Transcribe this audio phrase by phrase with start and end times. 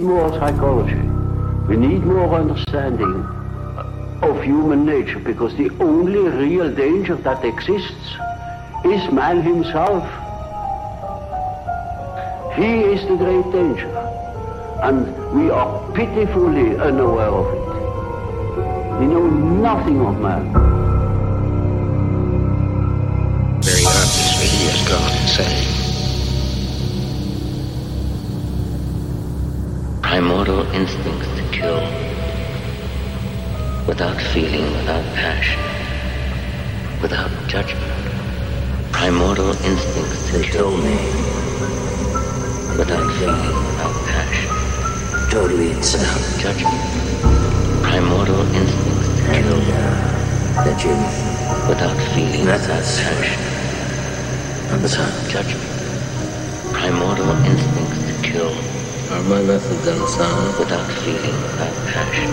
[0.00, 1.02] need more psychology.
[1.68, 3.22] We need more understanding
[4.22, 8.16] of human nature because the only real danger that exists
[8.84, 10.04] is man himself.
[12.56, 13.90] He is the great danger
[14.82, 15.04] and
[15.34, 19.00] we are pitifully unaware of it.
[19.00, 20.52] We know nothing of man.
[23.60, 25.69] very obviously he has gone insane.
[30.10, 31.78] Primordial instincts to kill.
[33.86, 35.62] Without feeling, without passion.
[37.00, 37.94] Without judgment.
[38.90, 40.96] Primordial instincts to kill me.
[42.76, 44.50] Without feeling, without passion.
[45.30, 46.00] Totally insane.
[46.00, 46.82] Without judgment.
[47.84, 49.62] Primordial instincts to And kill.
[49.62, 50.90] uh, that you
[51.68, 53.40] Without feeling, without passion.
[54.72, 55.70] on Without judgment.
[56.74, 58.69] Primordial instincts to kill.
[59.10, 60.56] Are my methods unsound?
[60.56, 62.30] without feeling, without passion,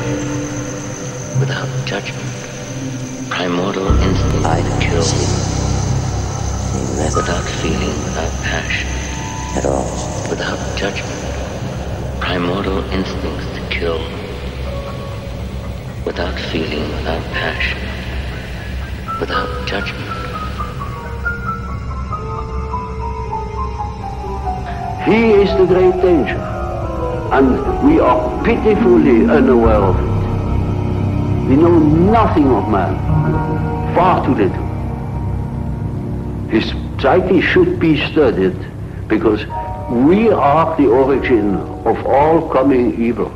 [1.40, 3.30] without judgment.
[3.32, 5.26] Primordial instinct I to kill see
[7.16, 8.88] without feeling, without passion,
[9.58, 9.90] at all.
[10.30, 12.22] without judgment.
[12.22, 14.00] Primordial instincts to kill
[16.06, 17.80] without feeling, without passion,
[19.20, 20.14] without judgment.
[25.06, 26.57] He is the great danger,
[27.32, 31.50] and we are pitifully unaware of it.
[31.50, 32.96] We know nothing of man,
[33.96, 34.68] far too little.
[36.50, 38.58] His psyche should be studied
[39.08, 39.46] because
[39.90, 41.56] we are the origin
[41.86, 43.32] of all coming evil.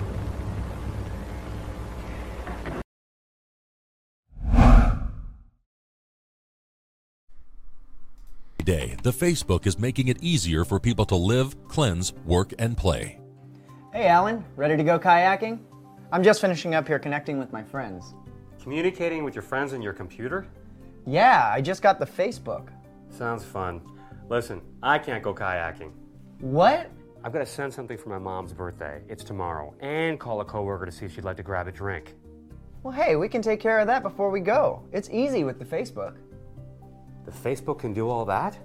[8.71, 13.19] day, the Facebook is making it easier for people to live, cleanse, work, and play.
[13.93, 15.59] Hey, Alan, ready to go kayaking?
[16.13, 18.13] I'm just finishing up here connecting with my friends.
[18.63, 20.47] Communicating with your friends on your computer?
[21.05, 22.69] Yeah, I just got the Facebook.
[23.09, 23.81] Sounds fun.
[24.29, 25.91] Listen, I can't go kayaking.
[26.39, 26.89] What?
[27.21, 29.01] I've got to send something for my mom's birthday.
[29.09, 29.73] It's tomorrow.
[29.81, 32.15] And call a coworker to see if she'd like to grab a drink.
[32.83, 34.83] Well, hey, we can take care of that before we go.
[34.93, 36.15] It's easy with the Facebook.
[37.25, 38.57] The Facebook can do all that?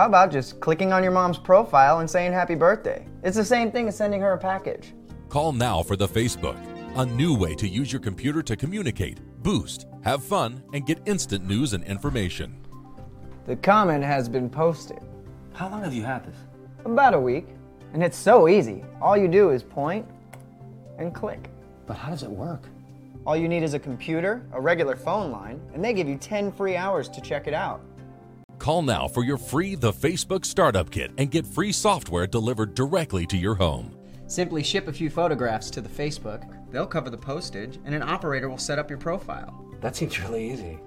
[0.00, 3.06] How about just clicking on your mom's profile and saying happy birthday?
[3.22, 4.94] It's the same thing as sending her a package.
[5.28, 6.56] Call now for the Facebook,
[6.96, 11.44] a new way to use your computer to communicate, boost, have fun, and get instant
[11.44, 12.56] news and information.
[13.44, 15.00] The comment has been posted.
[15.52, 16.36] How long have you had this?
[16.86, 17.48] About a week.
[17.92, 18.82] And it's so easy.
[19.02, 20.08] All you do is point
[20.96, 21.50] and click.
[21.86, 22.62] But how does it work?
[23.26, 26.52] All you need is a computer, a regular phone line, and they give you 10
[26.52, 27.82] free hours to check it out.
[28.60, 33.24] Call now for your free The Facebook Startup Kit and get free software delivered directly
[33.24, 33.96] to your home.
[34.26, 36.44] Simply ship a few photographs to the Facebook.
[36.70, 39.64] They'll cover the postage, and an operator will set up your profile.
[39.80, 40.78] That seems really easy.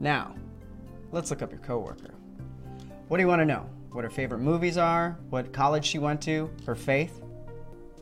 [0.00, 0.34] Now,
[1.12, 2.14] let's look up your coworker.
[3.08, 3.68] What do you want to know?
[3.92, 5.18] What her favorite movies are?
[5.28, 6.50] What college she went to?
[6.64, 7.20] Her faith?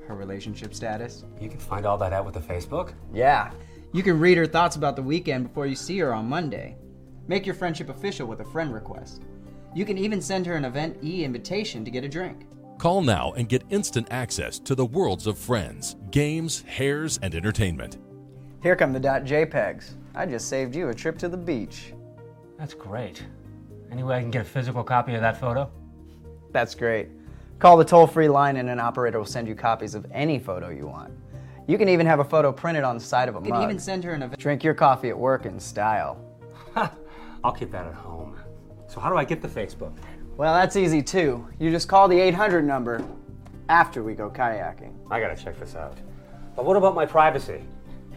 [0.06, 1.24] Her relationship status?
[1.40, 2.92] You can find all that out with the Facebook?
[3.12, 3.50] Yeah.
[3.92, 6.76] You can read her thoughts about the weekend before you see her on Monday.
[7.28, 9.22] Make your friendship official with a friend request.
[9.74, 12.46] You can even send her an event e invitation to get a drink.
[12.78, 17.98] Call now and get instant access to the worlds of friends, games, hairs, and entertainment.
[18.62, 19.90] Here come the dot .jpegs.
[20.14, 21.92] I just saved you a trip to the beach.
[22.58, 23.22] That's great.
[23.92, 25.70] Any way I can get a physical copy of that photo?
[26.52, 27.08] That's great.
[27.58, 30.70] Call the toll free line and an operator will send you copies of any photo
[30.70, 31.12] you want.
[31.66, 33.60] You can even have a photo printed on the side of a You mug.
[33.60, 34.40] can even send her an event.
[34.40, 36.24] Drink your coffee at work in style.
[37.44, 38.36] I'll keep that at home.
[38.88, 39.92] So how do I get the Facebook?
[40.36, 41.46] Well, that's easy too.
[41.58, 43.04] You just call the 800 number
[43.68, 44.94] after we go kayaking.
[45.10, 45.96] I gotta check this out.
[46.56, 47.62] But what about my privacy?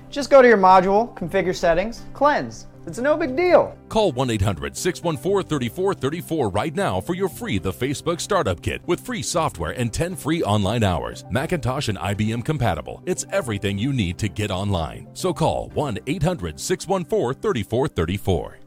[0.09, 2.67] Just go to your module, configure settings, cleanse.
[2.87, 3.77] It's no big deal.
[3.89, 8.99] Call 1 800 614 3434 right now for your free The Facebook Startup Kit with
[8.99, 11.23] free software and 10 free online hours.
[11.29, 13.03] Macintosh and IBM compatible.
[13.05, 15.07] It's everything you need to get online.
[15.13, 18.60] So call 1 800 614 3434.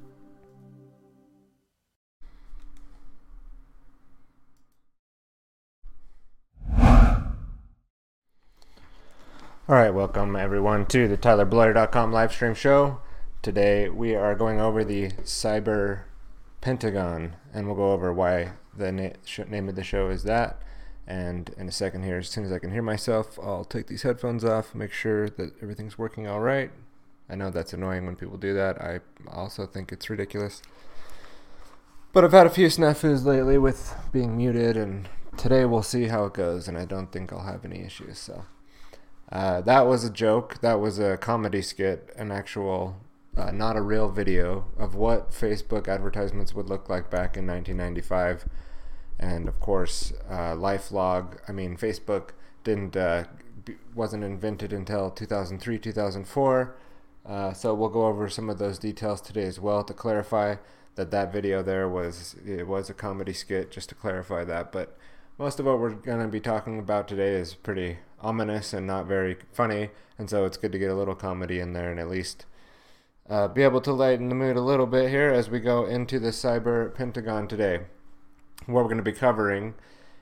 [9.66, 13.00] All right, welcome everyone to the TylerBloyer.com live stream show.
[13.40, 16.02] Today we are going over the Cyber
[16.61, 20.61] Pentagon, and we'll go over why the na- sh- name of the show is that.
[21.06, 24.02] And in a second here, as soon as I can hear myself, I'll take these
[24.02, 26.70] headphones off, make sure that everything's working all right.
[27.31, 28.78] I know that's annoying when people do that.
[28.82, 30.60] I also think it's ridiculous.
[32.12, 35.08] But I've had a few snafus lately with being muted, and
[35.38, 36.69] today we'll see how it goes.
[36.69, 38.19] And I don't think I'll have any issues.
[38.19, 38.44] So
[39.32, 40.61] uh, that was a joke.
[40.61, 42.97] That was a comedy skit, an actual,
[43.37, 48.47] uh, not a real video of what Facebook advertisements would look like back in 1995.
[49.19, 51.38] And of course, uh, LifeLog.
[51.49, 52.31] I mean, Facebook
[52.65, 53.25] didn't uh,
[53.65, 56.77] b- wasn't invented until 2003, 2004.
[57.27, 60.56] Uh, so we'll go over some of those details today as well to clarify
[60.97, 63.70] that that video there was it was a comedy skit.
[63.70, 64.97] Just to clarify that, but
[65.38, 69.06] most of what we're going to be talking about today is pretty ominous and not
[69.06, 72.09] very funny, and so it's good to get a little comedy in there and at
[72.09, 72.47] least
[73.29, 76.19] uh, be able to lighten the mood a little bit here as we go into
[76.19, 77.81] the cyber pentagon today.
[78.67, 79.75] What we're going to be covering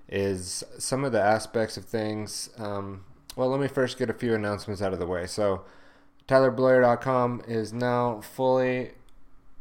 [0.08, 2.50] is some of the aspects of things.
[2.58, 3.04] Um,
[3.36, 5.26] well, let me first get a few announcements out of the way.
[5.26, 5.64] So,
[6.28, 8.92] TylerBloyer.com is now fully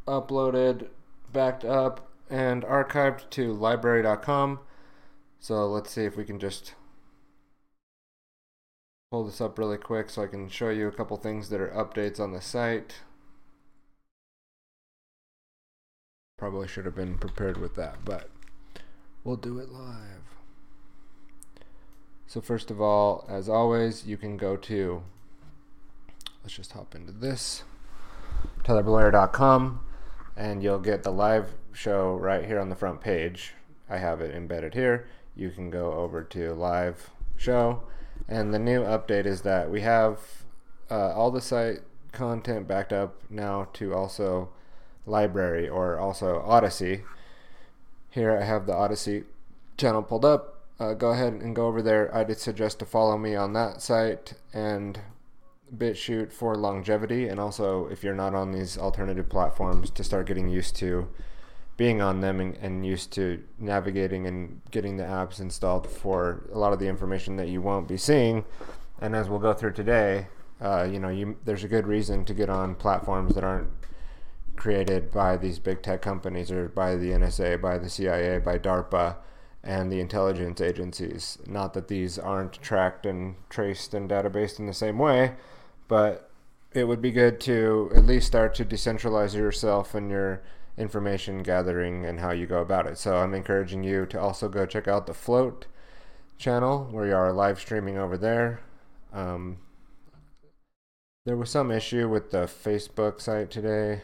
[0.08, 0.88] uploaded,
[1.32, 4.60] backed up, and archived to LBRY.com.
[5.40, 6.76] So let's see if we can just
[9.12, 11.68] pull this up really quick so I can show you a couple things that are
[11.68, 13.02] updates on the site.
[16.38, 18.30] Probably should have been prepared with that, but
[19.26, 20.38] we'll do it live.
[22.26, 25.04] So first of all, as always, you can go to
[26.42, 27.64] let's just hop into this
[28.64, 29.82] tylerbloyer.com
[30.38, 33.56] and you'll get the live show right here on the front page.
[33.90, 35.10] I have it embedded here.
[35.36, 37.84] You can go over to live show
[38.28, 40.20] and the new update is that we have
[40.90, 41.80] uh, all the site
[42.12, 44.50] content backed up now to also
[45.08, 47.02] LBRY or also Odysee.
[48.10, 49.24] Here I have the Odysee
[49.78, 50.66] channel pulled up.
[50.80, 52.14] Uh, go ahead and go over there.
[52.16, 55.00] I'd suggest to follow me on that site and
[55.76, 60.50] BitChute for longevity, and also if you're not on these alternative platforms, to start getting
[60.50, 61.08] used to
[61.82, 66.58] being on them and, and, used to navigating and getting the apps installed for a
[66.60, 68.46] lot of the information that you won't be seeing.
[69.00, 70.28] And as we'll go through today,
[70.62, 73.72] uh, you know, you, there's a good reason to get on platforms that aren't
[74.56, 79.16] created by these big tech companies or by the NSA, by the CIA, by DARPA,
[79.64, 81.40] and the intelligence agencies.
[81.48, 85.34] Not that these aren't tracked and traced and databased in the same way,
[85.88, 86.30] but
[86.74, 90.44] it would be good to at least start to decentralize yourself and your
[90.82, 92.98] information gathering and how you go about it.
[92.98, 95.68] So I'm encouraging you to also go check out the Flote
[96.38, 98.60] channel where you are live streaming over there.
[99.14, 99.60] Um,
[101.24, 104.02] there was some issue with the Facebook site today,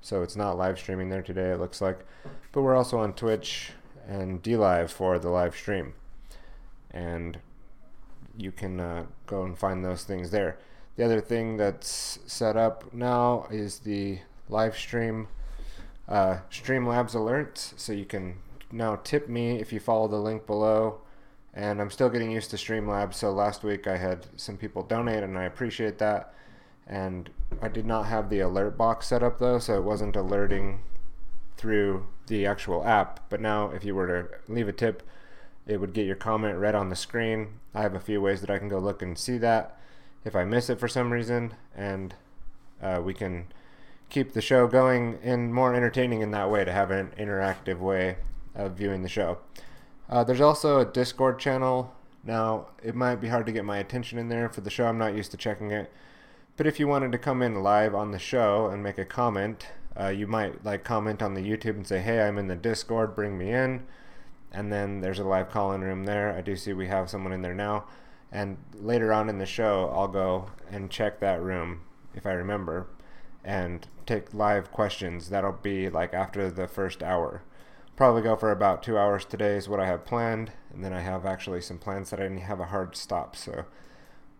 [0.00, 2.06] so it's not live streaming there today, it looks like.
[2.52, 3.72] But we're also on Twitch
[4.06, 5.94] and DLive for the live stream.
[6.92, 7.38] And
[8.36, 10.58] you can uh, go and find those things there.
[10.96, 15.26] The other thing that's set up now is the live stream
[16.08, 17.78] uh, Streamlabs alerts.
[17.78, 18.36] So you can
[18.70, 21.00] now tip me if you follow the link below.
[21.54, 23.14] And I'm still getting used to Streamlabs.
[23.14, 26.34] So last week I had some people donate, and I appreciate that.
[26.86, 30.80] And I did not have the alert box set up though, so it wasn't alerting
[31.56, 33.20] through the actual app.
[33.28, 35.02] But now, if you were to leave a tip,
[35.66, 37.60] it would get your comment read on the screen.
[37.74, 39.78] I have a few ways that I can go look and see that
[40.24, 42.14] if I miss it for some reason, and
[42.82, 43.46] uh, we can
[44.12, 48.16] keep the show going and more entertaining in that way to have an interactive way
[48.54, 49.38] of viewing the show.
[50.06, 51.94] Uh, there's also a Discord channel.
[52.22, 54.84] Now, it might be hard to get my attention in there for the show.
[54.84, 55.90] I'm not used to checking it.
[56.58, 59.68] But if you wanted to come in live on the show and make a comment,
[59.98, 63.16] uh, you might like comment on the YouTube and say, "Hey, I'm in the Discord.
[63.16, 63.86] Bring me in."
[64.52, 66.36] And then there's a live call-in room there.
[66.36, 67.86] I do see we have someone in there now.
[68.30, 71.80] And later on in the show, I'll go and check that room
[72.14, 72.86] if I remember
[73.44, 75.30] and take live questions.
[75.30, 77.42] That'll be like after the first hour.
[77.96, 80.52] Probably go for about two hours today, is what I have planned.
[80.72, 83.36] And then I have actually some plans that I didn't have a hard stop.
[83.36, 83.66] So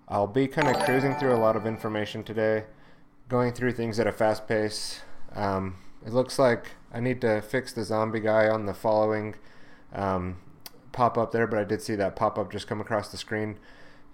[0.09, 2.65] I'll be kind of cruising through a lot of information today,
[3.29, 5.01] going through things at a fast pace.
[5.35, 9.37] Um, it looks like I need to fix the zombie guy on the following
[9.93, 10.39] um,
[10.93, 13.59] pop up there, but I did see that pop up just come across the screen.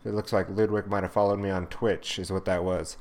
[0.04, 2.97] It looks like Ludwig might have followed me on Twitch, is what that was.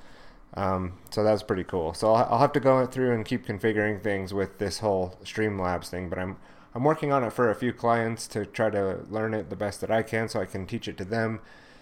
[0.54, 1.94] Um, so that's pretty cool.
[1.94, 5.89] So I'll, I'll, have to go through and keep configuring things with this whole Streamlabs
[5.89, 6.38] thing, but I'm
[6.74, 9.82] I'm working on it for a few clients to try to learn it the best
[9.82, 11.39] that I can, so I can teach it to them,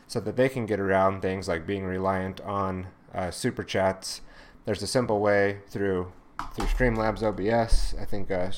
[0.08, 4.22] so that they can get around things like being reliant on uh, super chats.
[4.66, 6.12] There's a simple way through
[6.54, 7.96] through Streamlabs OBS.
[8.00, 8.52] I think uh,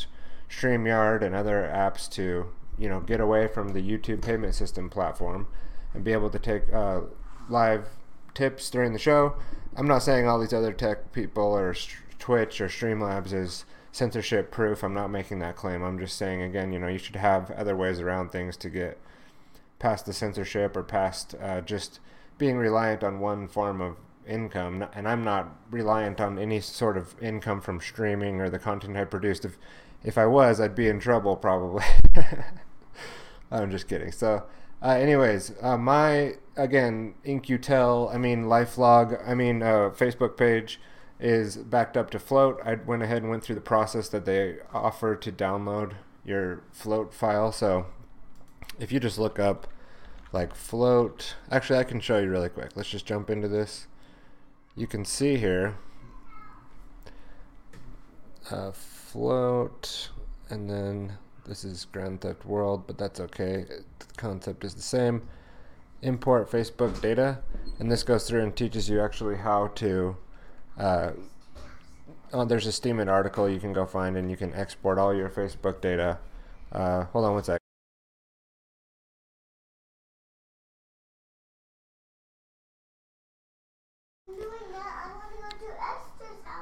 [0.50, 2.48] StreamYard and other apps to
[2.78, 5.48] you know get away from the YouTube payment system platform
[5.94, 7.02] and be able to take uh,
[7.50, 7.90] live
[8.34, 9.36] tips during the show.
[9.78, 11.76] I'm not saying all these other tech people or
[12.18, 14.84] Twitch or Streamlabs is censorship proof.
[14.84, 15.84] I'm not making that claim.
[15.84, 18.98] I'm just saying again, you know, you should have other ways around things to get
[19.78, 22.00] past the censorship or past uh, just
[22.40, 24.88] being reliant on one form of income.
[24.96, 29.06] And I'm not reliant on any sort of income from streaming or the content I
[29.06, 29.46] produced.
[29.46, 29.58] If
[30.04, 31.84] if I was, I'd be in trouble probably.
[33.52, 34.12] I'm just kidding.
[34.12, 34.44] So,
[34.82, 40.80] uh, anyways, uh, my again In-Q-Tel, I mean LifeLog, I mean uh, Facebook page
[41.20, 42.60] is backed up to Flote.
[42.64, 45.94] I went ahead and went through the process that they offer to download
[46.24, 47.52] your Flote file.
[47.52, 47.88] So,
[48.80, 49.68] if you just look up
[50.32, 52.72] like Flote, actually, I can show you really quick.
[52.76, 53.88] Let's just jump into this.
[54.76, 55.78] You can see here
[58.52, 60.10] uh, Flote,
[60.50, 63.66] and then this is Grand Theft World, but that's okay.
[64.00, 65.28] The concept is the same.
[66.02, 67.40] Import Facebook data,
[67.80, 70.18] and this goes through and teaches you actually how to.
[70.78, 71.12] Uh,
[72.34, 75.30] oh, there's a Steemit article you can go find, and you can export all your
[75.30, 76.20] Facebook data.
[76.72, 77.60] Uh, hold on one sec.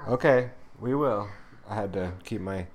[0.07, 1.27] Okay, we will.
[1.67, 2.67] I had to keep my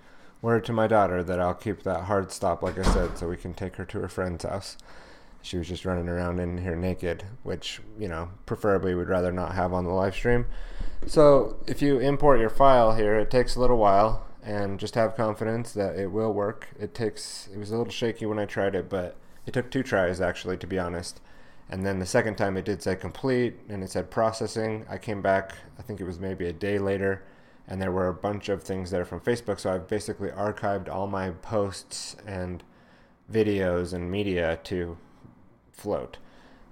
[0.42, 3.36] word to my daughter that I'll keep that hard stop, like I said, so we
[3.36, 4.76] can take her to her friend's house.
[5.42, 9.54] She was just running around in here naked, which, you know, preferably we'd rather not
[9.54, 10.46] have on the live stream.
[11.06, 15.16] So if you import your file here, it takes a little while, and just have
[15.16, 16.68] confidence that it will work.
[16.78, 19.16] It takes, it was a little shaky when I tried it, but
[19.46, 21.20] it took two tries actually, to be honest.
[21.68, 24.84] And then the second time it did say complete and it said processing.
[24.88, 27.22] I came back, I think it was maybe a day later,
[27.70, 29.60] and there were a bunch of things there from Facebook.
[29.60, 32.64] So I've basically archived all my posts and
[33.32, 34.98] videos and media to
[35.72, 36.18] Flote.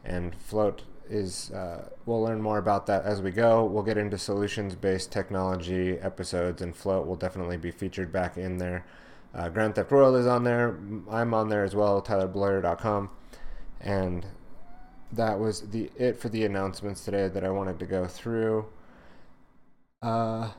[0.04, 3.64] And Flote is, uh, we'll learn more about that as we go.
[3.64, 8.58] We'll get into solutions based technology episodes, and Flote will definitely be featured back in
[8.58, 8.84] there.
[9.32, 10.78] Uh, Grand Theft World is on there.
[11.08, 13.10] I'm on there as well, tylerbloyer.com.
[13.80, 14.26] And
[15.12, 18.66] that was the it for the announcements today that I wanted to go through.
[20.02, 20.50] Uh,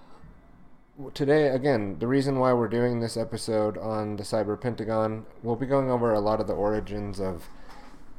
[1.13, 5.65] today, again, the reason why we're doing this episode on the Cyber Pentagon, we'll be
[5.65, 7.49] going over a lot of the origins of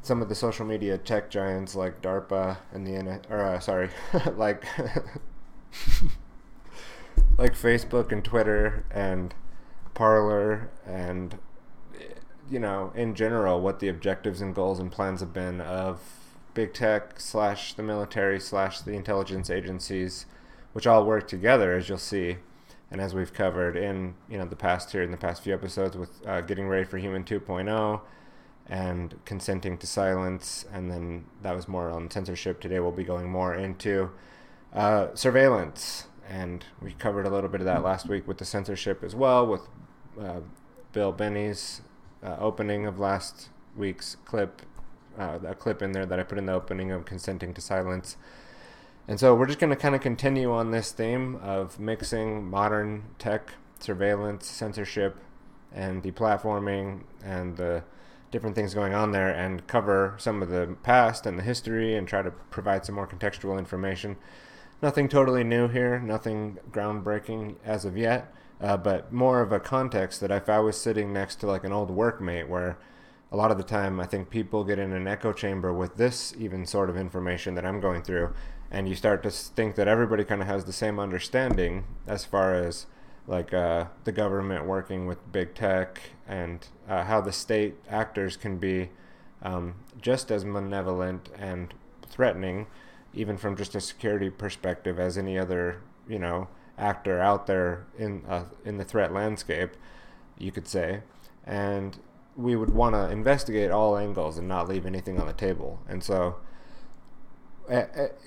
[0.03, 3.91] some of the social media tech giants like DARPA and the or uh, sorry,
[4.37, 4.65] like
[7.37, 9.35] like Facebook and Twitter and
[9.93, 11.39] Parler and
[12.51, 16.01] you know in general what the objectives and goals and plans have been of
[16.55, 20.25] big tech slash the military slash the intelligence agencies,
[20.73, 22.39] which all work together, as you'll see,
[22.91, 25.97] and as we've covered in you know the past here in the past few episodes
[25.97, 28.01] with uh, getting ready for Human 2.0
[28.67, 32.61] and consenting to silence, and then that was more on censorship.
[32.61, 34.11] Today we'll be going more into
[34.73, 39.03] uh, surveillance, and we covered a little bit of that last week with the censorship
[39.03, 39.63] as well, with
[40.21, 40.41] uh,
[40.93, 41.81] Bill Binney's
[42.23, 44.63] uh, opening of last week's clip
[45.19, 48.17] uh, a clip in there that I put in the opening of consenting to silence.
[49.11, 53.02] And so we're just going to kind of continue on this theme of mixing modern
[53.19, 55.17] tech, surveillance, censorship,
[55.73, 57.83] and deplatforming and the
[58.31, 62.07] different things going on there and cover some of the past and the history and
[62.07, 64.17] try to provide some more contextual information.
[64.81, 70.21] Nothing totally new here, nothing groundbreaking as of yet, uh, but more of a context
[70.21, 72.79] that if I was sitting next to like an old workmate where
[73.33, 76.33] a lot of the time I think people get in an echo chamber with this
[76.38, 78.33] even sort of information that I'm going through
[78.71, 82.55] and you start to think that everybody kind of has the same understanding as far
[82.55, 82.87] as
[83.27, 88.59] like uh, the government working with big tech and uh, how the state actors can
[88.59, 88.91] be
[89.43, 91.75] um, just as malevolent and
[92.09, 92.67] threatening
[93.12, 96.49] even from just a security perspective as any other you know
[96.79, 99.73] actor out there in uh, in the threat landscape
[100.39, 101.03] you could say
[101.45, 101.99] and
[102.37, 105.81] we would want to investigate all angles and not leave anything on the table.
[105.89, 106.37] And so,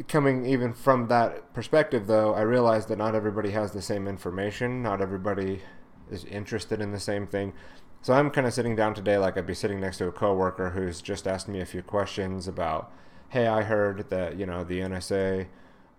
[0.07, 4.81] coming even from that perspective, though, I realize that not everybody has the same information.
[4.81, 5.61] Not everybody
[6.09, 7.53] is interested in the same thing.
[8.01, 10.71] So I'm kind of sitting down today like I'd be sitting next to a coworker
[10.71, 12.91] who's just asked me a few questions about,
[13.29, 15.47] hey, I heard that you know the NSA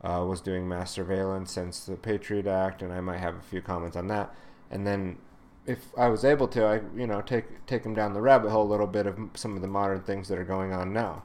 [0.03, 3.63] uh, was doing mass surveillance since the Patriot Act, and I might have a few
[3.63, 4.35] comments on that.
[4.71, 5.19] And then
[5.67, 8.67] if I was able to, I you know take take them down the rabbit hole
[8.67, 11.25] a little bit of some of the modern things that are going on now.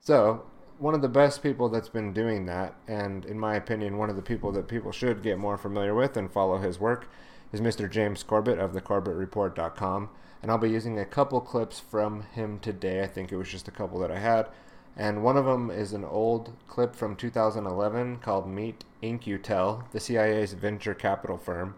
[0.00, 0.44] So
[0.80, 4.16] one of the best people that's been doing that, and in my opinion, one of
[4.16, 7.06] the people that people should get more familiar with and follow his work,
[7.52, 7.88] is Mr.
[7.90, 10.08] James Corbett of thecorbettreport.com.
[10.40, 13.02] And I'll be using a couple clips from him today.
[13.02, 14.48] I think it was just a couple that I had.
[14.96, 20.54] And one of them is an old clip from 2011 called Meet In-Q-Tel, the CIA's
[20.54, 21.74] venture capital firm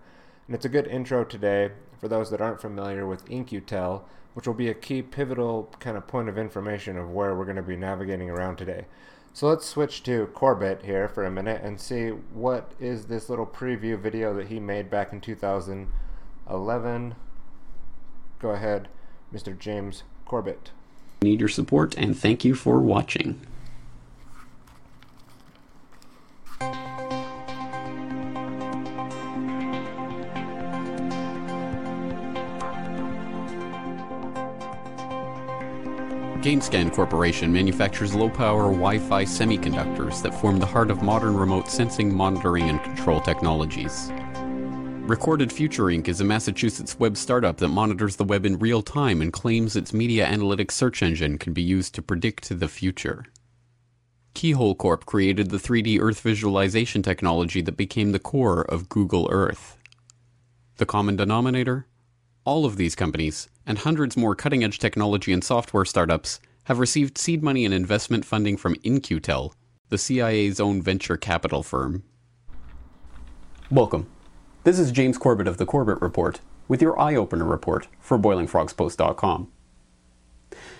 [0.47, 4.55] And it's a good intro today for those that aren't familiar with In-Q-Tel, which will
[4.55, 7.77] be a key pivotal kind of point of information of where we're going to be
[7.77, 8.87] navigating around today.
[9.35, 13.47] So let's switch to Corbett here for a minute and see what is this little
[13.47, 17.15] preview video that he made back in 2011.
[18.39, 18.89] Go ahead,
[19.33, 19.59] Mr.
[19.59, 20.71] James Corbett.
[21.23, 23.41] Need your support and thank you for watching.
[36.43, 41.69] GainSpan Corporation manufactures low power Wi Fi semiconductors that form the heart of modern remote
[41.69, 44.11] sensing, monitoring, and control technologies.
[45.07, 46.09] Recorded Future Inc.
[46.09, 49.93] is a Massachusetts web startup that monitors the web in real time and claims its
[49.93, 53.25] media analytics search engine can be used to predict the future.
[54.35, 59.77] Keyhole Corp created the 3D Earth visualization technology that became the core of Google Earth.
[60.79, 61.87] The common denominator?
[62.45, 67.19] All of these companies, and hundreds more cutting edge technology and software startups, have received
[67.19, 69.55] seed money and investment funding from In-Q-Tel,
[69.89, 72.05] the CIA's own venture capital firm.
[73.71, 74.09] Welcome.
[74.65, 79.51] This is James Corbett of the Corbett Report with your eye opener report for BoilingFrogsPost.com.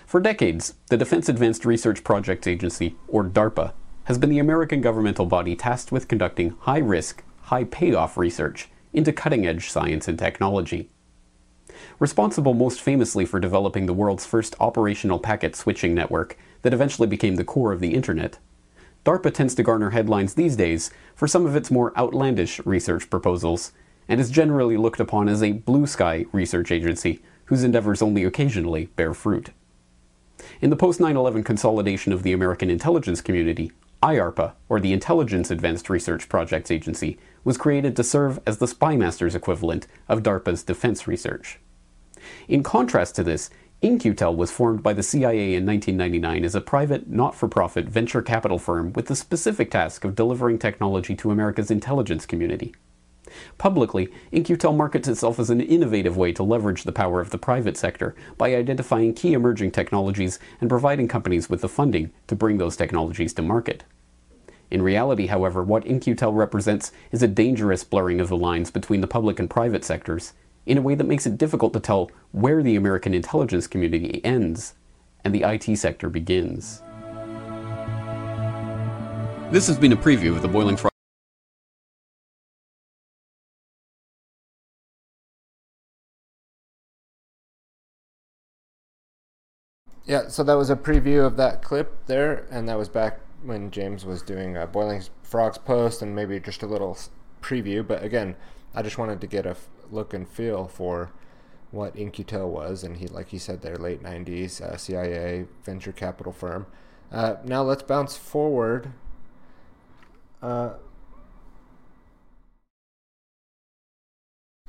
[0.05, 3.73] For decades, the Defense Advanced Research Projects Agency, or DARPA,
[4.05, 9.11] has been the American governmental body tasked with conducting high risk, high payoff research into
[9.11, 10.89] cutting edge science and technology.
[12.03, 17.37] Responsible most famously for developing the world's first operational packet switching network that eventually became
[17.37, 18.39] the core of the Internet,
[19.05, 23.71] DARPA tends to garner headlines these days for some of its more outlandish research proposals,
[24.09, 28.87] and is generally looked upon as a blue sky research agency whose endeavors only occasionally
[28.97, 29.51] bear fruit.
[30.59, 35.49] In the post 9 11 consolidation of the American intelligence community, IARPA, or the Intelligence
[35.49, 41.07] Advanced Research Projects Agency, was created to serve as the spymaster's equivalent of DARPA's defense
[41.07, 41.61] research.
[42.47, 43.49] In contrast to this,
[43.81, 48.21] In-Q-Tel was formed by the CIA in 1999 as a private, not for profit venture
[48.21, 52.73] capital firm with the specific task of delivering technology to America's intelligence community.
[53.57, 57.77] Publicly, In-Q-Tel markets itself as an innovative way to leverage the power of the private
[57.77, 62.77] sector by identifying key emerging technologies and providing companies with the funding to bring those
[62.77, 63.83] technologies to market.
[64.71, 69.07] In reality, however, what In-Q-Tel represents is a dangerous blurring of the lines between the
[69.07, 70.33] public and private sectors
[70.65, 74.75] in a way that makes it difficult to tell where the American intelligence community ends
[75.23, 76.81] and the IT sector begins.
[79.51, 80.89] This has been a preview of the Boiling Frog.
[90.05, 93.71] Yeah, so that was a preview of that clip there, and that was back when
[93.71, 96.97] James was doing a Boiling Frogs post and maybe just a little
[97.41, 97.87] preview.
[97.87, 98.35] But again,
[98.75, 99.55] I just wanted to get a
[99.93, 101.11] look and feel for
[101.71, 106.31] what In-Q-Tel was, and he, like he said, their late '90s uh, CIA venture capital
[106.31, 106.67] firm.
[107.11, 108.91] Uh, now let's bounce forward.
[110.41, 110.73] Uh,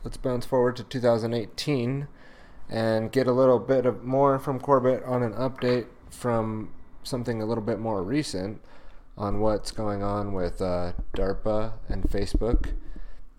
[0.03, 2.07] let's bounce forward to 2018
[2.69, 7.47] and get a little bit of more from Corbett on an update from something a
[7.47, 8.61] little bit more recent
[9.17, 12.75] on what's going on with uh, DARPA and Facebook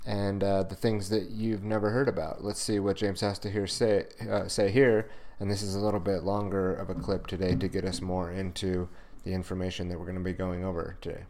[0.05, 2.43] and uh, the things that you've never heard about.
[2.43, 5.79] Let's see what James has to hear say uh, say here, and this is a
[5.79, 8.87] little bit longer of a clip today to get us more into
[9.23, 11.23] the information that we're going to be going over today.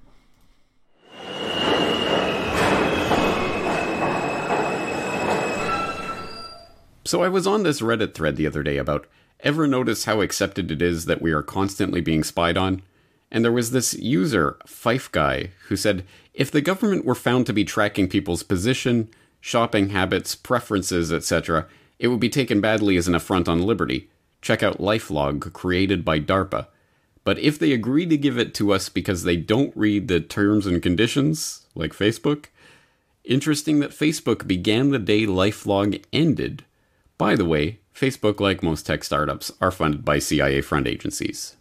[7.05, 9.05] So I was on this Reddit thread the other day about
[9.41, 12.81] ever notice how accepted it is that we are constantly being spied on?
[13.31, 16.03] And there was this user, Fife Guy, who said
[16.35, 21.65] if the government were found to be tracking people's position, shopping habits, preferences, etc.,
[21.97, 24.09] it would be taken badly as an affront on liberty.
[24.41, 26.67] Check out Lifelog, created by DARPA.
[27.23, 30.67] But if they agree to give it to us because they don't read the terms
[30.67, 32.47] and conditions, like Facebook,
[33.23, 36.65] interesting that Facebook began the day Lifelog ended.
[37.17, 41.55] By the way, Facebook, like most tech startups, are funded by CIA front agencies.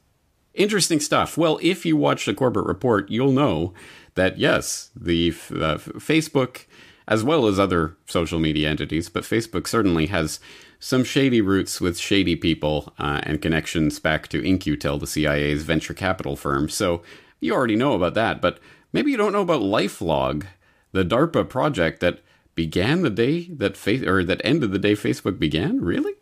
[0.52, 1.38] Interesting stuff.
[1.38, 3.72] Well, if you watch the Corbett Report, you'll know
[4.14, 6.64] that yes, the uh, Facebook,
[7.06, 10.40] as well as other social media entities, but Facebook certainly has
[10.78, 15.94] some shady roots with shady people uh, and connections back to In-Q-Tel, the CIA's venture
[15.94, 16.68] capital firm.
[16.68, 17.02] So
[17.40, 18.58] you already know about that, but
[18.92, 20.46] maybe you don't know about LifeLog,
[20.92, 22.20] the DARPA project that
[22.54, 25.80] began the day that face or that ended the day Facebook began.
[25.80, 26.14] Really,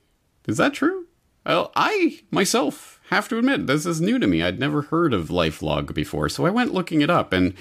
[0.46, 1.06] is that true?
[1.44, 4.42] Well, I myself have to admit this is new to me.
[4.42, 7.52] I'd never heard of LifeLog before, so I went looking it up, and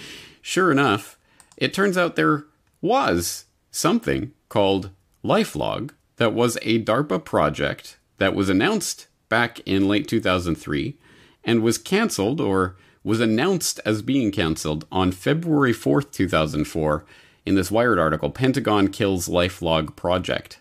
[0.41, 1.17] sure enough,
[1.57, 2.45] it turns out there
[2.81, 4.91] was something called
[5.25, 10.97] Lifelog that was a DARPA project that was announced back in late 2003
[11.43, 17.03] and was canceled or was announced as being canceled on February 4th, 2004
[17.45, 20.60] in this Wired article, Pentagon Kills Lifelog Project.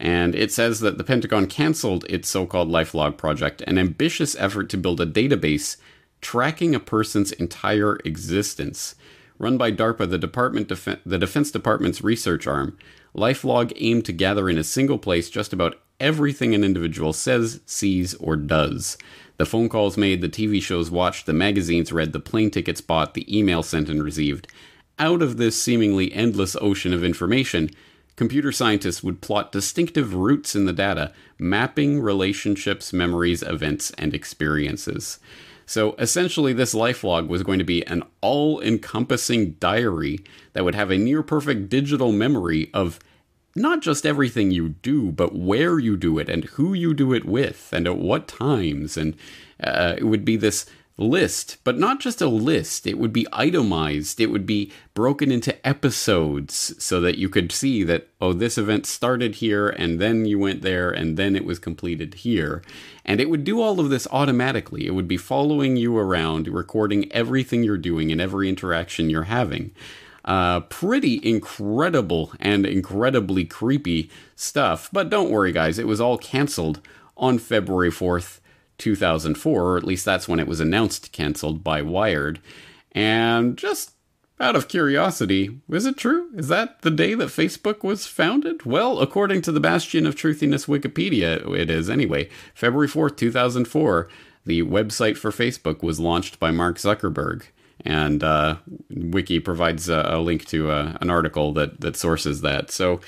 [0.00, 4.70] And it says that the Pentagon canceled its so called Lifelog project, an ambitious effort
[4.70, 5.76] to build a database
[6.22, 8.94] tracking a person's entire existence.
[9.38, 12.78] Run by DARPA, the, Department Def- the Defense Department's research arm,
[13.14, 18.14] Lifelog aimed to gather in a single place just about everything an individual says, sees,
[18.14, 18.96] or does.
[19.36, 23.12] The phone calls made, the TV shows watched, the magazines read, the plane tickets bought,
[23.12, 24.46] the email sent and received.
[24.98, 27.70] Out of this seemingly endless ocean of information,
[28.20, 35.18] computer scientists would plot distinctive routes in the data, mapping relationships, memories, events, and experiences.
[35.64, 40.20] So essentially, this life log was going to be an all encompassing diary
[40.52, 42.98] that would have a near perfect digital memory of
[43.56, 47.24] not just everything you do, but where you do it and who you do it
[47.24, 48.98] with and at what times.
[48.98, 49.16] And
[49.64, 50.66] uh, it would be this
[51.04, 52.86] list, but not just a list.
[52.86, 54.20] It would be itemized.
[54.20, 58.86] It would be broken into episodes so that you could see that, oh, this event
[58.86, 62.62] started here and then you went there and then it was completed here.
[63.04, 64.86] And it would do all of this automatically.
[64.86, 69.72] It would be following you around, recording everything you're doing and every interaction you're having.
[70.24, 74.90] Uh, pretty incredible and incredibly creepy stuff.
[74.92, 76.80] But don't worry, guys, it was all canceled
[77.16, 78.39] on February 4th,
[78.80, 82.40] 2004, or at least that's when it was announced canceled by Wired.
[82.92, 83.92] And just
[84.40, 86.30] out of curiosity, is it true?
[86.34, 88.64] Is that the day that Facebook was founded?
[88.64, 92.28] Well, according to the Bastion of Truthiness Wikipedia, it is anyway.
[92.54, 94.08] February 4th, 2004,
[94.46, 97.44] the website for Facebook was launched by Mark Zuckerberg
[97.84, 98.56] and uh,
[98.90, 102.70] Wiki provides a, a link to uh, an article that that sources that.
[102.70, 103.00] So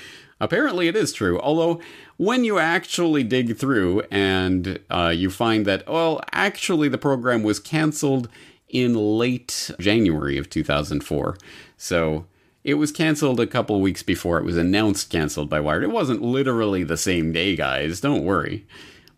[0.43, 1.39] apparently, it is true.
[1.39, 1.79] Although
[2.17, 7.59] when you actually dig through and uh, you find that, well, actually the program was
[7.59, 8.29] canceled
[8.69, 11.37] in late January of 2004.
[11.77, 12.25] So
[12.63, 15.83] it was canceled a couple weeks before it was announced canceled by Wired.
[15.83, 18.01] It wasn't literally the same day, guys.
[18.01, 18.65] Don't worry.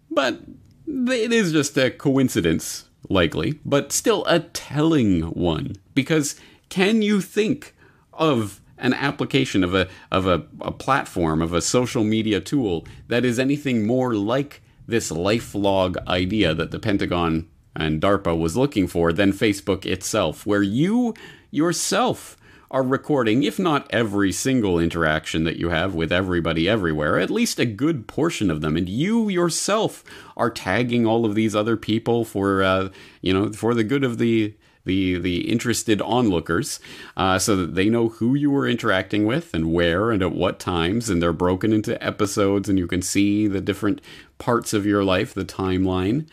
[0.10, 0.42] But
[0.88, 5.76] it is just a coincidence likely, but still a telling one.
[5.94, 6.36] Because
[6.70, 7.76] can you think
[8.14, 13.24] of an application of a of a, a platform of a social media tool that
[13.24, 18.88] is anything more like this life log idea that the Pentagon and DARPA was looking
[18.88, 21.14] for than Facebook itself, where you
[21.52, 22.38] yourself
[22.72, 27.60] are recording, if not every single interaction that you have with everybody everywhere, at least
[27.60, 28.76] a good portion of them.
[28.76, 30.04] And you yourself
[30.36, 32.90] are tagging all of these other people for, uh,
[33.22, 34.54] you know, for the good of the
[34.86, 36.80] the the interested onlookers,
[37.18, 40.60] uh, so that they know who you were interacting with and where and at what
[40.60, 44.02] times, and they're broken into episodes, and you can see the different
[44.38, 46.26] parts of your life, the timeline.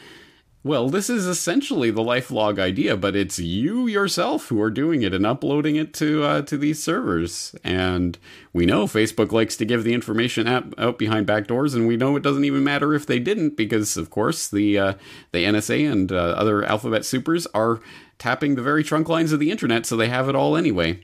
[0.65, 5.13] Well, this is essentially the lifelog idea, but it's you yourself who are doing it
[5.13, 7.53] and uploading it to uh, to these servers.
[7.65, 8.17] And
[8.53, 11.97] we know Facebook likes to give the information out, out behind back doors, and we
[11.97, 14.95] know it doesn't even matter if they didn't, because of course the uh,
[15.33, 17.81] the NSA and uh, other alphabet supers are
[18.19, 21.01] tapping the very trunk lines of the internet, so they have it all anyway.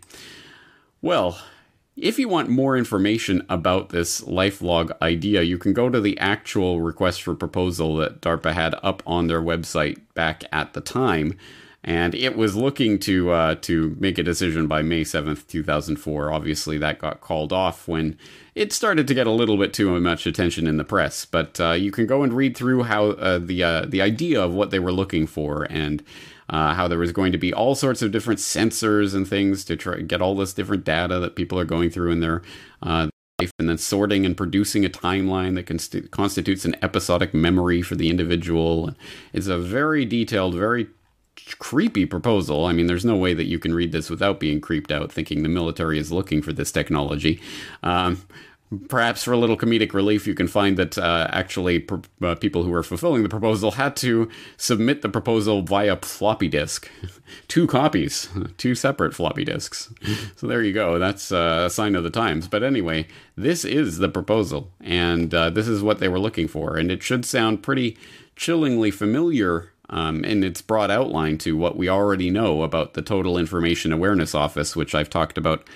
[1.02, 1.36] Well,
[2.00, 6.80] if you want more information about this lifelog idea, you can go to the actual
[6.80, 11.36] request for proposal that DARPA had up on their website back at the time,
[11.82, 15.96] and it was looking to uh, to make a decision by May seventh, two thousand
[15.96, 16.32] four.
[16.32, 18.16] Obviously, that got called off when
[18.54, 21.24] it started to get a little bit too much attention in the press.
[21.24, 24.54] But uh, you can go and read through how uh, the uh, the idea of
[24.54, 26.02] what they were looking for and
[26.50, 29.76] uh, how there was going to be all sorts of different sensors and things to
[29.76, 32.42] try get all this different data that people are going through in their
[32.82, 33.08] uh,
[33.40, 37.94] life, and then sorting and producing a timeline that const- constitutes an episodic memory for
[37.94, 38.94] the individual.
[39.32, 40.88] It's a very detailed, very
[41.58, 42.66] creepy proposal.
[42.66, 45.42] I mean, there's no way that you can read this without being creeped out, thinking
[45.42, 47.40] the military is looking for this technology.
[47.82, 48.26] Um,
[48.88, 51.86] Perhaps for a little comedic relief, you can find that uh, actually
[52.22, 54.28] uh, people who were fulfilling the proposal had to
[54.58, 56.90] submit the proposal via floppy disk.
[57.48, 58.28] two copies,
[58.58, 59.92] two separate floppy disks.
[60.36, 60.98] so there you go.
[60.98, 62.46] That's uh, a sign of the times.
[62.46, 66.76] But anyway, this is the proposal, and uh, this is what they were looking for.
[66.76, 67.96] And it should sound pretty
[68.36, 73.38] chillingly familiar um, in its broad outline to what we already know about the Total
[73.38, 75.66] Information Awareness Office, which I've talked about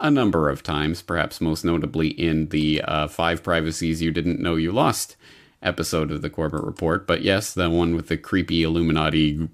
[0.00, 4.56] a number of times, perhaps most notably in the uh, Five Privacies You Didn't Know
[4.56, 5.16] You Lost
[5.62, 7.06] episode of the Corbett Report.
[7.06, 9.48] But yes, the one with the creepy Illuminati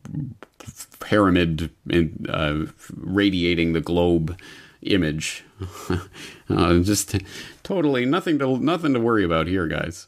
[1.00, 4.38] pyramid in, uh, radiating the globe
[4.82, 5.44] image.
[6.48, 7.16] uh, just
[7.62, 10.06] totally nothing to nothing to worry about here, guys.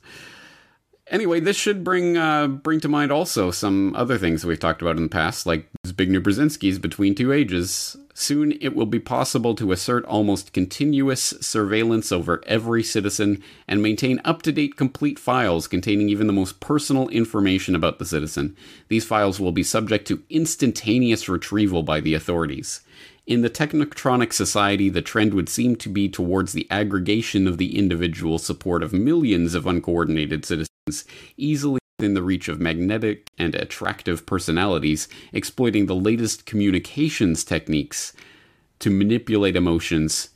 [1.11, 4.83] Anyway, this should bring uh, bring to mind also some other things that we've talked
[4.83, 7.96] about in the past, like Zbigniew Brzezinski's Between Two Ages.
[8.20, 14.20] Soon it will be possible to assert almost continuous surveillance over every citizen and maintain
[14.24, 18.57] up to date complete files containing even the most personal information about the citizen.
[18.88, 22.81] These files will be subject to instantaneous retrieval by the authorities.
[23.28, 27.78] In the technotronic society, the trend would seem to be towards the aggregation of the
[27.78, 31.04] individual support of millions of uncoordinated citizens,
[31.37, 38.12] easily within the reach of magnetic and attractive personalities, exploiting the latest communications techniques
[38.78, 40.28] to manipulate emotions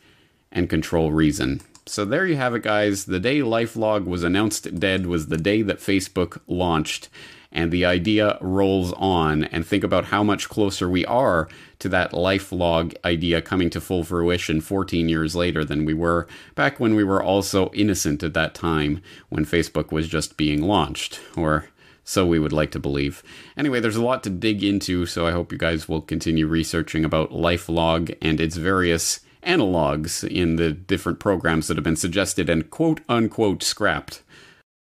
[0.50, 1.60] and control reason.
[1.86, 3.04] So there you have it, guys.
[3.04, 7.08] The day LifeLog was announced dead was the day that Facebook launched
[7.52, 12.12] and the idea rolls on and think about how much closer we are to that
[12.12, 16.94] life log idea coming to full fruition 14 years later than we were back when
[16.94, 21.66] we were also innocent at that time when Facebook was just being launched or
[22.04, 23.22] so we would like to believe.
[23.56, 27.04] Anyway, there's a lot to dig into, so I hope you guys will continue researching
[27.04, 32.70] about LifeLog and its various analogs in the different programs that have been suggested and
[32.70, 34.22] quote unquote scrapped.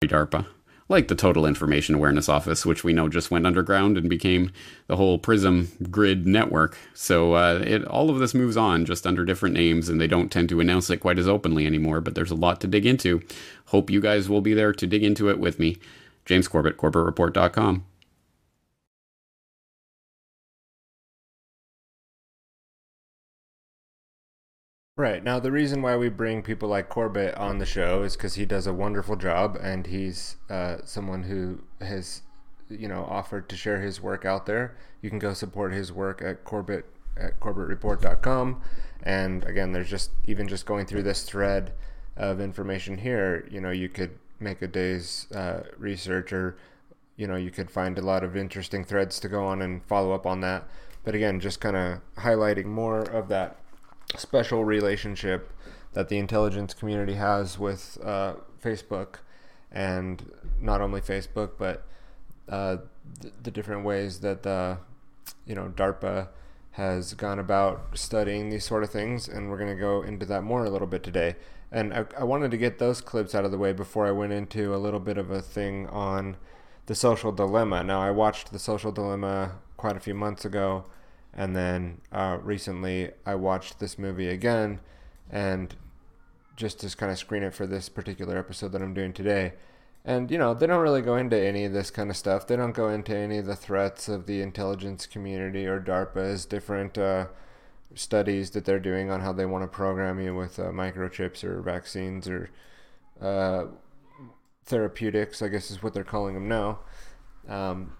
[0.03, 0.45] DARPA
[0.89, 4.51] like the Total Information Awareness Office, which we know just went underground and became
[4.87, 6.77] the whole Prism grid network.
[6.95, 10.31] So uh, it, all of this moves on just under different names, and they don't
[10.31, 13.21] tend to announce it quite as openly anymore, but there's a lot to dig into.
[13.67, 15.77] Hope you guys will be there to dig into it with me.
[16.25, 17.85] James Corbett, CorbettReport.com.
[24.99, 25.23] Right.
[25.23, 28.45] Now, the reason why we bring people like Corbett on the show is because he
[28.45, 32.23] does a wonderful job and he's uh, someone who has,
[32.67, 34.75] you know, offered to share his work out there.
[35.01, 36.85] You can go support his work at Corbett
[37.15, 38.61] at CorbettReport.com.
[39.01, 41.71] And again, there's just, even just going through this thread
[42.17, 46.57] of information here, you know, you could make a day's uh, research or,
[47.15, 50.11] you know, you could find a lot of interesting threads to go on and follow
[50.11, 50.67] up on that.
[51.05, 53.59] But again, just kind of highlighting more of that
[54.15, 55.51] special relationship
[55.93, 59.15] that the intelligence community has with uh, Facebook,
[59.71, 61.85] and not only Facebook, but
[62.47, 62.77] uh,
[63.43, 64.77] the, different ways that the
[65.45, 66.27] you know DARPA
[66.71, 70.43] has gone about studying these sort of things, and we're going to go into that
[70.43, 71.35] more a little bit today.
[71.71, 74.33] And I, I wanted to get those clips out of the way before I went
[74.33, 76.37] into a little bit of a thing on
[76.87, 77.83] the social dilemma.
[77.83, 80.85] Now, I watched the social dilemma quite a few months ago
[81.39, 84.81] and then uh, recently I watched this movie again,
[85.31, 85.73] and
[86.57, 89.53] just to kind of screen it for this particular episode that I'm doing today.
[90.03, 92.45] And you know, they don't really go into any of this kind of stuff.
[92.45, 96.97] They don't go into any of the threats of the intelligence community or DARPA's different
[96.97, 97.27] uh,
[97.95, 101.61] studies that they're doing on how they want to program you with uh, microchips or
[101.61, 102.49] vaccines or
[103.21, 103.67] uh,
[104.65, 105.41] therapeutics.
[105.41, 106.79] I guess is what they're calling them now,
[107.47, 107.93] um,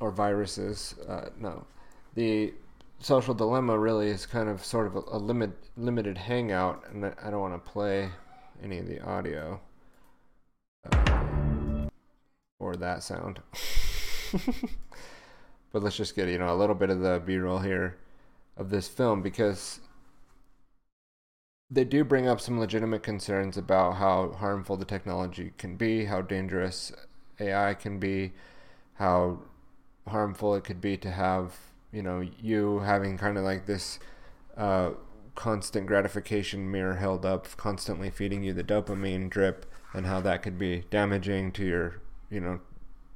[0.00, 0.96] or viruses.
[1.08, 1.66] Uh, no,
[2.14, 2.52] the
[2.98, 7.30] social dilemma really is kind of sort of a, a limit limited hangout, and I
[7.30, 8.10] don't want to play
[8.62, 9.60] any of the audio
[10.90, 11.86] uh,
[12.58, 13.40] or that sound.
[15.72, 17.98] but let's just get you know a little bit of the B-roll here
[18.56, 19.80] of this film because
[21.70, 26.22] they do bring up some legitimate concerns about how harmful the technology can be, how
[26.22, 26.92] dangerous
[27.40, 28.32] AI can be,
[28.94, 29.40] how
[30.06, 31.56] harmful it could be to have
[31.94, 34.00] you know you having kind of like this
[34.56, 34.90] uh,
[35.34, 40.58] constant gratification mirror held up, constantly feeding you the dopamine drip, and how that could
[40.58, 42.60] be damaging to your you know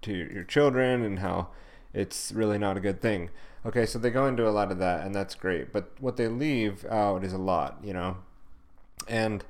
[0.02, 1.48] to your children, and how
[1.92, 3.30] it's really not a good thing.
[3.66, 5.72] Okay, so they go into a lot of that, and that's great.
[5.72, 8.18] But what they leave out is a lot, you know,
[9.08, 9.44] and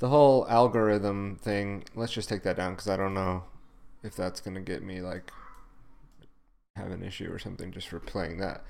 [0.00, 1.84] the whole algorithm thing.
[1.94, 3.44] Let's just take that down because I don't know
[4.02, 5.32] if that's gonna get me like
[6.76, 8.64] have an issue or something just for playing that.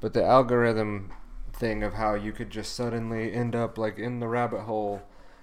[0.00, 1.12] But the algorithm
[1.52, 5.02] thing of how you could just suddenly end up like in the rabbit hole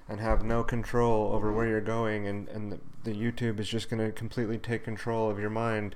[0.10, 3.90] and have no control over where you're going and, and the, the YouTube is just
[3.90, 5.96] going to completely take control of your mind.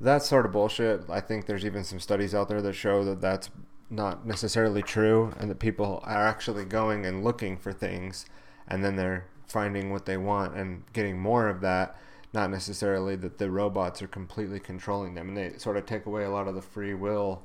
[0.00, 1.02] That's sort of bullshit.
[1.08, 3.50] I think there's even some studies out there that show that that's
[3.90, 8.26] not necessarily true and that people are actually going and looking for things
[8.66, 11.96] and then they're finding what they want and getting more of that
[12.32, 16.24] not necessarily that the robots are completely controlling them and they sort of take away
[16.24, 17.42] a lot of the free will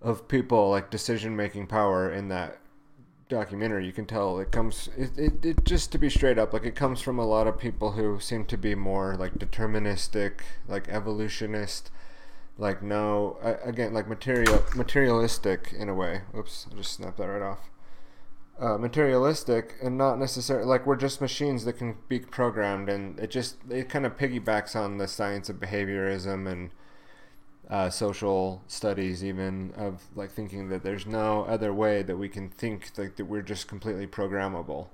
[0.00, 2.58] of people like decision making power in that
[3.28, 6.64] documentary you can tell it comes it, it, it just to be straight up like
[6.64, 10.88] it comes from a lot of people who seem to be more like deterministic like
[10.88, 11.90] evolutionist
[12.58, 16.22] like no again like material materialistic in a way.
[16.36, 17.70] Oops, I just snapped that right off.
[18.58, 23.30] Uh, materialistic and not necessarily like we're just machines that can be programmed, and it
[23.30, 26.70] just it kind of piggybacks on the science of behaviorism and
[27.68, 32.48] uh, social studies, even of like thinking that there's no other way that we can
[32.48, 34.88] think like that we're just completely programmable,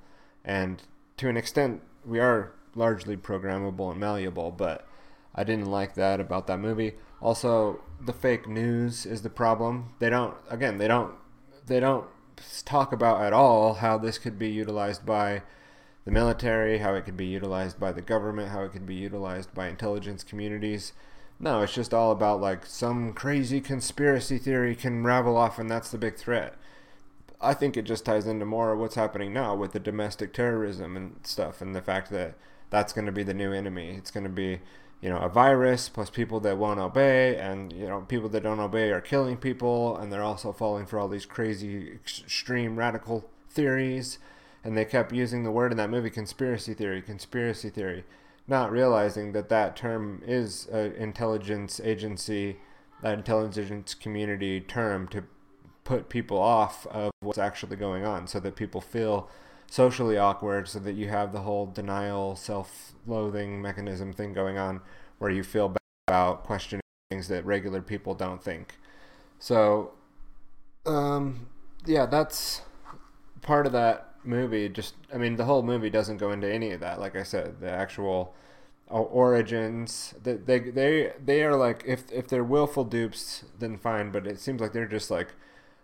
[0.45, 0.83] and
[1.17, 4.89] to an extent we are largely programmable and malleable, but
[5.37, 6.95] I didn't like that about that movie.
[7.21, 9.95] Also, the fake news is the problem.
[10.01, 11.15] They don't again, they don't
[11.67, 12.07] they don't
[12.65, 15.43] talk about at all how this could be utilized by
[16.05, 19.55] the military, how it could be utilized by the government, how it could be utilized
[19.55, 20.93] by intelligence communities.
[21.39, 25.91] No, it's just all about like some crazy conspiracy theory can ravel off and that's
[25.91, 26.55] the big threat.
[27.41, 30.97] I think it just ties into more of what's happening now with the domestic terrorism
[30.97, 32.35] and stuff and the fact that
[32.71, 33.91] that's going to be the new enemy.
[33.91, 34.61] It's going to be
[35.03, 38.61] you know, a virus plus people that won't obey, and you know, people that don't
[38.61, 44.19] obey are killing people, and they're also falling for all these crazy, extreme, radical theories.
[44.65, 48.05] And they kept using the word in that movie, conspiracy theory, conspiracy theory,
[48.47, 52.59] not realizing that that term is an intelligence agency,
[53.03, 55.25] that intelligence community term to
[55.83, 59.29] put people off of what's actually going on, so that people feel
[59.73, 64.83] socially awkward so that you have the whole denial, self loathing mechanism thing going on
[65.17, 68.77] where you feel bad about questioning things that regular people don't think.
[69.39, 69.93] So,
[70.85, 71.47] um,
[71.87, 72.61] yeah, that's
[73.41, 74.69] part of that movie.
[74.69, 77.01] Just, I mean, the whole movie doesn't go into any of that.
[77.01, 78.35] Like I said, the actual
[78.91, 84.27] origins they, they they they are like if if they're willful dupes then fine but
[84.27, 85.29] it seems like they're just like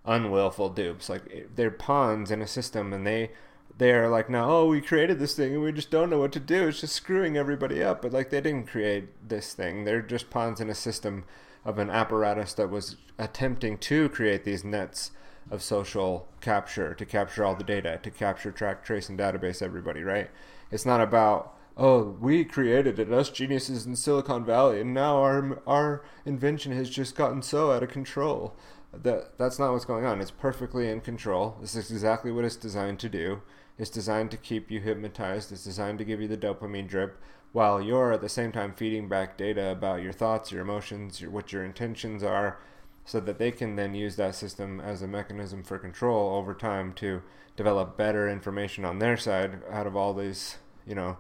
[0.05, 3.31] unwillful dupes like they're pawns in a system and they
[3.79, 6.41] they're like now oh we created this thing and we just don't know what to
[6.41, 6.69] do.
[6.69, 8.03] It's just screwing everybody up.
[8.03, 9.85] But like they didn't create this thing.
[9.85, 11.25] They're just pawns in a system
[11.65, 15.13] of an apparatus that was attempting to create these nets
[15.51, 20.03] of social capture to capture all the data to capture track trace and database everybody
[20.03, 20.31] right?
[20.71, 23.13] It's not about oh we created it.
[23.13, 27.85] Us geniuses in silicon valley and now our our invention has just gotten so out
[27.85, 28.57] of control.
[28.93, 30.21] That that's not what's going on.
[30.21, 31.59] It's perfectly in control.
[31.61, 33.43] This is exactly what it's designed to do
[33.79, 35.53] it's designed to keep you hypnotized.
[35.53, 37.21] It's designed to give you the dopamine drip
[37.53, 41.31] while you're at the same time feeding back data about your thoughts, your emotions, your,
[41.31, 42.59] what your intentions are,
[43.05, 46.93] so that they can then use that system as a mechanism for control over time
[46.93, 47.23] to
[47.57, 51.17] develop better information on their side out of all these, you know,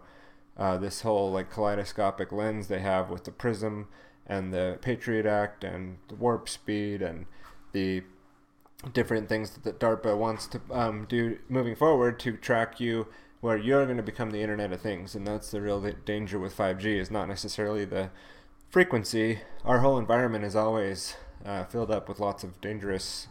[0.56, 3.88] uh, this whole like kaleidoscopic lens they have with the prism
[4.26, 7.26] and the Patriot Act and the warp speed and
[7.72, 8.02] the
[8.92, 13.08] different things that DARPA wants to um, do moving forward to track you
[13.40, 15.14] where you're going to become the Internet of Things.
[15.14, 18.10] And that's the real danger with 5G is not necessarily the
[18.68, 19.40] frequency.
[19.64, 21.14] Our whole environment is always
[21.44, 23.28] uh, filled up with lots of dangerous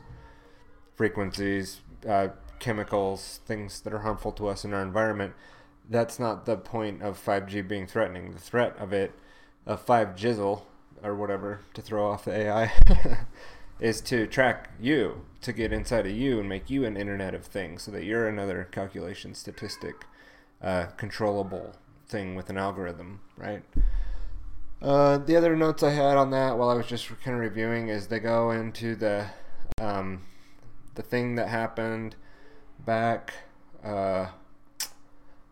[0.96, 2.30] frequencies, uh,
[2.60, 5.34] chemicals, things that are harmful to us in our environment.
[5.90, 8.32] That's not the point of 5G being threatening.
[8.32, 9.14] The threat of it,
[9.66, 10.64] of 5 jizzle,
[11.04, 12.72] or whatever, to throw off the AI,
[13.80, 17.46] is to track you, to get inside of you and make you an Internet of
[17.46, 20.06] Things so that you're another calculation statistic,
[20.62, 21.76] uh, controllable
[22.08, 23.64] thing with an algorithm, right?
[24.82, 27.90] Uh, the other notes I had on that while I was just kind of reviewing
[27.90, 29.28] is they go into the
[29.82, 30.24] um,
[30.96, 32.16] the thing that happened
[32.86, 33.34] back
[33.84, 34.28] uh,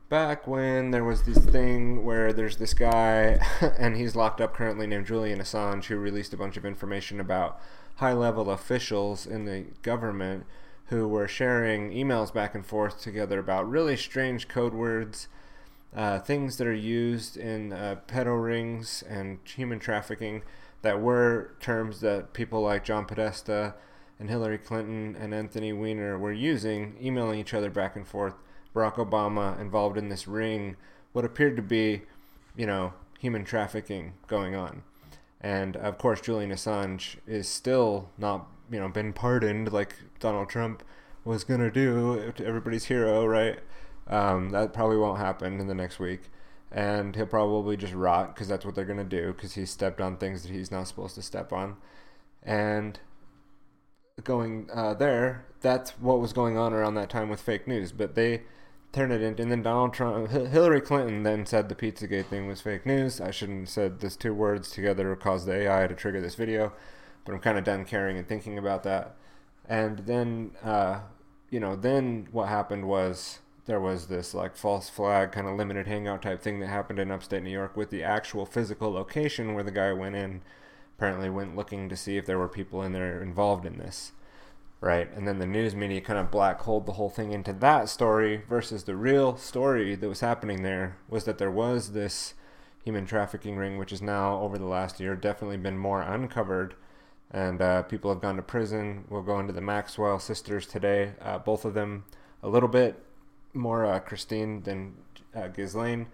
[0.09, 3.39] back when there was this thing where there's this guy
[3.79, 7.59] and he's locked up currently named Julian Assange who released a bunch of information about
[7.95, 10.45] high level officials in the government
[10.88, 15.27] who were sharing emails back and forth together about really strange code words,
[15.95, 20.43] uh, things that are used in uh, pedo rings and human trafficking
[20.81, 23.73] that were terms that people like John Podesta
[24.19, 28.35] and Hillary Clinton and Anthony Weiner were using, emailing each other back and forth.
[28.75, 30.75] Barack Obama involved in this ring,
[31.13, 32.02] what appeared to be,
[32.56, 34.83] you know, human trafficking going on.
[35.46, 40.81] And of course, Julian Assange is still not, you know, been pardoned like Donald Trump
[41.23, 43.60] was do to everybody's hero, right?
[44.08, 46.31] Um, that probably won't happen in the next week,
[46.71, 50.17] and he'll probably just rot because that's what they're gonna do because he stepped on
[50.17, 51.77] things that he's not supposed to step on,
[52.41, 53.00] and
[54.23, 57.91] going uh, there, that's what was going on around that time with fake news.
[57.91, 58.41] But they
[58.92, 59.44] turn it into.
[59.44, 63.19] And then Donald Trump, Hillary Clinton then said the Pizzagate thing was fake news.
[63.19, 66.73] I shouldn't have said those two words together caused the AI to trigger this video,
[67.23, 69.15] but I'm kind of done caring and thinking about that.
[69.67, 71.00] And then, uh,
[71.50, 75.88] you know, then what happened was there was this like false flag kind of limited
[75.88, 79.63] hangout type thing that happened in upstate New York with the actual physical location where
[79.63, 80.42] the guy went in
[80.98, 84.12] apparently went looking to see if there were people in there involved in this
[84.82, 85.10] right?
[85.15, 88.44] And then the news media kind of black holed the whole thing into that story
[88.48, 92.34] versus the real story that was happening there was that there was this
[92.84, 96.76] human trafficking ring, which has now over the last year definitely been more uncovered.
[97.32, 99.06] And uh, people have gone to prison.
[99.10, 101.13] We'll go into the Maxwell sisters today.
[101.19, 102.06] Uh, both of them
[102.44, 103.04] a little bit
[103.56, 104.94] more uh, Christine than
[105.36, 106.08] uh, Ghislaine,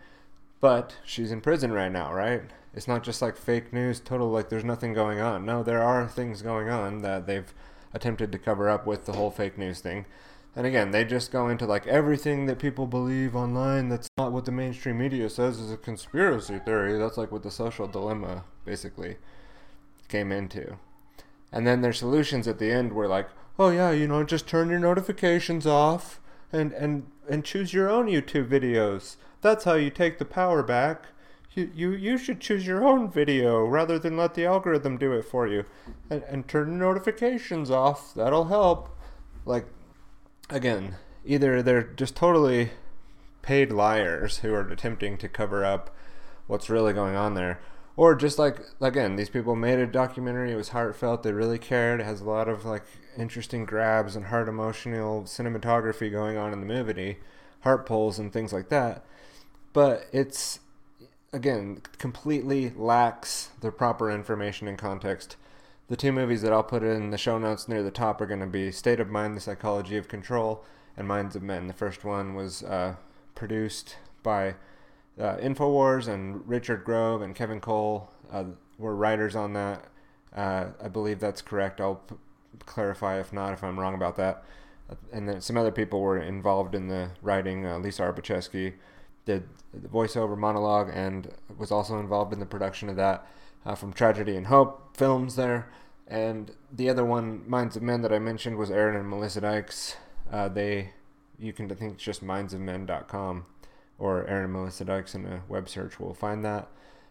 [0.59, 2.43] but she's in prison right now, right?
[2.73, 5.45] It's not just like fake news, total like there's nothing going on.
[5.45, 7.53] No, there are things going on that they've
[7.93, 10.05] attempted to cover up with the whole fake news thing.
[10.55, 14.45] And again, they just go into like everything that people believe online that's not what
[14.45, 16.97] the mainstream media says is a conspiracy theory.
[16.97, 19.17] That's like what the social dilemma basically
[20.09, 20.77] came into.
[21.51, 24.69] And then their solutions at the end were like, oh yeah, you know, just turn
[24.69, 26.19] your notifications off
[26.51, 29.15] and and and choose your own YouTube videos.
[29.41, 31.05] That's how you take the power back
[31.53, 35.47] you, you, should choose your own video rather than let the algorithm do it for
[35.47, 35.65] you.
[36.09, 38.13] And, and turn notifications off.
[38.13, 38.97] That'll help.
[39.45, 39.65] Like,
[40.49, 40.95] again,
[41.25, 42.71] either they're just totally
[43.41, 45.93] paid liars who are attempting to cover up
[46.47, 47.59] what's really going on there.
[47.97, 50.53] Or just like, again, these people made a documentary.
[50.53, 51.23] It was heartfelt.
[51.23, 51.99] They really cared.
[51.99, 52.85] It has a lot of like
[53.17, 57.19] interesting grabs and heart emotional cinematography going on in the movie,
[57.61, 59.05] heart pulls and things like that.
[59.73, 60.60] But it's
[61.33, 65.37] again, completely lacks the proper information and context.
[65.87, 68.39] The two movies that I'll put in the show notes near the top are going
[68.39, 70.63] to be State of Mind, The Psychology of Control,
[70.95, 71.67] and Minds of Men.
[71.67, 72.95] The first one was uh,
[73.35, 74.55] produced by
[75.19, 78.45] uh, InfoWars, and Richard Grove and Kevin Cole uh,
[78.77, 79.85] were writers on that.
[80.35, 81.81] Uh, I believe that's correct.
[81.81, 82.15] I'll p-
[82.65, 84.43] clarify if not, if I'm wrong about that.
[85.11, 87.65] And then some other people were involved in the writing.
[87.65, 88.73] Uh, Lisa Arbacheski,
[89.25, 89.43] did
[89.73, 93.25] the voiceover monologue and was also involved in the production of that
[93.65, 95.69] uh, from Tragedy and Hope films there.
[96.07, 99.95] And the other one, Minds of Men, that I mentioned was Aaron and Melissa Dykes.
[100.29, 100.91] Uh, they,
[101.39, 103.45] you can I think it's just mindsofmen.com
[103.97, 106.67] or Aaron and Melissa Dykes in a web search will find that.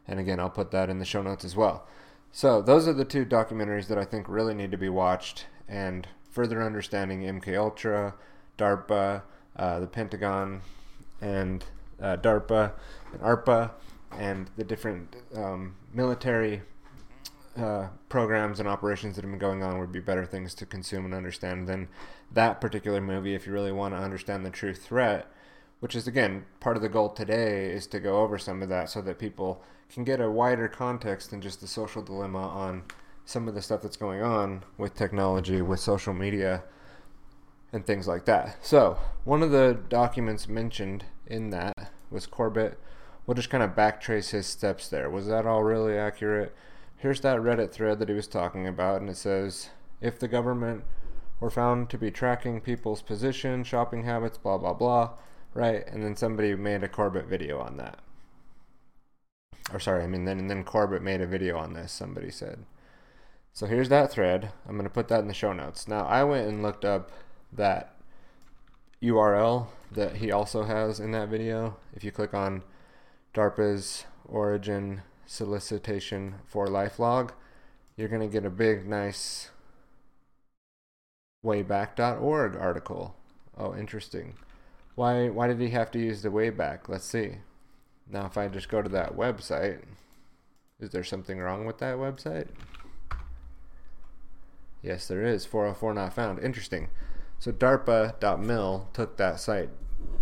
[0.06, 1.86] And again, I'll put that in the show notes as well.
[2.32, 6.06] So those are the two documentaries that I think really need to be watched and
[6.30, 8.14] further understanding MK Ultra,
[8.58, 9.22] DARPA,
[9.56, 10.62] uh, the Pentagon,
[11.20, 11.64] and
[12.00, 12.72] uh, DARPA
[13.12, 13.70] and ARPA
[14.12, 16.62] and the different um, military
[17.56, 21.04] uh, programs and operations that have been going on would be better things to consume
[21.04, 21.88] and understand than
[22.32, 25.26] that particular movie if you really want to understand the true threat
[25.80, 28.88] which is again part of the goal today is to go over some of that
[28.88, 32.82] so that people can get a wider context than just the social dilemma on
[33.24, 36.62] some of the stuff that's going on with technology with social media
[37.72, 38.64] and things like that.
[38.64, 42.78] So one of the documents mentioned in that was Corbett.
[43.26, 45.08] We'll just kind of backtrace his steps there.
[45.08, 46.54] Was that all really accurate?
[46.96, 49.70] Here's that Reddit thread that he was talking about, and it says
[50.00, 50.84] if the government
[51.38, 55.10] were found to be tracking people's position, shopping habits, blah, blah, blah,
[55.54, 55.86] right?
[55.86, 57.98] And then somebody made a Corbett video on that.
[59.72, 62.64] Or sorry, I mean, then, and then Corbett made a video on this, somebody said.
[63.52, 64.52] So here's that thread.
[64.66, 65.88] I'm going to put that in the show notes.
[65.88, 67.10] Now, I went and looked up
[67.52, 67.94] that
[69.02, 71.76] URL that he also has in that video.
[71.94, 72.62] If you click on
[73.34, 77.30] DARPA's origin solicitation for LifeLog,
[77.96, 79.50] you're going to get a big, nice
[81.44, 83.14] wayback.org article.
[83.56, 84.34] Oh, interesting.
[84.94, 86.88] Why, why did he have to use the wayback?
[86.88, 87.36] Let's see.
[88.10, 89.82] Now, if I just go to that website,
[90.80, 92.48] is there something wrong with that website?
[94.82, 95.44] Yes, there is.
[95.44, 96.38] 404 not found.
[96.38, 96.88] Interesting.
[97.40, 99.70] So DARPA.mil took that site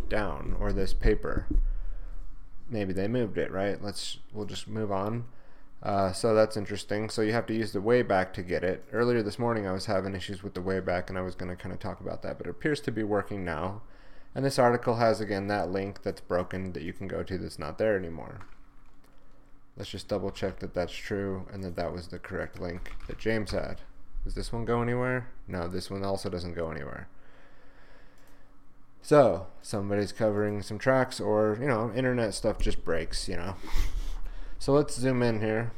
[0.09, 1.49] down or this paper.
[2.71, 3.83] Maybe they moved it, right?
[3.83, 5.25] Let's we'll just move on.
[5.83, 7.11] Uh, so that's interesting.
[7.11, 8.85] So you have to use the Wayback to get it.
[8.93, 11.61] Earlier this morning, I was having issues with the Wayback, and I was going to
[11.61, 13.83] kind of talk about that, but it appears to be working now.
[14.33, 17.59] And this article has again that link that's broken that you can go to that's
[17.59, 18.43] not there anymore.
[19.77, 23.19] Let's just double check that that's true and that that was the correct link that
[23.19, 23.81] James had.
[24.29, 25.31] Does this one go anywhere?
[25.47, 27.09] No, this one also doesn't go anywhere.
[29.01, 33.57] So, somebody's covering some tracks or, you know, internet stuff just breaks, you know.
[34.59, 35.73] So let's zoom in here.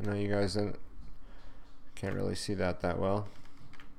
[0.00, 0.58] I know you guys
[1.94, 3.28] can't really see that that well.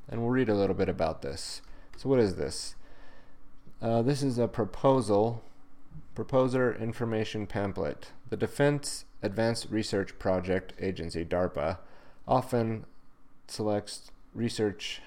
[0.10, 1.62] And we'll read a little bit about this.
[1.96, 2.76] So what is this?
[3.82, 5.42] Uh, this is a proposal,
[6.16, 8.12] proposer information pamphlet.
[8.30, 11.78] The Defense Advanced Research Project Agency, DARPA,
[12.28, 12.84] often
[13.50, 15.02] selects research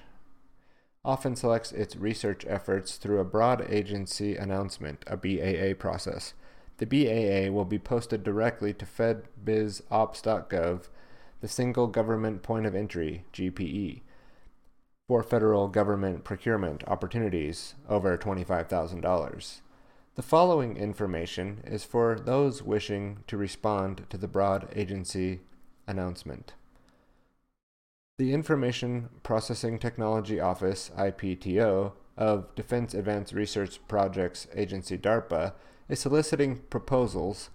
[1.05, 6.33] often selects its research efforts through a broad agency announcement, a BAA process.
[6.77, 10.87] The BAA will be posted directly to fedbizopps.gov.
[11.41, 14.01] the Single Government Point of Entry, GPE,
[15.07, 19.59] for federal government procurement opportunities over $25,000.
[20.15, 25.41] The following information is for those wishing to respond to the broad agency
[25.85, 26.53] announcement.
[28.23, 35.51] The Information Processing Technology Office, IPTO, of Defense Advanced Research Projects Agency DARPA
[35.89, 37.49] is soliciting proposals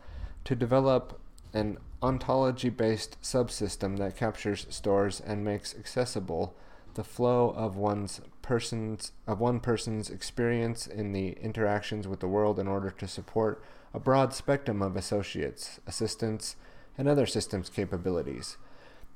[0.44, 1.18] to develop
[1.54, 6.54] an ontology based subsystem that captures, stores, and makes accessible
[6.92, 12.58] the flow of one's person's of one person's experience in the interactions with the world
[12.58, 13.64] in order to support
[13.94, 16.56] a broad spectrum of associates, assistants,
[16.98, 18.58] and other systems capabilities.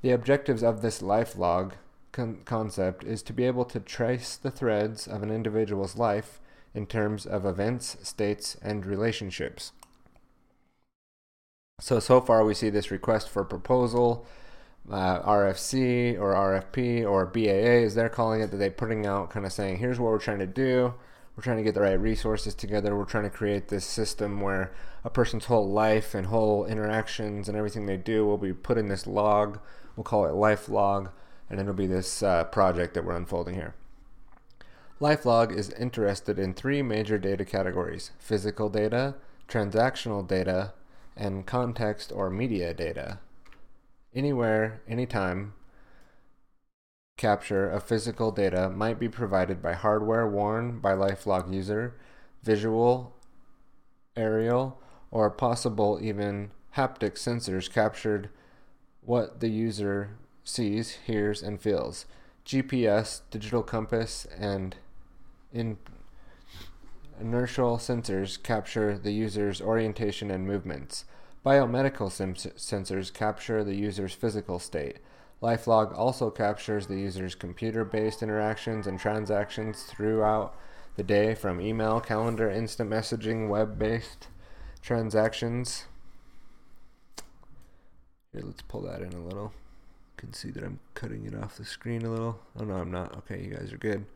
[0.03, 1.75] The objectives of this life log
[2.11, 6.41] con- concept is to be able to trace the threads of an individual's life
[6.75, 9.73] in terms of events, states, and relationships.
[11.81, 14.27] So, so far we see this request for proposal,
[14.91, 19.47] uh, RFC or RFP or BAA, as they're calling it, that they're putting out, kind
[19.47, 20.95] of saying, here's what we're trying to do.
[21.37, 22.97] We're trying to get the right resources together.
[22.97, 24.73] We're trying to create this system where
[25.05, 28.89] a person's whole life and whole interactions and everything they do will be put in
[28.89, 29.59] this log.
[29.97, 31.11] We'll call it Lifelog,
[31.51, 33.74] and it'll be this uh, project that we're unfolding here.
[35.03, 39.16] LifeLog is interested in three major data categories physical data,
[39.49, 40.74] transactional data,
[41.16, 43.18] and context or media data.
[44.14, 45.55] Anywhere, anytime,
[47.16, 51.97] capture of physical data might be provided by hardware worn by LifeLog user,
[52.43, 53.16] visual,
[54.16, 54.80] aerial,
[55.11, 58.30] or possible even haptic sensors captured
[59.05, 60.11] what the user
[60.45, 62.07] sees, hears, and feels.
[62.45, 64.77] GPS, digital compass, and
[65.53, 65.79] in
[67.21, 71.05] inertial sensors capture the user's orientation and movements.
[71.45, 74.99] Biomedical sensors capture the user's physical state.
[75.43, 80.55] LifeLog also captures the user's computer based interactions and transactions throughout
[80.95, 84.29] the day from email, calendar, instant messaging, web based
[84.83, 85.87] transactions.
[88.33, 89.53] Here, let's pull that in a little.
[90.16, 92.41] You can see that I'm cutting it off the screen a little.
[92.59, 93.16] Oh, no, I'm not.
[93.18, 94.07] Okay, you guys are good.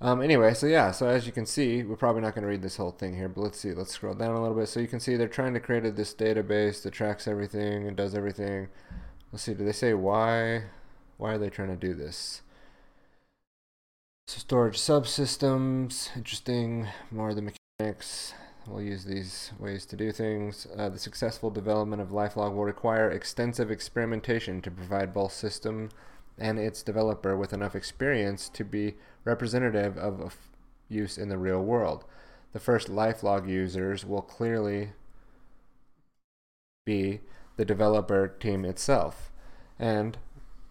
[0.00, 2.62] Um, anyway, so yeah, so as you can see, we're probably not going to read
[2.62, 3.72] this whole thing here, but let's see.
[3.72, 4.68] Let's scroll down a little bit.
[4.68, 8.14] So you can see they're trying to create this database that tracks everything and does
[8.14, 8.68] everything.
[9.32, 9.54] Let's see.
[9.54, 10.64] Do they say why?
[11.18, 12.42] Why are they trying to do this?
[14.28, 16.86] So storage subsystems, interesting.
[17.10, 18.32] More of the mechanics.
[18.70, 20.68] We'll use these ways to do things.
[20.78, 25.88] Uh, the successful development of LifeLog will require extensive experimentation to provide both system
[26.38, 28.94] and its developer with enough experience to be
[29.24, 30.36] representative of
[30.88, 32.04] use in the real world.
[32.52, 34.90] The first LifeLog users will clearly
[36.86, 37.22] be
[37.56, 39.32] the developer team itself.
[39.80, 40.16] And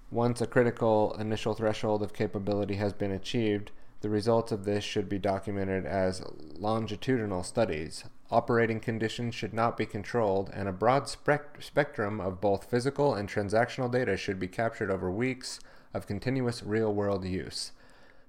[0.09, 3.71] once a critical initial threshold of capability has been achieved,
[4.01, 6.23] the results of this should be documented as
[6.57, 8.05] longitudinal studies.
[8.31, 13.27] Operating conditions should not be controlled, and a broad spec- spectrum of both physical and
[13.27, 15.59] transactional data should be captured over weeks
[15.93, 17.71] of continuous real world use.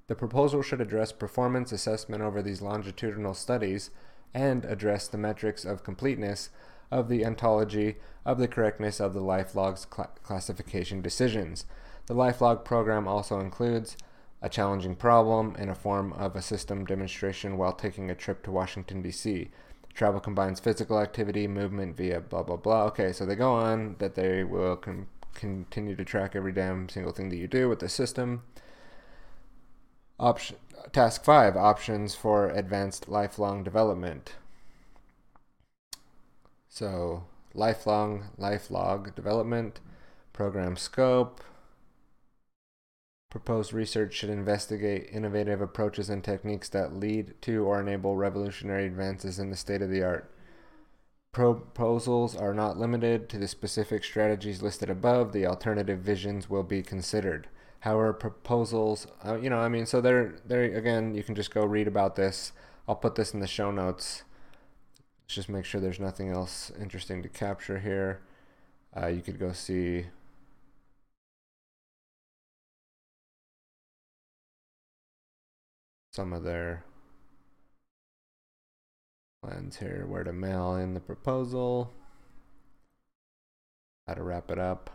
[0.07, 3.91] The proposal should address performance assessment over these longitudinal studies
[4.35, 6.51] and address the metrics of completeness
[6.91, 11.65] of the ontology of the correctness of the LifeLog's cl- classification decisions.
[12.07, 13.97] The LifeLog program also includes
[14.43, 18.51] a challenging problem in a form of a system demonstration while taking a trip to
[18.51, 19.51] Washington, D.C.
[19.95, 22.85] Travel combines physical activity, movement via blah, blah, blah.
[22.85, 27.13] Okay, so they go on that they will com- continue to track every damn single
[27.13, 28.43] thing that you do with the system.
[30.19, 30.57] Option,
[30.93, 34.35] task 5 Options for Advanced Lifelong Development.
[36.69, 39.81] So, lifelong, lifelog development,
[40.33, 41.43] program scope.
[43.31, 49.39] Proposed research should investigate innovative approaches and techniques that lead to or enable revolutionary advances
[49.39, 50.35] in the state of the art.
[51.31, 55.33] Proposals are not limited to the specific strategies listed above.
[55.33, 57.49] The alternative visions will be considered.
[57.81, 61.65] However, proposals, uh, you know, I mean, so there, there again, you can just go
[61.65, 62.51] read about this.
[62.89, 64.25] I'll put this in the show notes.
[65.29, 68.23] Just make sure there's nothing else interesting to capture here.
[69.01, 70.07] Uh, you could go see
[76.13, 76.85] some of their
[79.43, 81.93] plans here, where to mail in the proposal,
[84.07, 84.91] how to wrap it up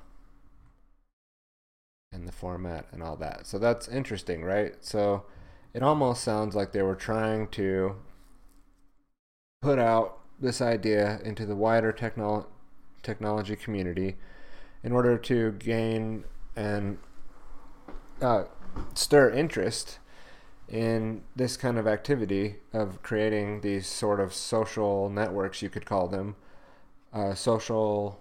[2.11, 3.45] and the format and all that.
[3.45, 4.73] So that's interesting, right?
[4.81, 5.25] So
[5.73, 7.97] it almost sounds like they were trying to
[9.61, 12.45] put out this idea into the wider technolo-
[13.03, 14.15] technology community
[14.83, 16.23] in order to gain
[16.55, 16.97] and
[18.21, 18.45] uh,
[18.93, 19.99] stir interest
[20.67, 26.07] in this kind of activity of creating these sort of social networks, you could call
[26.07, 26.35] them,
[27.13, 28.19] uh, social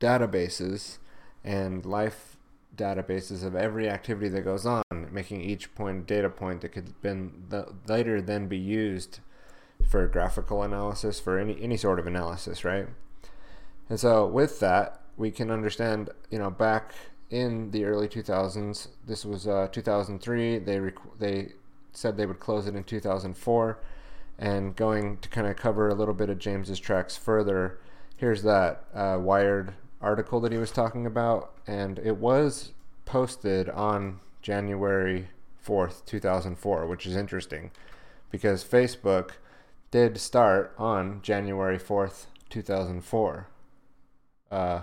[0.00, 0.98] databases
[1.44, 2.36] and life
[2.76, 7.44] databases of every activity that goes on, making each point data point that could been
[7.48, 9.18] the, later then be used
[9.88, 12.86] for graphical analysis, for any, any sort of analysis, right?
[13.88, 16.92] And so with that, we can understand, you know, back
[17.30, 20.58] in the early 2000s, this was uh, 2003.
[20.58, 21.52] They rec- they
[21.92, 23.78] said they would close it in 2004,
[24.38, 27.78] and going to kind of cover a little bit of James's tracks further.
[28.16, 32.72] Here's that uh, Wired article that he was talking about, and it was
[33.04, 35.28] posted on January
[35.64, 37.70] 4th, 2004, which is interesting
[38.30, 39.32] because Facebook
[39.90, 43.48] did start on January 4th, 2004.
[44.50, 44.80] Uh,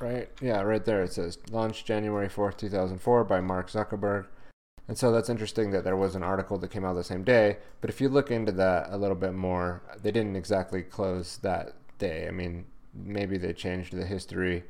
[0.00, 0.28] right?
[0.40, 4.26] Yeah, right there it says launched January 4th, 2004 by Mark Zuckerberg.
[4.88, 7.58] And so that's interesting that there was an article that came out the same day.
[7.82, 11.74] But if you look into that a little bit more, they didn't exactly close that
[11.98, 12.26] day.
[12.26, 12.64] I mean,
[12.94, 14.64] maybe they changed the history.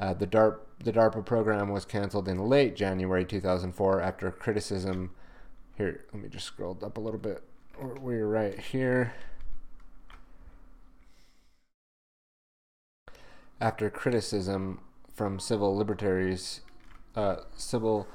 [0.00, 5.10] Uh, the, DARP, the DARPA program was canceled in late January 2004 after criticism.
[5.76, 7.42] Here, let me just scroll up a little bit.
[7.78, 9.12] We're right here.
[13.60, 14.80] After criticism
[15.14, 16.60] from civil libertaries,
[17.14, 18.06] uh, civil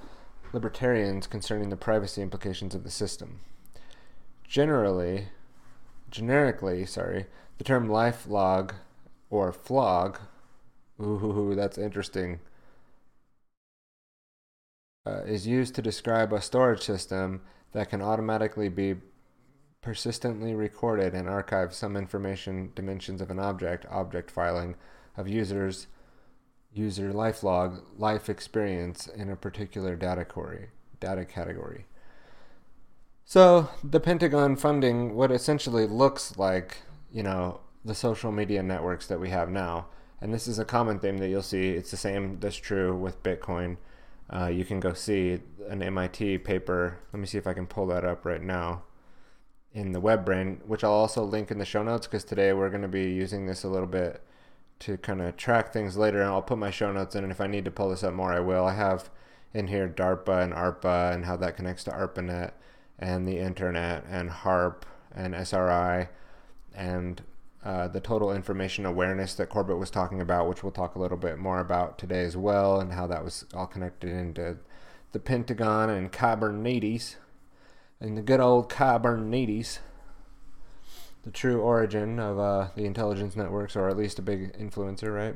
[0.54, 3.40] libertarians concerning the privacy implications of the system.
[4.44, 5.30] Generally,
[6.12, 7.26] generically, sorry,
[7.58, 8.76] the term life log
[9.32, 10.20] or flog,
[11.02, 12.40] ooh, that's interesting,
[15.08, 18.96] uh, is used to describe a storage system that can automatically be
[19.82, 24.76] persistently recorded and archive some information dimensions of an object, object filing
[25.18, 25.88] of users
[26.74, 30.70] user life log life experience in a particular data category
[31.02, 31.86] data category.
[33.26, 36.78] So the pentagon funding what essentially looks like
[37.12, 39.88] you know the social media networks that we have now
[40.22, 43.22] and this is a common theme that you'll see it's the same that's true with
[43.24, 43.78] bitcoin.
[44.30, 47.00] Uh, you can go see an mit paper.
[47.12, 48.84] Let me see if i can pull that up right now
[49.74, 52.70] in the web WebBrain which i'll also link in the show notes because today we're
[52.70, 54.22] going to be using this a little bit
[54.82, 57.24] to kind of track things later, and I'll put my show notes in.
[57.24, 58.66] And if I need to pull this up more, I will.
[58.66, 59.10] I have
[59.54, 62.52] in here DARPA and ARPA and how that connects to ARPANET
[63.00, 66.10] and the internet and HAARP and SRI
[66.74, 67.22] and
[67.64, 71.18] uh, the total information awareness that Corbett was talking about, which we'll talk a little
[71.18, 74.58] bit more about today as well, and how that was all connected into
[75.12, 77.18] the Pentagon and cybernetics
[78.00, 79.80] and the good old cybernetics
[81.24, 85.36] the true origin of uh, the intelligence networks, or at least a big influencer, right?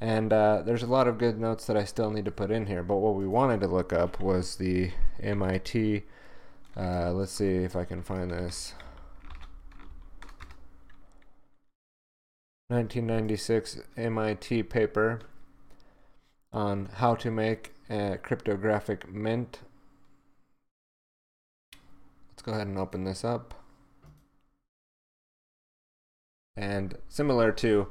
[0.00, 2.66] And uh, there's a lot of good notes that I still need to put in
[2.66, 6.02] here, but what we wanted to look up was the MIT.
[6.76, 8.74] Uh, let's see if I can find this.
[12.68, 15.20] 1996 MIT paper
[16.52, 19.60] on how to make a cryptographic mint.
[22.32, 23.54] Let's go ahead and open this up.
[26.56, 27.88] And similar to,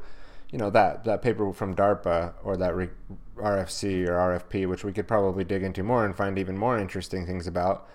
[0.52, 2.90] you know, that, that paper from DARPA or that re-
[3.38, 7.26] RFC or RFP, which we could probably dig into more and find even more interesting
[7.26, 7.88] things about,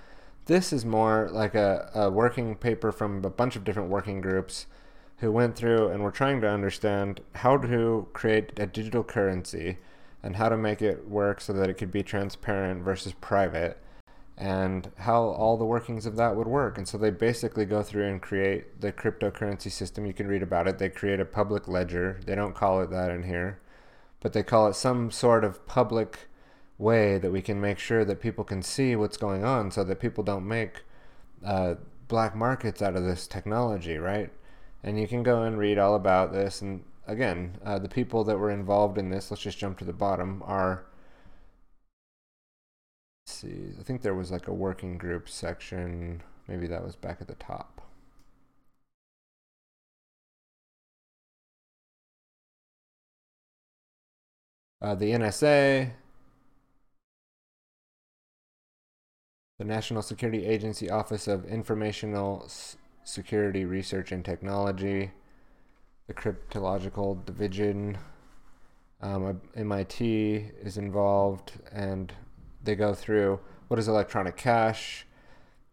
[0.46, 4.66] this is more like a, a working paper from a bunch of different working groups
[5.18, 9.78] who went through and were trying to understand how to create a digital currency
[10.22, 13.78] and how to make it work so that it could be transparent versus private
[14.40, 16.78] and how all the workings of that would work.
[16.78, 20.06] And so they basically go through and create the cryptocurrency system.
[20.06, 20.78] You can read about it.
[20.78, 22.18] They create a public ledger.
[22.24, 23.60] They don't call it that in here,
[24.20, 26.20] but they call it some sort of public
[26.78, 30.00] way that we can make sure that people can see what's going on so that
[30.00, 30.84] people don't make
[31.44, 31.74] uh,
[32.08, 34.30] black markets out of this technology, right?
[34.82, 36.62] And you can go and read all about this.
[36.62, 39.92] And again, uh, the people that were involved in this, let's just jump to the
[39.92, 40.86] bottom, are
[43.30, 43.72] see.
[43.78, 46.22] I think there was like a working group section.
[46.48, 47.80] Maybe that was back at the top.
[54.82, 55.92] Uh, the NSA,
[59.58, 65.12] the National Security Agency Office of Informational S- Security Research and Technology,
[66.08, 67.98] the Cryptological Division,
[69.02, 72.12] um, MIT is involved, and
[72.62, 75.06] they go through what is electronic cash,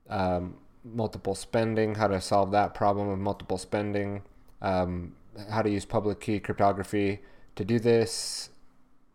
[0.10, 4.24] um, multiple spending, how to solve that problem of multiple spending,
[4.62, 5.16] um,
[5.50, 7.20] how to use public key cryptography
[7.56, 8.50] to do this,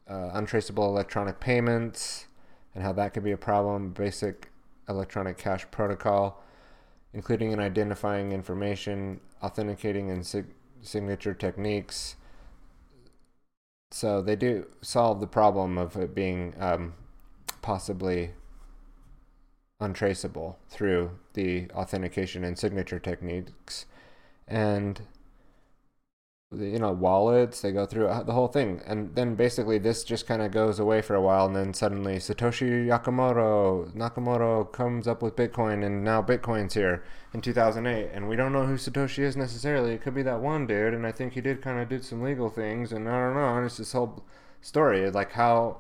[0.09, 2.27] uh, untraceable electronic payments,
[2.75, 4.51] and how that could be a problem, basic
[4.89, 6.43] electronic cash protocol,
[7.13, 12.17] including in identifying information, authenticating and sig- signature techniques.
[13.91, 16.95] So they do solve the problem of it being um,
[17.63, 18.33] possibly
[19.81, 23.87] untraceable through the authentication and signature techniques.
[24.47, 25.01] And
[26.55, 30.27] you know wallets they go through uh, the whole thing and then basically this just
[30.27, 35.23] kind of goes away for a while and then suddenly satoshi nakamoto nakamoto comes up
[35.23, 37.03] with bitcoin and now bitcoin's here
[37.33, 40.67] in 2008 and we don't know who satoshi is necessarily it could be that one
[40.67, 43.35] dude and i think he did kind of did some legal things and i don't
[43.35, 44.23] know and it's this whole
[44.61, 45.79] story like how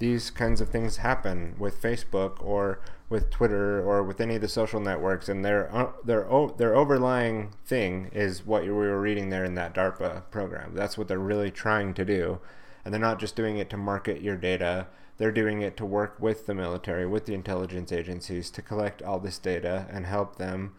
[0.00, 2.80] these kinds of things happen with facebook or
[3.10, 6.26] with Twitter or with any of the social networks, and their uh, their
[6.56, 10.74] their overlying thing is what we were reading there in that DARPA program.
[10.74, 12.38] That's what they're really trying to do,
[12.84, 14.86] and they're not just doing it to market your data.
[15.18, 19.18] They're doing it to work with the military, with the intelligence agencies, to collect all
[19.18, 20.72] this data and help them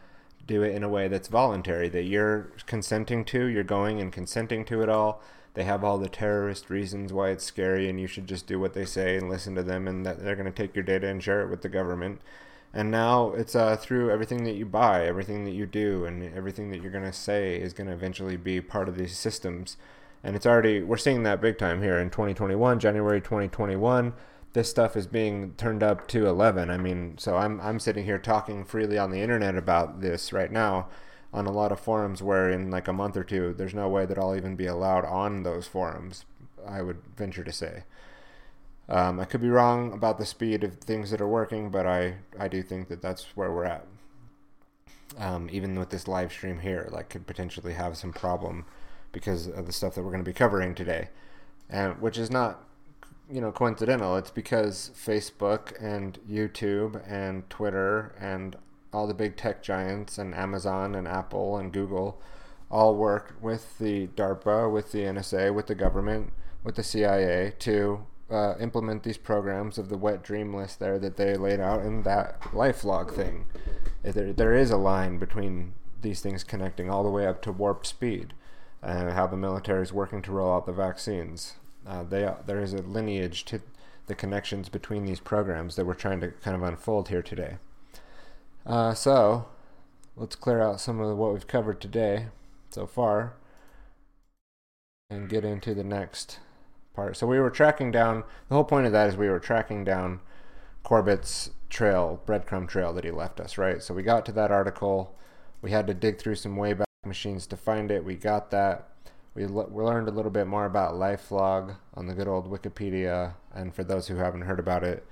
[0.48, 3.46] do it in a way that's voluntary, that you're consenting to.
[3.46, 5.22] You're going and consenting to it all
[5.54, 8.74] they have all the terrorist reasons why it's scary and you should just do what
[8.74, 11.22] they say and listen to them and that they're going to take your data and
[11.22, 12.22] share it with the government.
[12.74, 16.72] And now it's uh, through everything that you buy everything that you do and everything
[16.72, 19.76] that you're going to say is going to eventually be part of these systems.
[20.24, 24.14] And it's already we're seeing that big time here in 2021 january 2021
[24.54, 28.20] this stuff is being turned up to 11 i mean so i'm i'm sitting here
[28.20, 30.88] talking freely on the internet about this right now
[31.34, 34.06] on a lot of forums where in like a month or two there's no way
[34.06, 36.26] that I'll even be allowed on those forums
[36.68, 37.84] I would venture to say.
[38.90, 42.16] Um, I could be wrong about the speed of things that are working but I
[42.40, 43.88] I do think that that's where we're at.
[45.18, 48.66] Um, even with this live stream here like could potentially have some problem
[49.12, 51.10] because of the stuff that we're going to be covering today.
[51.70, 52.66] And which is not
[53.32, 54.18] you know coincidental.
[54.18, 58.58] It's because Facebook and YouTube and Twitter and
[58.94, 62.22] all the big tech giants and Amazon and Apple and Google
[62.70, 66.32] all work with the DARPA, with the NSA, with the government,
[66.64, 71.18] with the CIA to uh, implement these programs of the wet dream list there that
[71.18, 73.46] they laid out in that LifeLog thing.
[74.04, 77.86] There, there is a line between these things connecting all the way up to warp
[77.86, 78.34] speed
[78.82, 81.56] and how the military is working to roll out the vaccines.
[81.86, 83.62] Uh, they, there is a lineage to
[84.08, 87.58] the connections between these programs that we're trying to kind of unfold here today.
[88.66, 89.48] Uh, so,
[90.16, 92.28] let's clear out some of what we've covered today
[92.70, 93.34] so far
[95.10, 96.40] and get into the next
[96.94, 97.18] part.
[97.18, 100.20] So, we were tracking down, the whole point of that is we were tracking down
[100.84, 103.82] Corbett's trail, breadcrumb trail that he left us, right?
[103.82, 105.16] So, we got to that article.
[105.62, 108.06] We had to dig through some Wayback Machines to find it.
[108.06, 108.90] We got that.
[109.34, 113.34] We, we learned a little bit more about LifeLog on the good old Wikipedia.
[113.54, 115.06] And for those who haven't heard about it,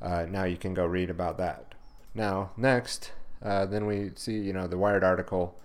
[0.00, 1.71] uh, now you can go read about that.
[2.14, 5.58] Now, next, uh, then we see, you know, the Wired article,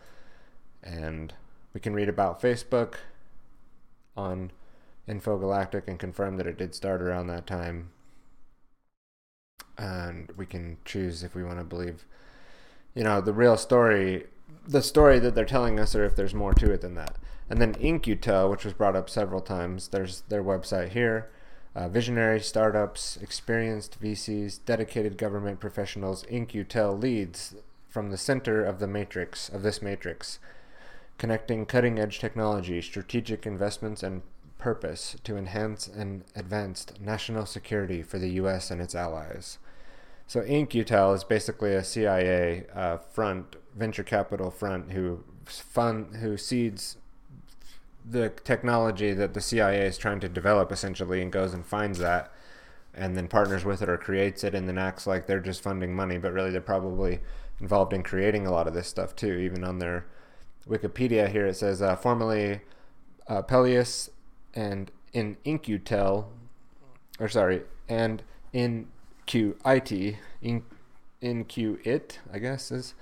[0.82, 1.34] and
[1.74, 2.96] we can read about Facebook
[4.16, 4.52] on
[5.08, 7.90] Infogalactic and confirm that it did start around that time.
[9.78, 12.06] And we can choose if we want to believe,
[12.96, 14.26] you know, the real story,
[14.66, 17.18] the story that they're telling us, or if there's more to it than that.
[17.50, 21.30] And then In-Q-Tel, which was brought up several times, there's their website here
[21.78, 27.54] uh, visionary startups, experienced VCs, dedicated government professionals, In-Q-Tel leads
[27.88, 30.40] from the center of the matrix, of this matrix,
[31.20, 34.24] connecting cutting edge technology, strategic investments, and
[34.58, 38.72] purpose to enhance and advance national security for the U.S.
[38.72, 39.60] and its allies.
[40.26, 46.98] So In-Q-Tel is basically a CIA uh, front, venture capital front, who fund, who seeds
[48.10, 52.32] the technology that the CIA is trying to develop essentially and goes and finds that
[52.94, 55.96] and then partners with it or creates it and then acts like they're just funding
[55.96, 57.20] money, but really they're probably
[57.60, 59.34] involved in creating a lot of this stuff too.
[59.34, 60.06] Even on their
[60.68, 62.62] Wikipedia here, it says uh, formerly
[63.28, 64.10] uh, Peleus
[64.54, 66.32] and in In-Q-Tel,
[67.20, 68.88] or sorry, and in
[69.28, 70.64] QIT, in
[71.22, 72.94] In-Q-It, I guess is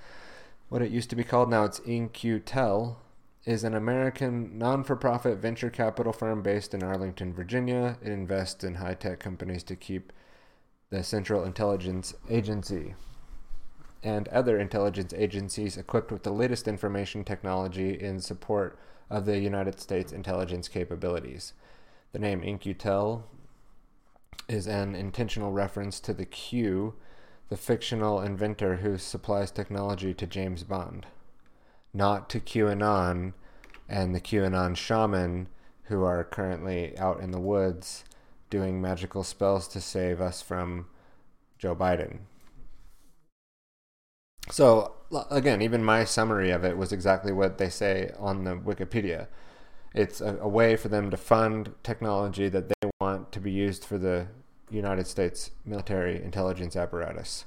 [0.68, 1.48] what it used to be called.
[1.48, 2.98] Now it's In-Q-Tel
[3.46, 7.96] is an American non for profit venture capital firm based in Arlington, Virginia.
[8.02, 10.12] It invests in high tech companies to keep
[10.90, 12.94] the Central Intelligence Agency
[14.02, 18.78] and other intelligence agencies equipped with the latest information technology in support
[19.08, 21.52] of the United States intelligence capabilities.
[22.12, 23.24] The name In-Q-Tel
[24.48, 26.94] is an intentional reference to the Q,
[27.48, 31.06] the fictional inventor who supplies technology to James Bond
[31.96, 33.32] not to QAnon,
[33.88, 35.48] and the QAnon shaman
[35.84, 38.04] who are currently out in the woods
[38.50, 40.86] doing magical spells to save us from
[41.58, 42.18] Joe Biden.
[44.50, 44.92] So,
[45.30, 49.28] again, even my summary of it was exactly what they say on the Wikipedia.
[49.94, 53.84] It's a, a way for them to fund technology that they want to be used
[53.84, 54.28] for the
[54.70, 57.46] United States military intelligence apparatus.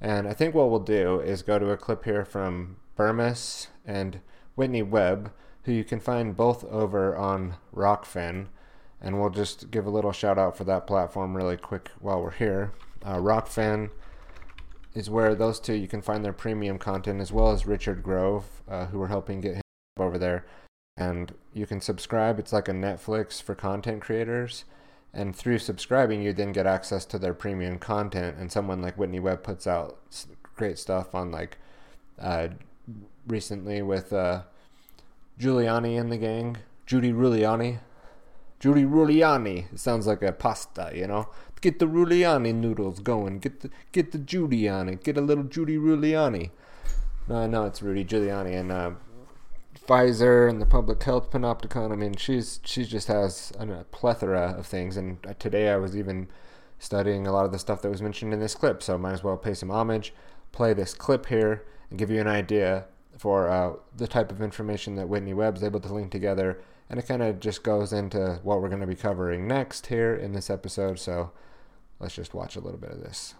[0.00, 4.20] And I think what we'll do is go to a clip here from Bermas and
[4.54, 5.32] Whitney Webb,
[5.64, 8.46] who you can find both over on Rokfin.
[9.00, 12.30] And we'll just give a little shout out for that platform really quick while we're
[12.30, 12.72] here.
[13.04, 13.90] Uh, Rokfin
[14.94, 18.62] is where those two you can find their premium content as well as Richard Grove,
[18.68, 19.62] uh, who we're helping get him
[19.98, 20.46] over there.
[20.96, 22.38] And you can subscribe.
[22.38, 24.64] It's like a Netflix for content creators.
[25.12, 28.36] And through subscribing, you then get access to their premium content.
[28.38, 29.98] And someone like Whitney Webb puts out
[30.54, 31.58] great stuff on like
[32.20, 32.48] uh,
[33.26, 34.42] recently with uh,
[35.38, 37.78] Giuliani and the gang, Judy Ruliani.
[38.60, 39.72] Judy Ruliani.
[39.72, 41.28] It sounds like a pasta, you know.
[41.60, 43.38] Get the Ruliani noodles going.
[43.38, 45.04] Get the get the Judy on it.
[45.04, 46.50] Get a little Judy Ruliani.
[47.28, 48.90] No, no, it's Rudy Giuliani and uh,
[49.86, 51.92] Pfizer and the Public Health Panopticon.
[51.92, 54.96] I mean, she's she just has a plethora of things.
[54.96, 56.28] And today I was even
[56.78, 58.82] studying a lot of the stuff that was mentioned in this clip.
[58.82, 60.12] So might as well pay some homage,
[60.50, 62.86] play this clip here, and give you an idea
[63.18, 66.60] for uh, the type of information that Whitney Webb's able to link together.
[66.90, 70.14] And it kind of just goes into what we're going to be covering next here
[70.14, 70.98] in this episode.
[70.98, 71.30] So
[72.00, 73.34] let's just watch a little bit of this.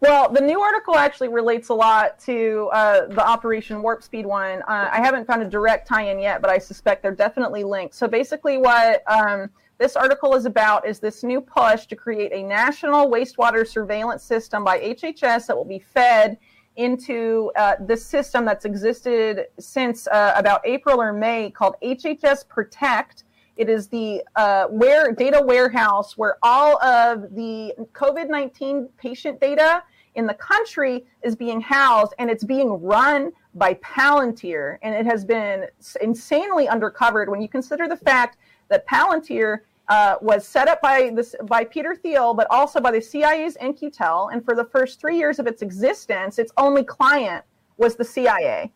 [0.00, 4.62] Well, the new article actually relates a lot to uh, the Operation Warp Speed one.
[4.62, 7.94] Uh, I haven't found a direct tie-in yet, but I suspect they're definitely linked.
[7.94, 12.42] So basically, what um, this article is about is this new push to create a
[12.42, 16.38] national wastewater surveillance system by HHS that will be fed
[16.80, 23.24] into uh, system that's existed since uh, about April or May called HHS Protect.
[23.56, 29.82] It is the uh, where data warehouse where all of the COVID 19 patient data
[30.14, 34.78] in the country is being housed and it's being run by Palantir.
[34.82, 35.66] And it has been
[36.00, 39.58] insanely undercovered when you consider the fact that Palantir
[39.90, 44.28] uh, was set up by this by Peter Thiel, but also by the CIA's In-Q-Tel.
[44.32, 47.44] And for the first three years of its existence, its only client
[47.76, 48.72] was the CIA.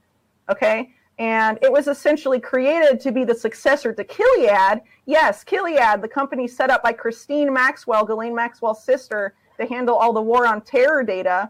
[0.51, 4.83] Okay, and it was essentially created to be the successor to Chiliad.
[5.07, 10.13] Yes, Chiliad, the company set up by Christine Maxwell, Ghislaine Maxwell's sister, to handle all
[10.13, 11.49] the war on terror data.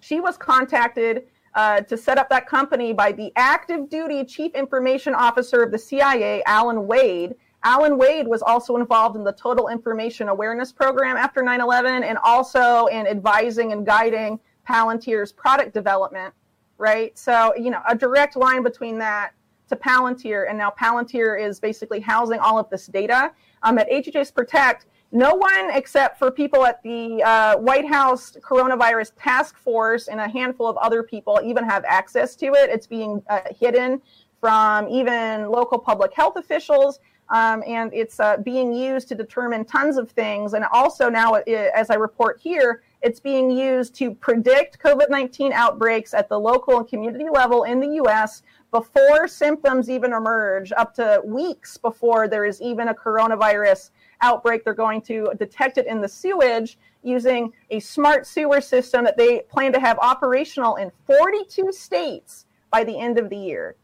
[0.00, 1.24] She was contacted
[1.54, 5.78] uh, to set up that company by the active duty chief information officer of the
[5.78, 7.34] CIA, Alan Wade
[7.66, 12.16] Alan Wade was also involved in the Total Information Awareness Program after 9 11 and
[12.18, 14.38] also in advising and guiding
[14.68, 16.32] Palantir's product development,
[16.78, 17.18] right?
[17.18, 19.32] So, you know, a direct line between that
[19.68, 23.32] to Palantir, and now Palantir is basically housing all of this data.
[23.64, 29.10] Um, at HHS Protect, no one except for people at the uh, White House Coronavirus
[29.18, 32.70] Task Force and a handful of other people even have access to it.
[32.70, 34.00] It's being uh, hidden
[34.40, 39.96] from even local public health officials um, and it's uh, being used to determine tons
[39.96, 40.54] of things.
[40.54, 46.14] And also now, as I report here, it's being used to predict COVID 19 outbreaks
[46.14, 51.20] at the local and community level in the US before symptoms even emerge, up to
[51.24, 54.64] weeks before there is even a coronavirus outbreak.
[54.64, 59.40] They're going to detect it in the sewage using a smart sewer system that they
[59.48, 63.76] plan to have operational in 42 states by the end of the year.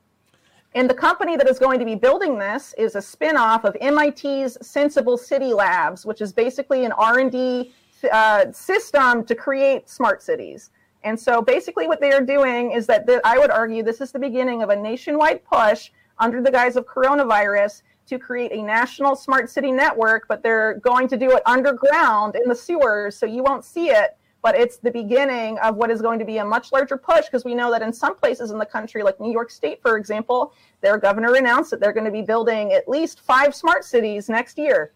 [0.74, 4.56] And the company that is going to be building this is a spinoff of MIT's
[4.62, 7.72] Senseable City Labs, which is basically an R&D
[8.10, 10.70] uh, system to create smart cities.
[11.04, 14.18] And so basically what they are doing is that I would argue this is the
[14.18, 19.50] beginning of a nationwide push under the guise of coronavirus to create a national smart
[19.50, 23.64] city network, but they're going to do it underground in the sewers so you won't
[23.64, 26.96] see it but it's the beginning of what is going to be a much larger
[26.96, 29.80] push because we know that in some places in the country, like New York State,
[29.80, 33.84] for example, their governor announced that they're going to be building at least five smart
[33.84, 34.92] cities next year.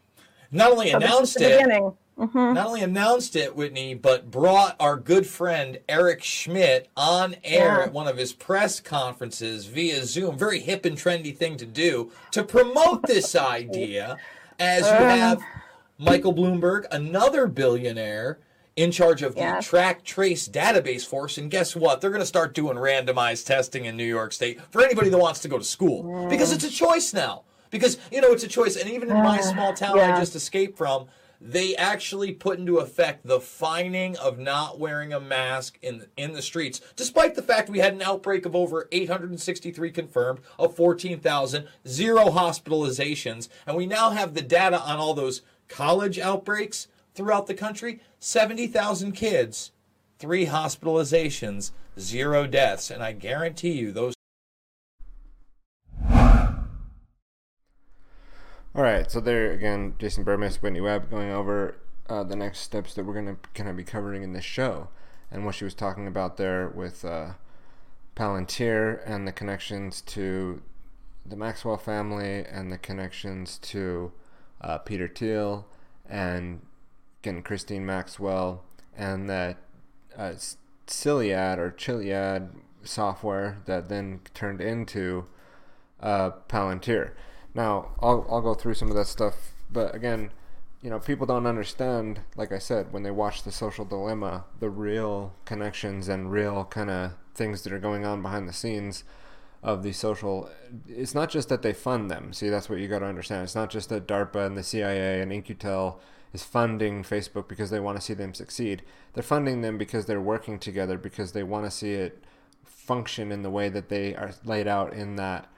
[0.51, 2.55] Not only so announced it, mm-hmm.
[2.55, 7.85] not only announced it, Whitney, but brought our good friend Eric Schmidt on air yeah.
[7.85, 10.37] at one of his press conferences via Zoom.
[10.37, 14.19] Very hip and trendy thing to do to promote this idea,
[14.59, 15.17] as you uh.
[15.17, 15.43] have
[15.99, 18.39] Michael Bloomberg, another billionaire
[18.77, 22.01] in charge of the track trace database force and guess what?
[22.01, 25.41] They're going to start doing randomized testing in new york state for anybody that wants
[25.41, 26.29] to go to school.
[26.29, 27.45] Because it's a choice now.
[27.71, 30.15] Because you know it's a choice and even in my uh, small town yeah.
[30.15, 31.07] i just escaped from
[31.41, 36.43] they actually put into effect the fining of not wearing a mask in in the
[36.43, 42.31] streets, despite the fact we had an outbreak of over 863 confirmed, of 14,000, zero
[42.31, 48.01] hospitalizations, and we now have the data on all those college outbreaks throughout the country
[48.21, 49.73] 70,000 kids,
[50.19, 52.91] three hospitalizations, zero deaths.
[52.91, 54.15] And I guarantee you, those.
[58.77, 61.77] All right, so there again, Jason Bermas, Whitney Webb, going over
[62.11, 64.89] uh, the next steps that we're gonna of be covering in this show,
[65.31, 67.33] and what she was talking about there with uh,
[68.15, 70.61] Palantir and the connections to
[71.25, 74.13] the Maxwell family and the connections to
[74.61, 75.67] uh, Peter Thiel
[76.07, 76.61] and
[77.27, 78.63] again Christine Maxwell
[78.97, 79.57] and that
[80.17, 80.35] uh,
[80.87, 82.51] Ciliad or Chiliad
[82.85, 85.27] software that then turned into
[86.01, 87.13] uh, Palantir.
[87.53, 90.31] Now I'll I'll go through some of that stuff, but again,
[90.83, 92.21] you know, people don't understand.
[92.37, 96.91] Like I said, when they watch the Social Dilemma, the real connections and real kind
[96.91, 99.03] of things that are going on behind the scenes
[99.63, 100.49] of the social
[100.87, 103.55] it's not just that they fund them see that's what you got to understand it's
[103.55, 105.99] not just that darpa and the cia and In-Q-Tel
[106.33, 108.83] is funding facebook because they want to see them succeed.
[109.15, 112.25] They're funding them because they're working together because they want to see it
[112.65, 115.49] function in the way that they are laid out in that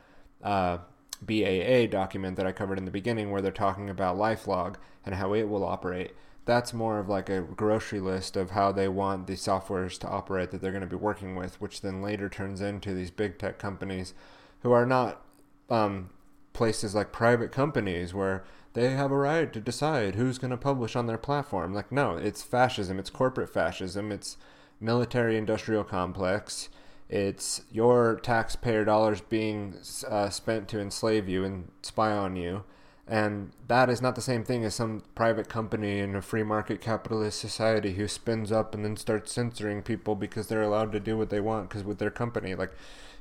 [0.43, 0.79] uh,
[1.21, 5.33] baa document that i covered in the beginning where they're talking about lifelog and how
[5.35, 6.13] it will operate.
[6.45, 10.51] That's more of like a grocery list of how they want the softwares to operate
[10.51, 13.59] that they're going to be working with, which then later turns into these big tech
[13.59, 14.15] companies
[14.63, 15.23] who are not
[15.71, 16.11] um,
[16.53, 18.45] places like private companies where
[18.75, 21.75] they have a right to decide who's going to publish on their platform.
[21.75, 24.37] Like, no, it's fascism, it's corporate fascism, it's
[24.81, 26.69] military industrial complex.
[27.09, 29.77] It's your taxpayer dollars being
[30.09, 32.65] uh, spent to enslave you and spy on you
[33.09, 36.83] and that is not the same thing as some private company in a free market
[36.83, 41.17] capitalist society who spins up and then starts censoring people because they're allowed to do
[41.17, 42.55] what they want because with their company.
[42.55, 42.73] Like,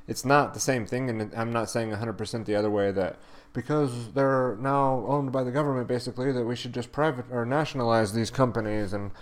[0.08, 1.08] it's not the same thing.
[1.08, 3.18] And I'm not saying 100% the other way that
[3.52, 8.12] because they're now owned by the government, basically, that we should just private or nationalize
[8.12, 9.12] these companies and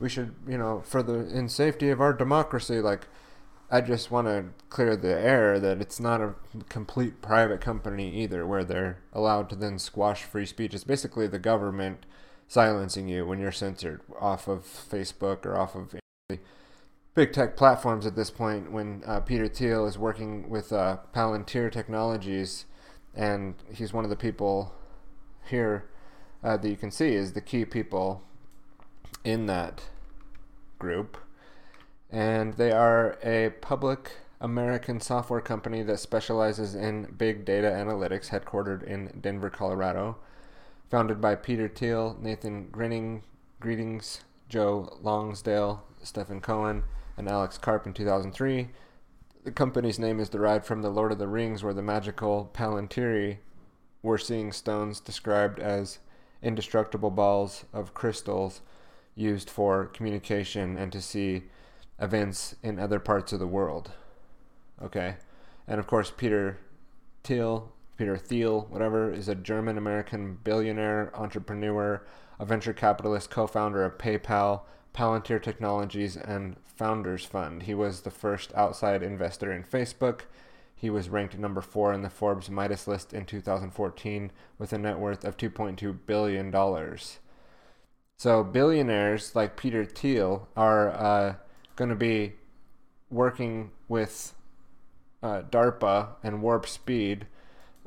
[0.00, 3.08] we should, you know, for the in safety of our democracy, like
[3.70, 6.34] I just want to clear the air that it's not a
[6.68, 10.72] complete private company either, where they're allowed to then squash free speech.
[10.72, 12.06] It's basically the government
[12.46, 15.94] silencing you when you're censored off of Facebook or off of
[17.18, 18.70] big tech platforms at this point.
[18.70, 22.64] When uh, Peter Thiel is working with uh, Palantir Technologies,
[23.12, 24.72] and he's one of the people
[25.50, 25.90] here
[26.44, 28.22] uh, that you can see is the key people
[29.24, 29.82] in that
[30.78, 31.16] group
[32.08, 38.84] and they are a public American software company that specializes in big data analytics, headquartered
[38.84, 40.18] in Denver, Colorado.
[40.88, 43.24] Founded by Peter Thiel, Nathan Grinning,
[43.58, 46.84] Greetings, Joe Lonsdale, Stephen Cohen,
[47.18, 48.68] and Alex Karp in 2003.
[49.44, 53.38] The company's name is derived from the Lord of the Rings, where the magical Palantiri
[54.02, 55.98] were seeing stones described as
[56.42, 58.60] indestructible balls of crystals
[59.16, 61.42] used for communication and to see
[62.00, 63.90] events in other parts of the world.
[64.80, 65.16] Okay.
[65.66, 66.58] And of course, Peter
[67.24, 72.06] Thiel, Peter Thiel, whatever, is a German American billionaire, entrepreneur,
[72.38, 74.60] a venture capitalist, co founder of PayPal,
[74.98, 77.62] Palantir Technologies, and Founders Fund.
[77.62, 80.22] He was the first outside investor in Facebook.
[80.74, 84.98] He was ranked number four in the Forbes Midas list in 2014 with a net
[84.98, 86.98] worth of $2.2 billion.
[88.16, 90.90] So, billionaires like Peter Thiel are.
[90.90, 91.34] Uh,
[91.78, 92.32] going to be
[93.08, 94.34] working with
[95.22, 97.28] uh, DARPA and Warp Speed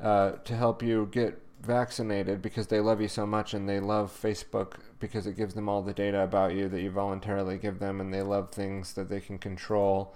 [0.00, 4.12] uh, to help you get vaccinated because they love you so much and they love
[4.12, 8.00] Facebook because it gives them all the data about you that you voluntarily give them
[8.00, 10.14] and they love things that they can control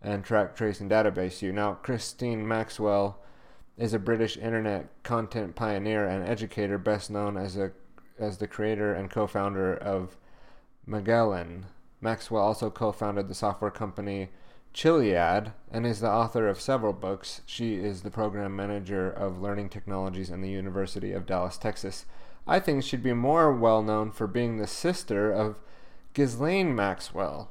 [0.00, 1.52] and track, trace, and database you.
[1.52, 3.18] Now, Christine Maxwell
[3.76, 7.72] is a British internet content pioneer and educator, best known as a
[8.18, 10.16] as the creator and co-founder of
[10.86, 11.66] Magellan,
[12.00, 14.30] Maxwell also co founded the software company
[14.76, 17.40] Chiliad and is the author of several books.
[17.46, 22.04] She is the program manager of learning technologies in the University of Dallas, Texas.
[22.46, 25.56] I think she'd be more well known for being the sister of
[26.12, 27.50] Ghislaine Maxwell,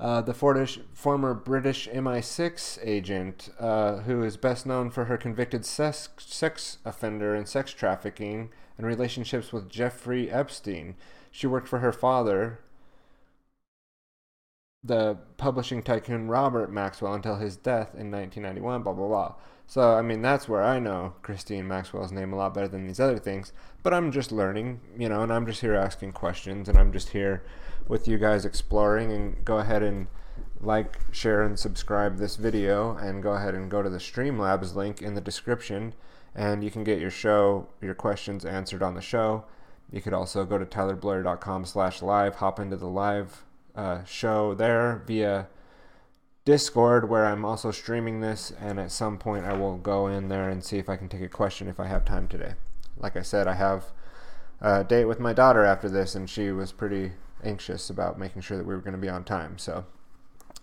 [0.00, 6.78] uh, the former British MI6 agent uh, who is best known for her convicted sex
[6.84, 10.96] offender and sex trafficking and relationships with Jeffrey Epstein.
[11.30, 12.58] She worked for her father,
[14.82, 19.34] the publishing tycoon Robert Maxwell until his death in 1991, blah, blah, blah.
[19.66, 22.98] So, I mean, that's where I know Christine Maxwell's name a lot better than these
[22.98, 23.52] other things.
[23.82, 27.10] But I'm just learning, you know, and I'm just here asking questions, and I'm just
[27.10, 27.44] here
[27.86, 29.12] with you guys exploring.
[29.12, 30.08] And go ahead and
[30.60, 35.02] like, share, and subscribe this video, and go ahead and go to the Streamlabs link
[35.02, 35.94] in the description,
[36.34, 39.44] and you can get your show, your questions answered on the show.
[39.92, 43.44] You could also go to tylerbloyer.com slash live, hop into the live
[43.74, 45.48] uh, show there via
[46.44, 50.48] Discord where I'm also streaming this, and at some point I will go in there
[50.48, 52.54] and see if I can take a question if I have time today.
[52.96, 53.92] Like I said, I have
[54.60, 57.12] a date with my daughter after this, and she was pretty
[57.42, 59.84] anxious about making sure that we were going to be on time, so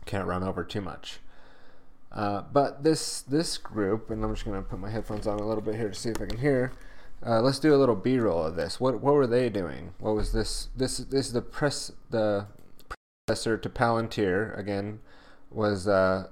[0.06, 1.20] can't run over too much.
[2.12, 5.48] Uh, but this this group, and I'm just going to put my headphones on a
[5.48, 6.72] little bit here to see if I can hear.
[7.26, 8.80] Uh, let's do a little B-roll of this.
[8.80, 9.94] What what were they doing?
[10.00, 10.70] What was this?
[10.76, 12.48] This this is the press the
[13.28, 15.00] predecessor to Palantir again
[15.52, 16.28] was uh,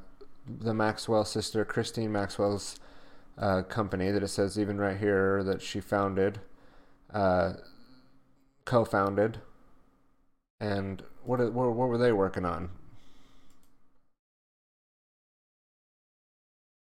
[0.47, 2.79] the Maxwell sister, Christine Maxwell's
[3.37, 6.39] uh, company that it says even right here that she founded,
[7.13, 7.53] uh,
[8.63, 9.39] co-founded,
[10.61, 12.69] and what, what what were they working on?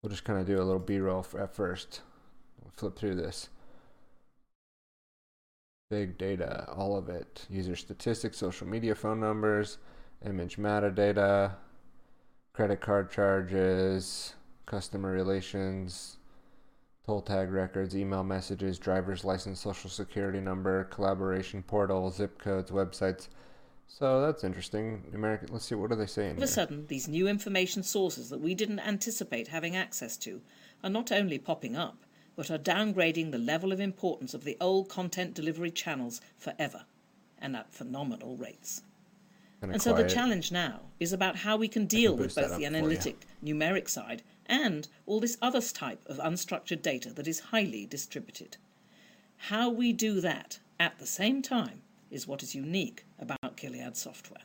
[0.03, 2.03] We'll just kind of do a little B-roll at first.
[2.77, 3.49] Flip through this.
[5.89, 7.47] Big data, all of it.
[7.49, 9.79] User statistics, social media phone numbers,
[10.25, 11.53] image metadata,
[12.53, 14.35] credit card charges,
[14.67, 16.19] customer relations,
[17.07, 23.29] toll tag records, email messages, driver's license, social security number, collaboration portal, zip codes, websites.
[23.87, 25.05] So that's interesting.
[25.15, 25.49] American.
[25.53, 25.75] Let's see.
[25.75, 26.37] What are they saying?
[26.37, 30.41] All of a sudden, these new information sources that we didn't anticipate having access to
[30.83, 31.99] are not only popping up,
[32.35, 36.87] but are downgrading the level of importance of the old content delivery channels forever,
[37.39, 38.83] and at phenomenal rates.
[39.73, 43.27] And so the challenge now is about how we can deal with both the analytic
[43.43, 48.57] numeric side and all this other type of unstructured data that is highly distributed.
[49.37, 54.43] How we do that at the same time is what is unique about Chiliad software.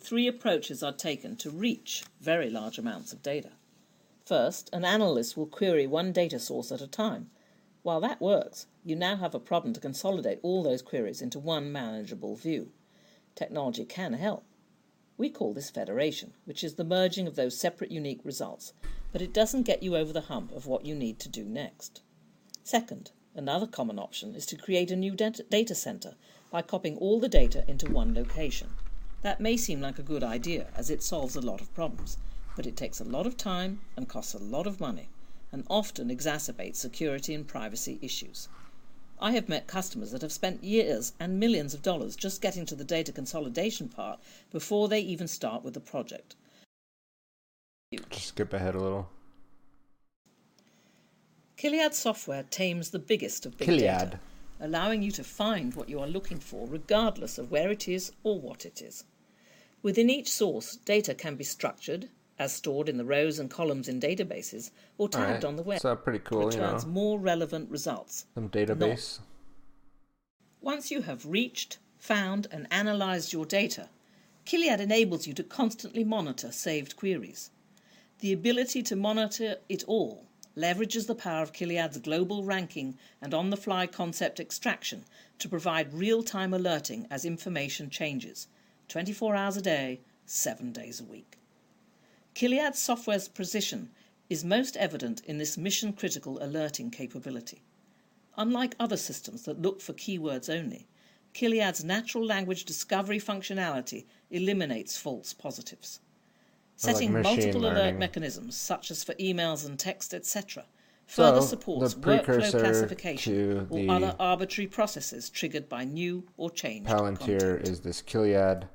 [0.00, 3.52] Three approaches are taken to reach very large amounts of data.
[4.26, 7.30] First, an analyst will query one data source at a time.
[7.82, 11.72] While that works, you now have a problem to consolidate all those queries into one
[11.72, 12.72] manageable view.
[13.34, 14.44] Technology can help.
[15.16, 18.72] We call this federation, which is the merging of those separate unique results,
[19.12, 22.02] but it doesn't get you over the hump of what you need to do next.
[22.64, 26.14] Second, another common option is to create a new data center
[26.50, 28.70] by copying all the data into one location.
[29.22, 32.18] That may seem like a good idea as it solves a lot of problems,
[32.56, 35.08] but it takes a lot of time and costs a lot of money,
[35.52, 38.48] and often exacerbates security and privacy issues.
[39.22, 42.74] I have met customers that have spent years and millions of dollars just getting to
[42.74, 44.18] the data consolidation part
[44.50, 46.34] before they even start with the project.
[48.10, 49.08] Just skip ahead a little.
[51.56, 54.10] Chiliad software tames the biggest of big Chiliad.
[54.10, 54.20] data,
[54.60, 58.40] allowing you to find what you are looking for regardless of where it is or
[58.40, 59.04] what it is.
[59.84, 62.08] Within each source, data can be structured,
[62.38, 65.44] as stored in the rows and columns in databases or tagged right.
[65.44, 65.80] on the web.
[65.80, 66.92] So pretty cool, you returns know.
[66.92, 68.26] more relevant results.
[68.34, 69.20] Some database.
[70.60, 73.88] Once you have reached, found, and analyzed your data,
[74.44, 77.50] Chiliad enables you to constantly monitor saved queries.
[78.20, 80.26] The ability to monitor it all
[80.56, 85.04] leverages the power of Chiliad's global ranking and on the fly concept extraction
[85.38, 88.48] to provide real time alerting as information changes
[88.88, 91.38] 24 hours a day, 7 days a week.
[92.34, 93.90] Chiliad software's precision
[94.30, 97.62] is most evident in this mission critical alerting capability.
[98.36, 100.86] Unlike other systems that look for keywords only,
[101.34, 106.00] Chiliad's natural language discovery functionality eliminates false positives.
[106.82, 110.64] Like Setting machine multiple alert mechanisms, such as for emails and text, etc.,
[111.06, 117.60] further the supports workflow classification or other arbitrary processes triggered by new or changed Palantir
[117.60, 118.68] is this Chiliad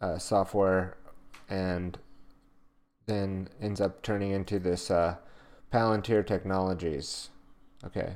[0.00, 0.96] uh, software,
[1.48, 1.98] and
[3.06, 5.16] then ends up turning into this uh,
[5.72, 7.30] Palantir Technologies.
[7.84, 8.14] Okay,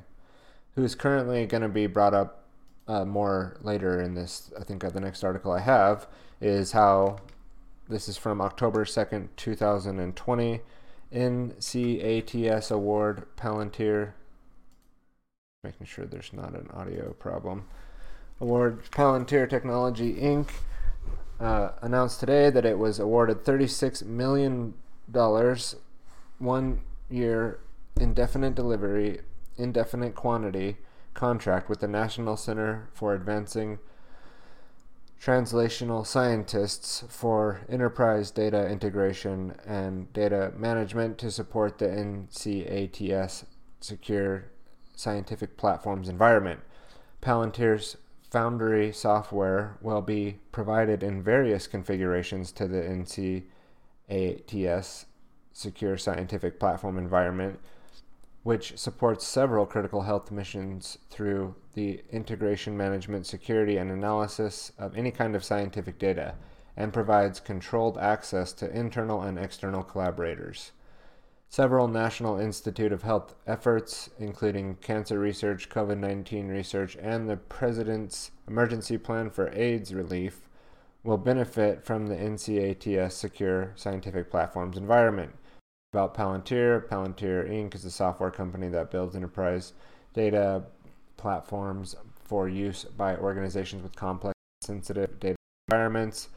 [0.75, 2.45] who's currently going to be brought up
[2.89, 4.51] uh, more later in this?
[4.59, 6.07] I think uh, the next article I have
[6.41, 7.19] is how
[7.89, 10.61] this is from October second, two thousand and twenty.
[11.12, 14.12] NCATS Award Palantir.
[15.65, 17.65] Making sure there's not an audio problem.
[18.41, 20.51] Award Palantir Technology Inc.
[21.41, 24.75] Uh, announced today that it was awarded $36 million,
[26.39, 27.61] one year
[27.99, 29.21] indefinite delivery,
[29.57, 30.77] indefinite quantity
[31.15, 33.79] contract with the National Center for Advancing
[35.19, 43.45] translational scientists for enterprise data integration and data management to support the NCATS
[43.81, 44.45] secure
[44.95, 46.61] scientific platforms environment.
[47.23, 47.97] Palantir's
[48.31, 53.43] Foundry software will be provided in various configurations to the
[54.09, 55.07] NCATS
[55.52, 57.59] secure scientific platform environment,
[58.44, 65.11] which supports several critical health missions through the integration, management, security, and analysis of any
[65.11, 66.36] kind of scientific data,
[66.77, 70.70] and provides controlled access to internal and external collaborators.
[71.53, 78.31] Several National Institute of Health efforts, including cancer research, COVID 19 research, and the President's
[78.47, 80.43] Emergency Plan for AIDS Relief,
[81.03, 85.35] will benefit from the NCATS Secure Scientific Platforms environment.
[85.93, 87.75] About Palantir Palantir Inc.
[87.75, 89.73] is a software company that builds enterprise
[90.15, 90.63] data
[91.17, 95.35] platforms for use by organizations with complex, sensitive data
[95.67, 96.29] environments,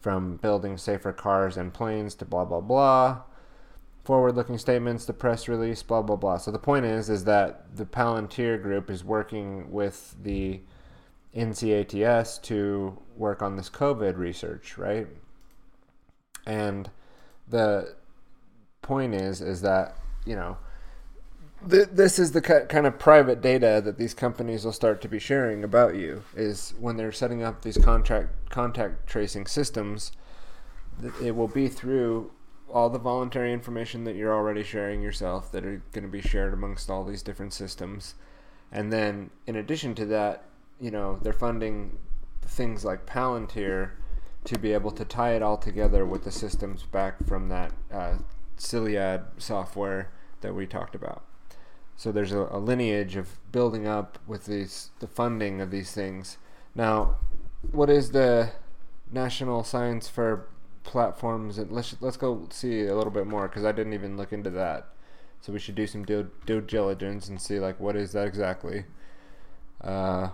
[0.00, 3.22] from building safer cars and planes to blah, blah, blah
[4.08, 6.38] forward-looking statements, the press release, blah blah blah.
[6.38, 10.62] So the point is, is that the Palantir Group is working with the
[11.36, 15.08] NCATS to work on this COVID research, right?
[16.46, 16.90] And
[17.46, 17.96] the
[18.80, 20.56] point is, is that you know,
[21.68, 25.18] th- this is the kind of private data that these companies will start to be
[25.18, 26.22] sharing about you.
[26.34, 30.12] Is when they're setting up these contract contact tracing systems,
[31.22, 32.30] it will be through
[32.70, 36.52] all the voluntary information that you're already sharing yourself that are going to be shared
[36.52, 38.14] amongst all these different systems.
[38.70, 40.44] And then, in addition to that,
[40.80, 41.98] you know, they're funding
[42.42, 43.92] things like Palantir
[44.44, 48.14] to be able to tie it all together with the systems back from that uh,
[48.56, 51.24] Ciliad software that we talked about.
[51.96, 56.38] So there's a, a lineage of building up with these the funding of these things.
[56.74, 57.16] Now,
[57.72, 58.52] what is the
[59.10, 60.48] National Science for
[60.88, 64.32] platforms and let's let's go see a little bit more because I didn't even look
[64.32, 64.88] into that.
[65.40, 68.84] So we should do some due, due diligence and see like what is that exactly.
[69.82, 70.30] Uh,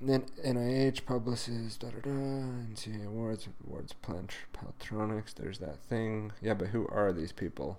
[0.00, 5.34] then NIH publishes da da da and see awards awards plant Paltronics.
[5.34, 6.32] There's that thing.
[6.42, 7.78] Yeah, but who are these people?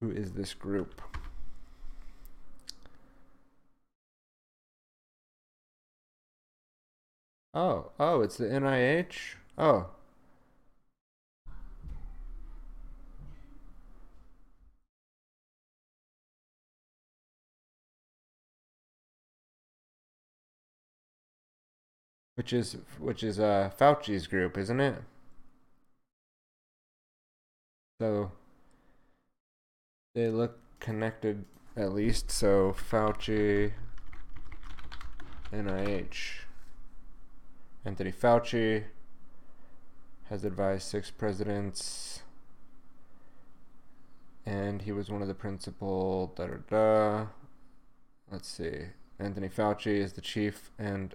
[0.00, 1.02] Who is this group?
[7.52, 9.36] Oh, oh, it's the NIH.
[9.56, 9.86] Oh,
[22.34, 25.02] which is which is uh, Fauci's group, isn't it?
[28.00, 28.32] So
[30.14, 31.44] they look connected
[31.76, 32.30] at least.
[32.30, 33.72] So Fauci,
[35.52, 36.40] NIH,
[37.84, 38.84] Anthony Fauci
[40.28, 42.22] has advised six presidents,
[44.44, 46.32] and he was one of the principal.
[46.36, 47.26] Da da da.
[48.30, 48.86] Let's see.
[49.20, 51.14] Anthony Fauci is the chief and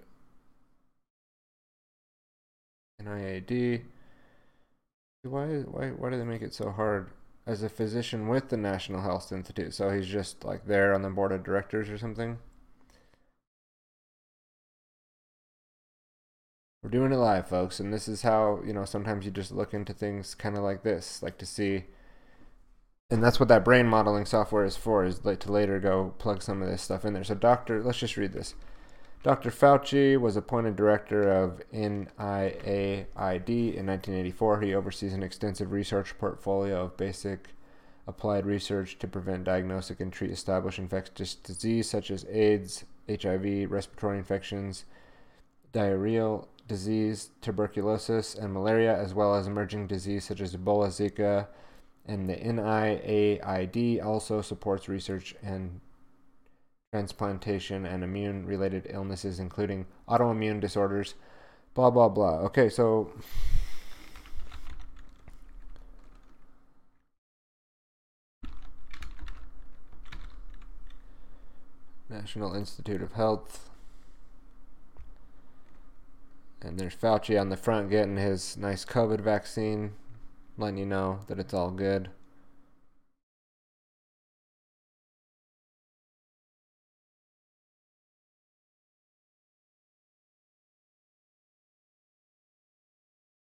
[3.02, 3.84] NIAID.
[5.24, 7.10] Why, why, why do they make it so hard?
[7.46, 11.10] As a physician with the National Health Institute, so he's just like there on the
[11.10, 12.38] board of directors or something.
[16.84, 18.86] We're doing it live, folks, and this is how you know.
[18.86, 21.86] Sometimes you just look into things kind of like this, like to see,
[23.10, 25.04] and that's what that brain modeling software is for.
[25.04, 27.24] Is like to later go plug some of this stuff in there.
[27.24, 28.54] So, doctor, let's just read this.
[29.22, 29.52] Dr.
[29.52, 34.62] Fauci was appointed director of NIAID in 1984.
[34.62, 37.50] He oversees an extensive research portfolio of basic
[38.08, 44.18] applied research to prevent, diagnose, and treat established infectious disease such as AIDS, HIV, respiratory
[44.18, 44.86] infections,
[45.74, 51.48] diarrheal disease, tuberculosis, and malaria, as well as emerging disease such as Ebola, Zika.
[52.06, 55.82] And the NIAID also supports research and
[56.92, 61.14] transplantation, and immune related illnesses, including autoimmune disorders,
[61.76, 62.40] blah, blah, blah.
[62.40, 63.12] Okay, so.
[72.10, 73.70] National Institute of Health.
[76.62, 79.92] And there's Fauci on the front getting his nice COVID vaccine,
[80.58, 82.10] letting you know that it's all good.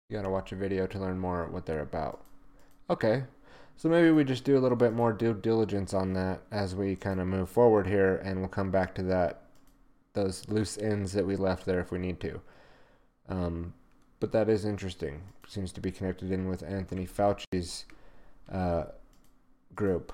[0.08, 2.22] You gotta watch a video to learn more what they're about.
[2.90, 3.24] Okay,
[3.76, 6.94] so maybe we just do a little bit more due diligence on that as we
[6.96, 9.42] kind of move forward here, and we'll come back to that
[10.12, 12.40] those loose ends that we left there if we need to.
[13.28, 13.74] Um,
[14.20, 15.22] but that is interesting.
[15.48, 17.84] Seems to be connected in with Anthony Fauci's
[18.50, 18.84] uh,
[19.74, 20.12] group.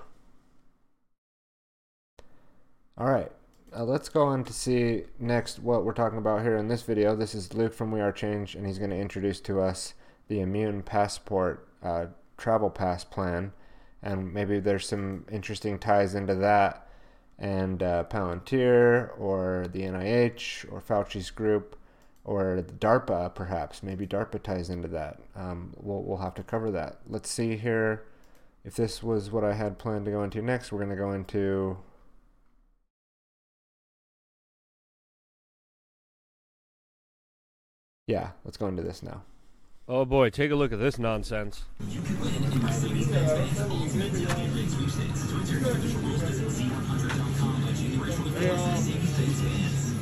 [2.97, 3.31] All right,
[3.77, 7.15] uh, let's go on to see next what we're talking about here in this video.
[7.15, 9.95] This is Luke from We Are Change, and he's going to introduce to us
[10.29, 12.07] the Immune Passport uh,
[12.37, 13.53] travel pass plan,
[14.03, 16.89] and maybe there's some interesting ties into that
[17.39, 21.77] and uh, Palantir or the NIH or Fauci's group
[22.25, 23.83] or DARPA, perhaps.
[23.83, 25.21] Maybe DARPA ties into that.
[25.35, 26.99] Um, we'll, we'll have to cover that.
[27.09, 28.05] Let's see here.
[28.63, 31.13] If this was what I had planned to go into next, we're going to go
[31.13, 31.79] into
[38.11, 39.23] Yeah, let's go into this now.
[39.87, 41.63] Oh boy, take a look at this nonsense.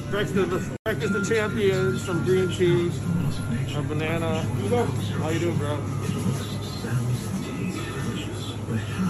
[0.08, 2.90] breakfast, breakfast the champions, some green tea,
[3.76, 4.40] a banana.
[4.40, 5.74] How you doing, bro?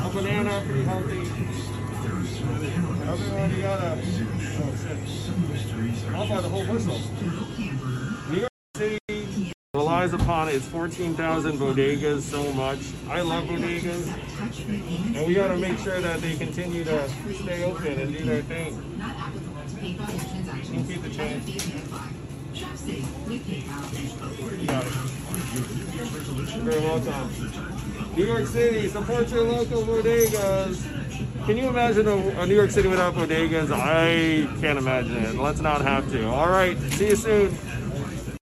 [0.03, 1.20] A banana, pretty healthy.
[3.07, 3.93] Everyone, you got a.
[3.93, 6.15] Oh shit!
[6.15, 7.01] I'll buy the whole whistle.
[9.78, 12.80] Relies upon its 14,000 bodegas so much.
[13.09, 14.09] I love bodegas,
[15.14, 18.42] and we got to make sure that they continue to stay open and do their
[18.42, 18.74] thing.
[19.78, 21.44] Can keep the change.
[26.64, 28.16] Very welcome.
[28.16, 30.82] New York City, support your local bodegas.
[31.46, 33.70] Can you imagine a, a, New York City without bodegas?
[33.70, 35.36] I can't imagine it.
[35.36, 36.28] Let's not have to.
[36.28, 37.56] All right, see you soon.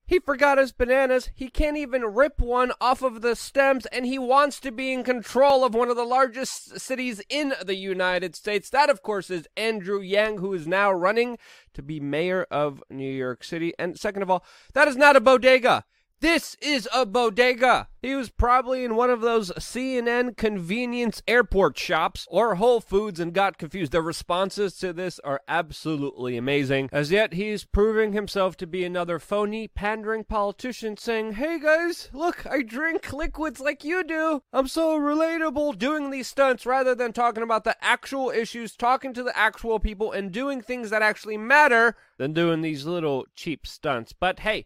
[0.07, 1.31] He forgot his bananas.
[1.35, 5.03] He can't even rip one off of the stems, and he wants to be in
[5.03, 8.71] control of one of the largest cities in the United States.
[8.71, 11.39] That, of course, is Andrew Yang, who is now running
[11.75, 13.75] to be mayor of New York City.
[13.81, 15.85] And second of all, that is not a bodega.
[16.21, 17.89] This is a bodega.
[18.01, 23.35] He was probably in one of those CNN convenience airport shops or Whole Foods and
[23.35, 23.93] got confused.
[23.93, 26.89] The responses to this are absolutely amazing.
[26.91, 32.47] As yet, he's proving himself to be another phony, pandering politician saying, Hey guys, look,
[32.47, 34.43] I drink liquids like you do.
[34.55, 39.23] I'm so relatable doing these stunts rather than talking about the actual issues, talking to
[39.23, 44.15] the actual people, and doing things that actually matter than doing these little cheap stunts.
[44.19, 44.65] But hey,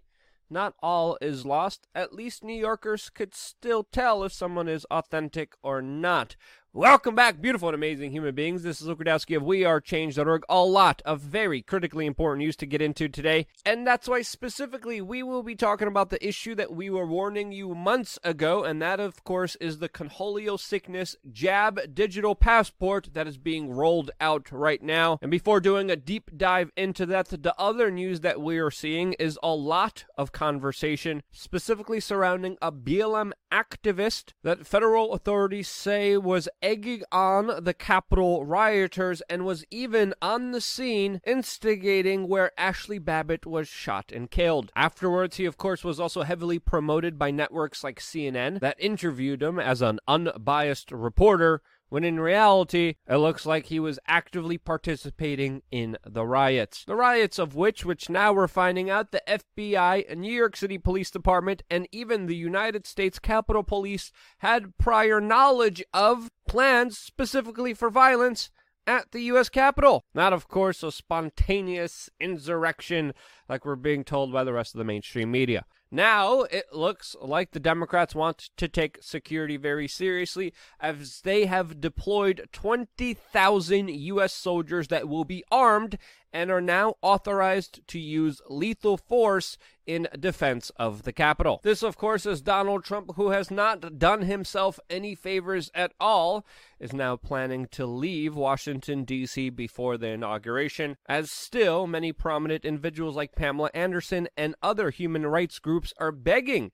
[0.50, 1.86] not all is lost.
[1.94, 6.36] At least New Yorkers could still tell if someone is authentic or not.
[6.72, 8.62] Welcome back, beautiful and amazing human beings.
[8.62, 10.44] This is Luke Rudkowski of WeAreChange.org.
[10.48, 15.00] A lot of very critically important news to get into today, and that's why specifically
[15.00, 18.80] we will be talking about the issue that we were warning you months ago, and
[18.80, 24.52] that, of course, is the conholio sickness jab digital passport that is being rolled out
[24.52, 25.18] right now.
[25.20, 29.14] And before doing a deep dive into that, the other news that we are seeing
[29.14, 36.48] is a lot of conversation, specifically surrounding a BLM activist that federal authorities say was
[36.62, 43.46] egging on the Capitol rioters and was even on the scene instigating where Ashley Babbitt
[43.46, 44.70] was shot and killed.
[44.76, 49.58] Afterwards, he of course was also heavily promoted by networks like CNN that interviewed him
[49.58, 55.98] as an unbiased reporter when in reality, it looks like he was actively participating in
[56.06, 56.84] the riots.
[56.86, 60.78] The riots of which, which now we're finding out, the FBI and New York City
[60.78, 67.74] Police Department and even the United States Capitol Police had prior knowledge of plans specifically
[67.74, 68.50] for violence
[68.86, 69.48] at the U.S.
[69.48, 70.04] Capitol.
[70.14, 73.12] Not, of course, a spontaneous insurrection
[73.48, 75.64] like we're being told by the rest of the mainstream media.
[75.92, 81.80] Now it looks like the Democrats want to take security very seriously as they have
[81.80, 84.32] deployed 20,000 U.S.
[84.32, 85.98] soldiers that will be armed
[86.32, 91.60] and are now authorized to use lethal force in defense of the Capitol.
[91.62, 96.46] This, of course, is Donald Trump, who has not done himself any favors at all,
[96.78, 99.50] is now planning to leave Washington, D.C.
[99.50, 105.58] before the inauguration, as still many prominent individuals like Pamela Anderson and other human rights
[105.58, 106.70] groups are begging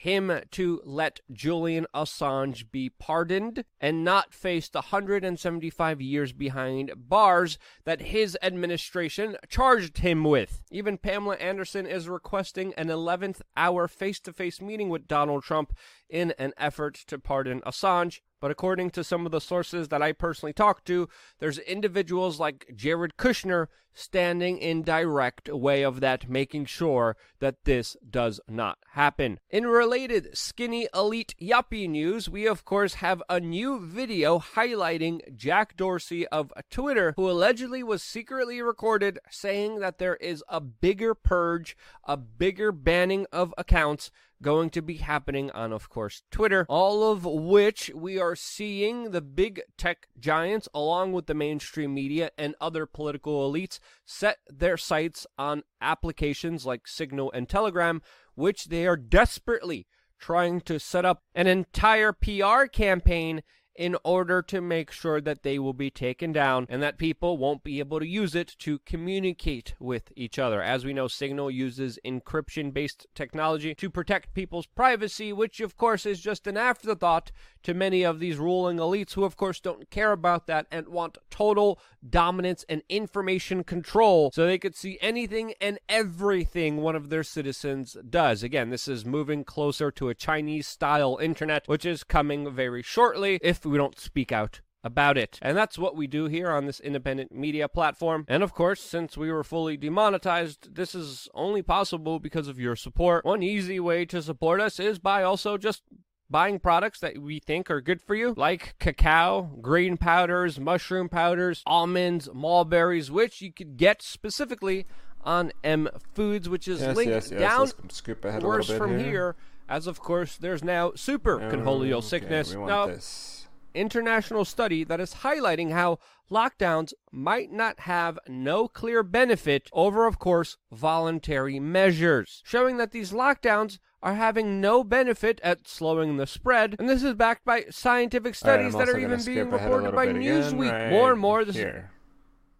[0.00, 7.58] him to let Julian Assange be pardoned and not face the 175 years behind bars
[7.84, 10.62] that his administration charged him with.
[10.70, 15.76] Even Pamela Anderson is requesting an 11th hour face to face meeting with Donald Trump
[16.08, 18.20] in an effort to pardon Assange.
[18.40, 21.08] But according to some of the sources that I personally talked to,
[21.38, 27.96] there's individuals like Jared Kushner standing in direct way of that, making sure that this
[28.08, 29.38] does not happen.
[29.50, 35.76] In related skinny elite yuppie news, we of course have a new video highlighting Jack
[35.76, 41.76] Dorsey of Twitter, who allegedly was secretly recorded saying that there is a bigger purge,
[42.04, 44.10] a bigger banning of accounts
[44.42, 46.66] going to be happening on, of course, Twitter.
[46.68, 52.30] All of which we are seeing the big tech giants, along with the mainstream media
[52.38, 58.02] and other political elites, set their sights on applications like Signal and Telegram,
[58.34, 59.86] which they are desperately
[60.18, 63.42] trying to set up an entire PR campaign
[63.80, 67.64] in order to make sure that they will be taken down and that people won't
[67.64, 70.62] be able to use it to communicate with each other.
[70.62, 76.04] As we know, Signal uses encryption based technology to protect people's privacy, which of course
[76.04, 77.32] is just an afterthought
[77.62, 81.16] to many of these ruling elites who, of course, don't care about that and want
[81.30, 87.22] total dominance and information control so they could see anything and everything one of their
[87.22, 88.42] citizens does.
[88.42, 93.38] Again, this is moving closer to a Chinese style internet, which is coming very shortly
[93.42, 95.38] if we don't speak out about it.
[95.42, 98.24] And that's what we do here on this independent media platform.
[98.28, 102.76] And of course, since we were fully demonetized, this is only possible because of your
[102.76, 103.24] support.
[103.24, 105.82] One easy way to support us is by also just
[106.30, 111.62] buying products that we think are good for you, like cacao, green powders, mushroom powders,
[111.66, 114.86] almonds, mulberries, which you could get specifically
[115.22, 117.40] on M Foods, which is Yes, linked yes, yes.
[117.40, 119.08] down Let's scoop ahead a little bit from here.
[119.08, 119.36] here.
[119.68, 122.54] As of course, there's now super conholio oh, Okay, sickness.
[122.54, 123.39] now, this.
[123.74, 125.98] International study that is highlighting how
[126.30, 133.12] lockdowns might not have no clear benefit over, of course, voluntary measures, showing that these
[133.12, 136.76] lockdowns are having no benefit at slowing the spread.
[136.78, 140.72] And this is backed by scientific studies I'm that are even being reported by Newsweek.
[140.72, 141.44] right more and more.
[141.44, 141.90] This here.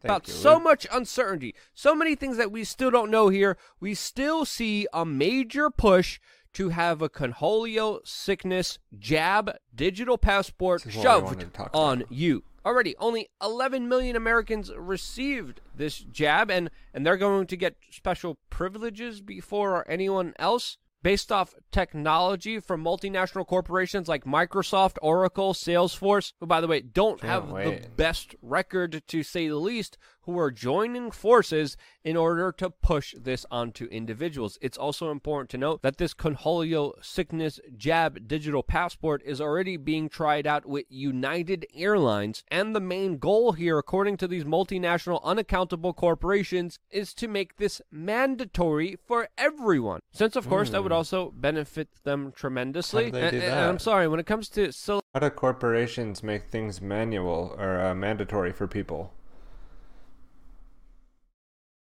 [0.02, 0.64] Thank about you, so Luke.
[0.64, 3.58] much uncertainty, so many things that we still don't know here.
[3.80, 6.20] We still see a major push
[6.54, 12.04] to have a conholio sickness jab digital passport This is what I wanted shoved on
[12.10, 12.44] you.
[12.64, 18.36] Already, only 11 million Americans received this jab, and, and they're going to get special
[18.50, 20.76] privileges before anyone else.
[21.02, 27.18] Based off technology from multinational corporations like Microsoft, Oracle, Salesforce, who, by the way, don't
[27.18, 32.52] Can't have the best record to say the least, who are joining forces in order
[32.52, 34.58] to push this onto individuals.
[34.60, 40.08] It's also important to note that this conholio sickness jab digital passport is already being
[40.08, 45.92] tried out with United Airlines, and the main goal here, according to these multinational unaccountable
[45.92, 50.00] corporations, is to make this mandatory for everyone.
[50.12, 50.96] Since, of course, that would Hmm.
[50.96, 53.06] also benefit them tremendously.
[53.06, 53.70] How do they And- and?
[53.70, 54.70] I'm sorry, when it comes to
[55.14, 59.12] How do corporations make things manual or uh, mandatory for people?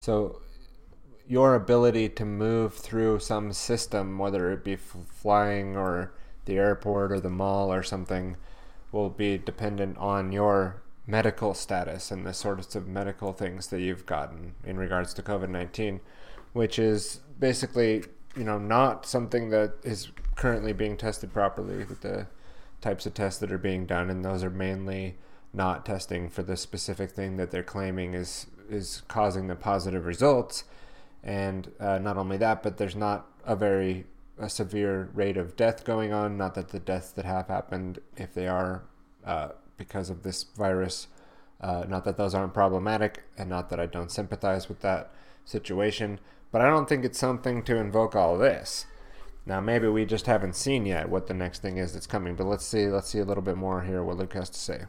[0.07, 0.39] So,
[1.27, 6.13] your ability to move through some system, whether it be flying or
[6.45, 8.37] the airport or the mall or something,
[8.93, 14.05] will be dependent on your medical status and the sorts of medical things that you've
[14.05, 15.99] gotten in regards to COVID 19,
[16.53, 18.05] which is basically,
[18.37, 22.27] you know, not something that is currently being tested properly with the
[22.79, 25.17] types of tests that are being done, and those are mainly
[25.53, 30.63] not testing for the specific thing that they're claiming is is causing the positive results.
[31.23, 34.05] And uh, not only that, but there's not a very
[34.39, 36.37] a severe rate of death going on.
[36.37, 38.83] Not that the deaths that have happened, if they are
[39.25, 41.07] uh, because of this virus,
[41.59, 45.11] uh, not that those aren't problematic, and not that I don't sympathize with that
[45.43, 46.19] situation.
[46.51, 48.85] But I don't think it's something to invoke all this.
[49.45, 52.45] Now maybe we just haven't seen yet what the next thing is that's coming, but
[52.47, 54.83] let's see let's see a little bit more here what Luke has to say.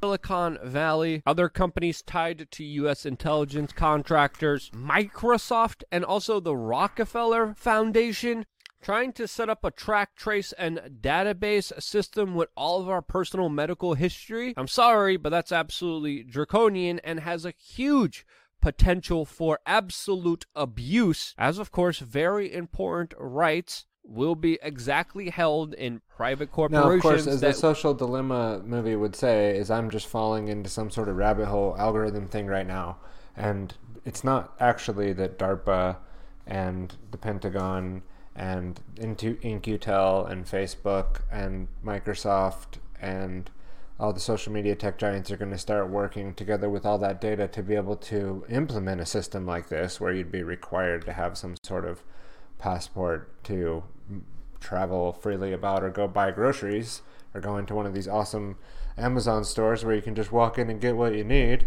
[0.00, 3.06] Silicon Valley, other companies tied to U.S.
[3.06, 8.46] intelligence contractors, Microsoft, and also the Rockefeller Foundation,
[8.82, 13.48] trying to set up a track, trace, and database system with all of our personal
[13.48, 14.54] medical history.
[14.56, 18.26] I'm sorry, but that's absolutely draconian and has a huge
[18.60, 26.00] potential for absolute abuse, as of course, very important rights will be exactly held in
[26.16, 26.84] private corporations.
[26.84, 30.70] Now, of course, as the social dilemma movie would say, is I'm just falling into
[30.70, 32.98] some sort of rabbit hole algorithm thing right now,
[33.36, 33.74] and
[34.04, 35.96] it's not actually that DARPA
[36.46, 38.02] and the Pentagon
[38.34, 43.50] and In-Q-Tel and Facebook and Microsoft and
[43.98, 47.20] all the social media tech giants are going to start working together with all that
[47.20, 51.14] data to be able to implement a system like this where you'd be required to
[51.14, 52.02] have some sort of
[52.58, 53.82] passport to
[54.66, 57.02] travel freely about or go buy groceries
[57.32, 58.56] or go into one of these awesome
[58.98, 61.66] Amazon stores where you can just walk in and get what you need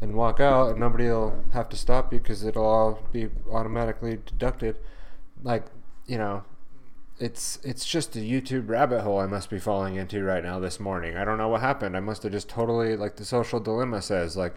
[0.00, 4.18] and walk out and nobody will have to stop you because it'll all be automatically
[4.24, 4.76] deducted.
[5.42, 5.66] Like,
[6.06, 6.44] you know,
[7.18, 10.80] it's it's just a YouTube rabbit hole I must be falling into right now this
[10.80, 11.16] morning.
[11.16, 11.96] I don't know what happened.
[11.96, 14.54] I must have just totally like the social dilemma says like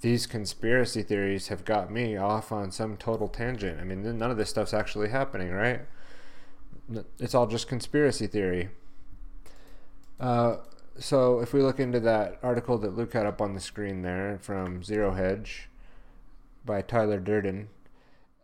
[0.00, 3.80] these conspiracy theories have got me off on some total tangent.
[3.80, 5.80] I mean, none of this stuff's actually happening, right?
[7.18, 8.70] It's all just conspiracy theory.
[10.18, 10.56] Uh,
[10.98, 14.38] so if we look into that article that Luke had up on the screen there
[14.40, 15.68] from Zero Hedge
[16.64, 17.68] by Tyler Durden,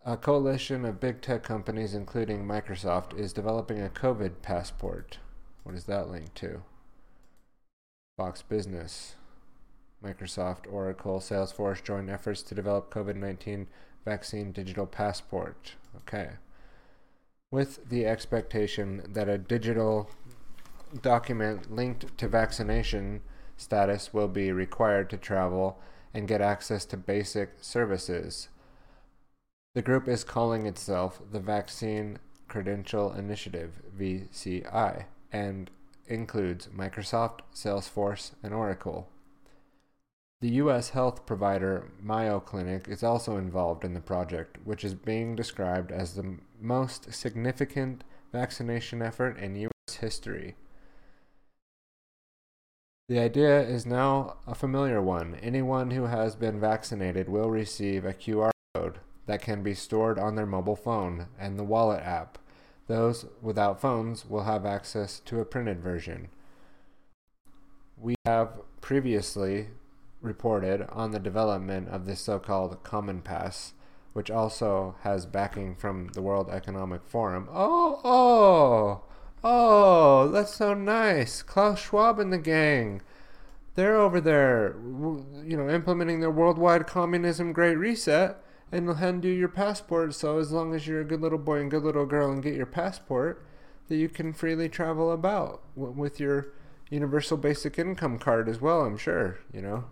[0.04, 5.18] a coalition of big tech companies, including Microsoft, is developing a COVID passport.
[5.62, 6.62] What is that linked to?
[8.16, 9.16] Fox Business.
[10.04, 13.66] Microsoft, Oracle, Salesforce join efforts to develop COVID 19
[14.04, 15.74] vaccine digital passport.
[15.96, 16.32] Okay.
[17.54, 20.10] With the expectation that a digital
[21.00, 23.20] document linked to vaccination
[23.56, 25.78] status will be required to travel
[26.12, 28.48] and get access to basic services.
[29.76, 32.18] The group is calling itself the Vaccine
[32.48, 35.70] Credential Initiative, VCI, and
[36.08, 39.08] includes Microsoft, Salesforce, and Oracle.
[40.44, 40.90] The U.S.
[40.90, 46.12] health provider Mayo Clinic is also involved in the project, which is being described as
[46.12, 49.94] the most significant vaccination effort in U.S.
[49.94, 50.56] history.
[53.08, 55.36] The idea is now a familiar one.
[55.36, 60.34] Anyone who has been vaccinated will receive a QR code that can be stored on
[60.34, 62.36] their mobile phone and the wallet app.
[62.86, 66.28] Those without phones will have access to a printed version.
[67.96, 69.68] We have previously
[70.24, 73.74] reported on the development of this so called Common Pass,
[74.12, 77.48] which also has backing from the World Economic Forum.
[77.52, 79.02] Oh, oh!
[79.46, 81.42] Oh, that's so nice.
[81.42, 83.02] Klaus Schwab and the gang.
[83.74, 84.74] They're over there,
[85.44, 88.42] you know, implementing their worldwide communism great reset,
[88.72, 90.14] and they'll hand you your passport.
[90.14, 92.54] So, as long as you're a good little boy and good little girl and get
[92.54, 93.44] your passport,
[93.88, 96.46] that you can freely travel about with your
[96.88, 99.84] universal basic income card as well, I'm sure, you know.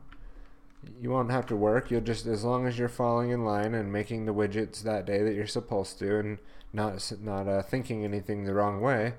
[1.00, 1.90] You won't have to work.
[1.90, 5.22] You'll just, as long as you're falling in line and making the widgets that day
[5.22, 6.38] that you're supposed to and
[6.72, 9.14] not, not uh, thinking anything the wrong way,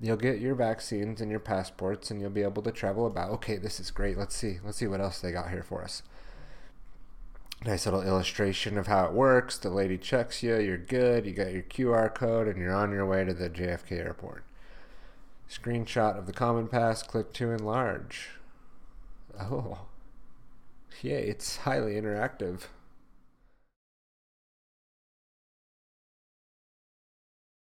[0.00, 3.56] you'll get your vaccines and your passports and you'll be able to travel about okay
[3.56, 4.18] this is great.
[4.18, 4.58] Let's see.
[4.64, 6.02] Let's see what else they got here for us.
[7.64, 9.56] Nice little illustration of how it works.
[9.56, 10.58] The lady checks you.
[10.58, 11.24] You're good.
[11.24, 14.44] You got your qr code and you're on your way to the jfk airport.
[15.48, 17.02] Screenshot of the common pass.
[17.02, 18.30] Click to enlarge.
[19.40, 19.86] Oh
[21.02, 22.68] yay it's highly interactive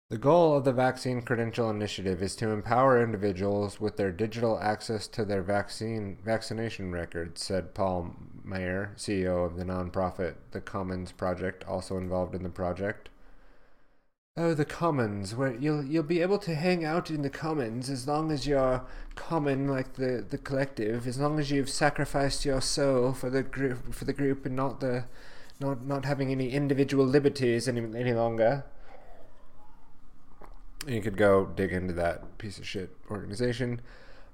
[0.09, 5.09] The goal of the Vaccine Credential Initiative is to empower individuals with their digital access
[5.09, 8.15] to their vaccine vaccination records, said Paul
[8.45, 13.09] Meyer, CEO of the nonprofit The Commons Project, also involved in the project.
[14.39, 18.07] Oh, the Commons, where you'll you'll be able to hang out in the Commons as
[18.07, 18.85] long as you're
[19.15, 23.95] common like the, the collective, as long as you've sacrificed your soul for the group
[23.95, 25.05] for the group and not the
[25.59, 28.65] not not having any individual liberties any any longer
[30.87, 33.81] you could go dig into that piece of shit organization.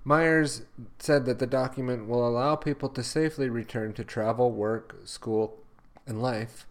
[0.05, 0.63] Myers
[0.99, 5.59] said that the document will allow people to safely return to travel, work, school,
[6.07, 6.67] and life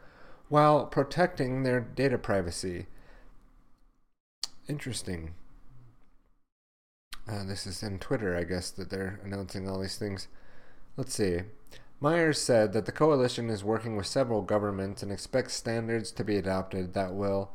[0.49, 2.87] while protecting their data privacy.
[4.67, 5.33] Interesting.
[7.27, 10.27] Uh, this is in Twitter, I guess, that they're announcing all these things.
[10.97, 11.41] Let's see.
[11.99, 16.35] Myers said that the coalition is working with several governments and expects standards to be
[16.35, 17.51] adopted that will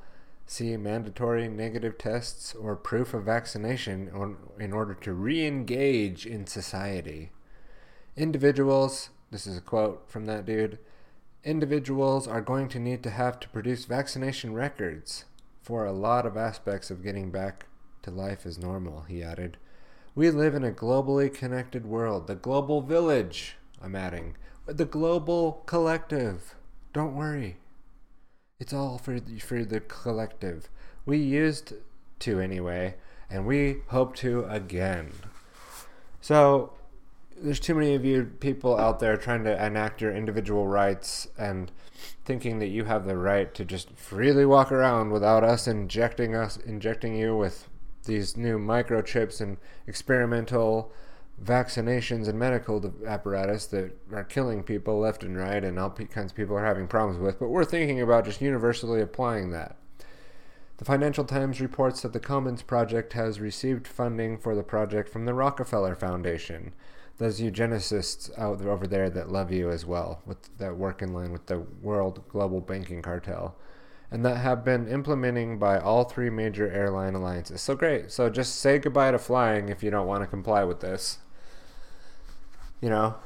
[0.46, 6.46] see mandatory negative tests or proof of vaccination on, in order to re engage in
[6.46, 7.32] society.
[8.16, 10.78] Individuals, this is a quote from that dude,
[11.42, 15.24] individuals are going to need to have to produce vaccination records
[15.66, 17.66] for a lot of aspects of getting back
[18.00, 19.56] to life as normal, he added.
[20.14, 24.36] We live in a globally connected world, the global village, I'm adding,
[24.66, 26.54] the global collective.
[26.92, 27.56] Don't worry.
[28.60, 30.70] It's all for the, for the collective.
[31.04, 31.72] We used
[32.20, 32.94] to anyway,
[33.28, 35.10] and we hope to again.
[36.20, 36.74] So
[37.36, 41.72] there's too many of you people out there trying to enact your individual rights and
[42.26, 46.56] thinking that you have the right to just freely walk around without us injecting us
[46.58, 47.68] injecting you with
[48.04, 50.92] these new microchips and experimental
[51.42, 56.36] vaccinations and medical apparatus that are killing people left and right and all kinds of
[56.36, 59.76] people are having problems with, but we're thinking about just universally applying that.
[60.78, 65.24] The Financial Times reports that the Commons Project has received funding for the project from
[65.24, 66.74] the Rockefeller Foundation.
[67.18, 71.14] Those eugenicists out there, over there that love you as well, with that work in
[71.14, 73.56] line with the World Global Banking Cartel,
[74.10, 77.62] and that have been implementing by all three major airline alliances.
[77.62, 78.12] So great.
[78.12, 81.18] So just say goodbye to flying if you don't want to comply with this.
[82.82, 83.16] You know,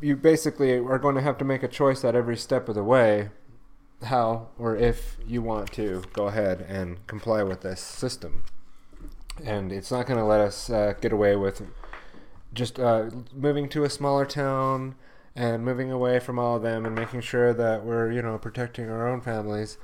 [0.00, 2.84] you basically are going to have to make a choice at every step of the
[2.84, 3.30] way
[4.04, 8.44] how or if you want to go ahead and comply with this system.
[9.44, 11.62] And it's not going to let us uh, get away with
[12.52, 14.94] just uh, moving to a smaller town
[15.34, 18.90] and moving away from all of them and making sure that we're, you know, protecting
[18.90, 19.78] our own families.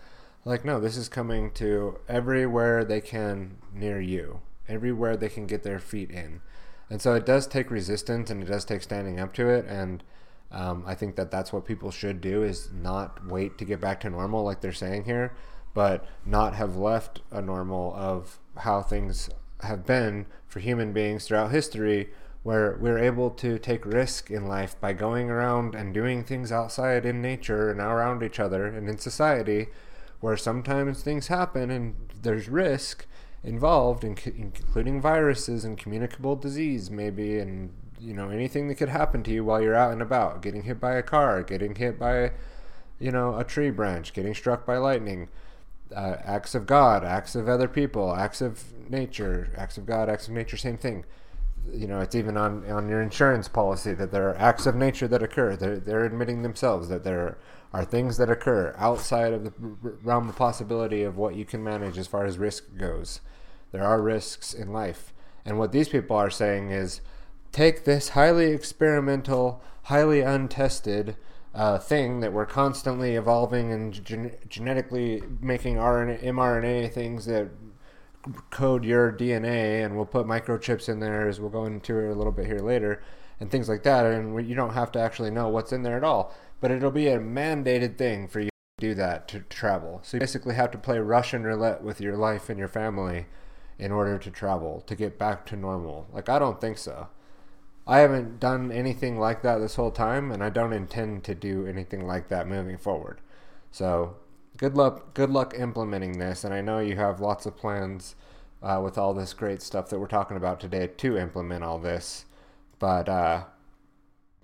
[0.44, 5.62] Like, no, this is coming to everywhere they can near you, everywhere they can get
[5.62, 6.40] their feet in.
[6.90, 9.64] And so it does take resistance and it does take standing up to it.
[9.66, 10.02] And
[10.50, 14.00] um, I think that that's what people should do is not wait to get back
[14.00, 15.34] to normal, like they're saying here,
[15.72, 19.30] but not have left a normal of how things
[19.62, 22.10] have been for human beings throughout history,
[22.44, 27.04] where we're able to take risk in life by going around and doing things outside
[27.04, 29.66] in nature and around each other and in society,
[30.20, 33.06] where sometimes things happen and there's risk
[33.42, 37.72] involved, including viruses and communicable disease, maybe, and
[38.04, 40.78] you know anything that could happen to you while you're out and about getting hit
[40.78, 42.32] by a car getting hit by
[42.98, 45.28] you know a tree branch getting struck by lightning
[45.94, 50.28] uh, acts of god acts of other people acts of nature acts of god acts
[50.28, 51.04] of nature same thing
[51.72, 55.08] you know it's even on on your insurance policy that there are acts of nature
[55.08, 55.56] that occur.
[55.56, 57.38] They're, they're admitting themselves that there
[57.72, 59.52] are things that occur outside of the
[60.02, 63.20] realm of possibility of what you can manage as far as risk goes.
[63.72, 65.12] There are risks in life.
[65.44, 67.00] And what these people are saying is
[67.50, 71.16] take this highly experimental, highly untested
[71.52, 77.48] uh, thing that we're constantly evolving and gen- genetically making RNA, mRNA things that
[78.50, 82.14] code your DNA, and we'll put microchips in there, as we'll go into it a
[82.14, 83.02] little bit here later,
[83.40, 84.06] and things like that.
[84.06, 87.08] And you don't have to actually know what's in there at all, but it'll be
[87.08, 90.00] a mandated thing for you to do that to travel.
[90.02, 93.26] So you basically have to play Russian roulette with your life and your family
[93.78, 96.06] in order to travel to get back to normal.
[96.12, 97.08] Like I don't think so.
[97.86, 101.66] I haven't done anything like that this whole time, and I don't intend to do
[101.66, 103.20] anything like that moving forward.
[103.70, 104.16] So,
[104.56, 106.44] good luck, good luck implementing this.
[106.44, 108.14] And I know you have lots of plans
[108.62, 112.24] uh, with all this great stuff that we're talking about today to implement all this.
[112.78, 113.44] But uh,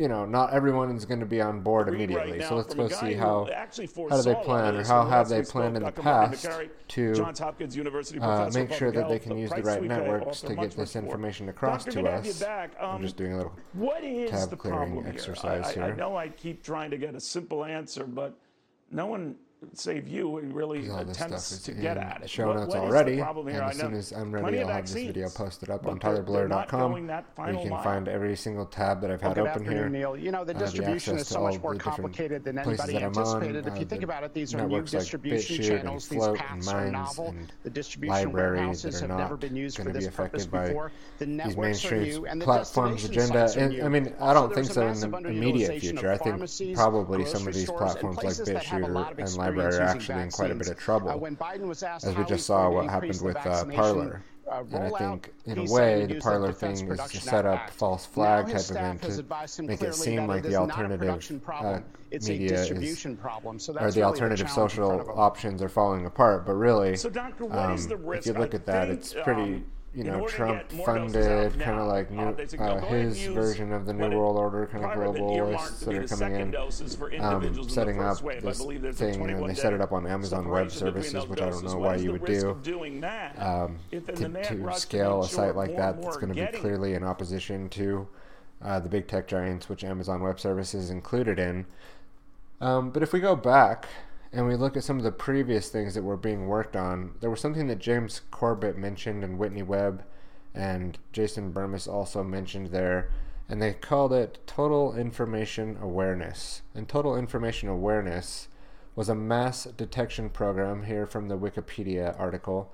[0.01, 2.39] you know, not everyone is going to be on board immediately.
[2.39, 3.47] Right so let's go see how
[4.09, 6.49] how do they plan or how have they planned in the past
[6.89, 7.25] to
[8.23, 11.85] uh, make sure that they can use the right networks to get this information across
[11.85, 12.43] to us.
[12.81, 15.85] I'm just doing a little what is tab clearing exercise here.
[15.85, 18.39] I know I keep trying to get a simple answer, but
[18.91, 19.37] no one
[19.75, 22.31] save you and really attempts to get at it.
[22.31, 25.29] Show what, notes what already, and as soon as I'm ready, I'll have this video
[25.29, 26.97] posted up on tylerbloyer.com.
[26.97, 29.89] You can find every single tab that I've had open here.
[29.89, 30.17] Neil.
[30.17, 33.67] You know, the distribution is so much more complicated than anybody anticipated.
[33.67, 36.09] If you uh, think about it, these are new distribution channels.
[36.09, 37.35] These paths are novel.
[37.63, 40.93] The distribution warehouses have never been used for this purpose before.
[41.19, 43.53] The networks are new, and the platforms agenda.
[43.57, 46.11] And I mean, I don't think so in the immediate future.
[46.11, 50.51] I think probably some of these platforms like BitChute and LBRY are actually in quite
[50.51, 54.23] a bit of trouble, uh, as we just saw what happened with uh, Parler.
[54.51, 58.05] Uh, and I think, in a way, the Parler thing is to set up false
[58.05, 61.79] flag type event to make it seem like the alternative uh,
[62.11, 63.07] media is,
[63.59, 66.47] so or the alternative social options are falling apart.
[66.47, 67.75] But really, so Doctor, um,
[68.13, 69.43] if you look at that, think, it's pretty.
[69.43, 73.93] Um, you know, Trump funded kind of like new, uh, uh his version of the
[73.93, 78.61] New World Order, kind of globalists that are coming in, um, setting up this
[78.97, 81.97] thing, and they set it up on Amazon Web Services, which I don't know why
[81.97, 82.51] you would do.
[83.37, 87.69] Um, to, to scale a site like that, that's going to be clearly in opposition
[87.71, 88.07] to
[88.63, 91.67] uh, the big tech giants, which Amazon Web Services included in.
[92.61, 93.87] Um, but if we go back
[94.33, 97.31] and we look at some of the previous things that were being worked on, there
[97.31, 100.05] was something that James Corbett mentioned and Whitney Webb
[100.55, 103.11] and Jason Bermas also mentioned there,
[103.49, 106.63] and they called it Total Information Awareness.
[106.75, 108.49] And Total Information Awareness
[108.95, 112.73] was a mass detection program here from the Wikipedia article,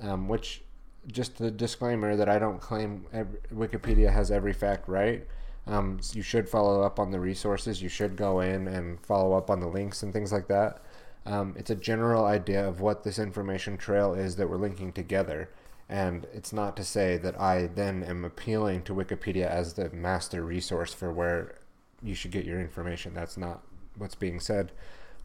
[0.00, 0.62] um, which
[1.06, 5.26] just the disclaimer that I don't claim every, Wikipedia has every fact right.
[5.66, 7.82] Um, you should follow up on the resources.
[7.82, 10.82] You should go in and follow up on the links and things like that.
[11.26, 15.50] Um, it's a general idea of what this information trail is that we're linking together.
[15.88, 20.42] And it's not to say that I then am appealing to Wikipedia as the master
[20.42, 21.54] resource for where
[22.02, 23.14] you should get your information.
[23.14, 23.62] That's not
[23.96, 24.72] what's being said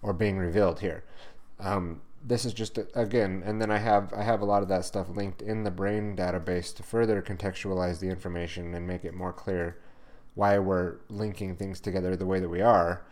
[0.02, 1.03] or being revealed here.
[1.60, 4.86] Um, this is just again, and then I have I have a lot of that
[4.86, 9.34] stuff linked in the brain database to further contextualize the information and make it more
[9.34, 9.78] clear
[10.36, 13.06] why we're linking things together the way that we are,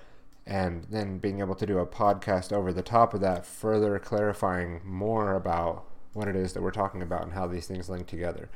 [0.45, 4.81] and then being able to do a podcast over the top of that, further clarifying
[4.83, 8.49] more about what it is that we're talking about and how these things link together.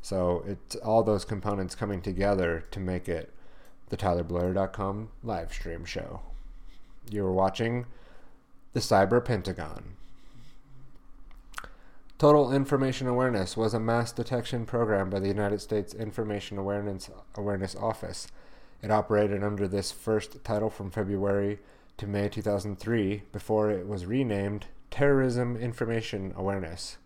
[0.00, 3.32] So it's all those components coming together to make it
[3.88, 6.22] the TylerBloyer.com live stream show.
[7.10, 7.86] You're watching
[8.72, 9.96] the Cyber Pentagon.
[12.18, 17.74] Total Information Awareness was a mass detection program by the United States Information Awareness, Awareness
[17.74, 18.28] Office.
[18.82, 21.60] It operated under this first title from February
[21.98, 26.96] to May 2003 before it was renamed Terrorism Information Awareness.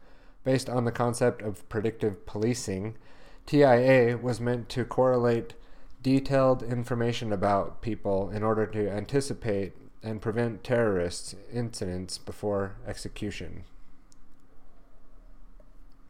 [0.43, 2.97] Based on the concept of predictive policing,
[3.45, 5.55] TIA was meant to correlate
[6.03, 13.65] detailed information about people in order to anticipate and prevent terrorist incidents before execution.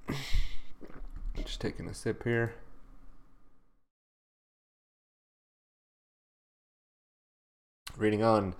[1.35, 2.55] Just taking a sip here.
[7.99, 8.55] Reading on.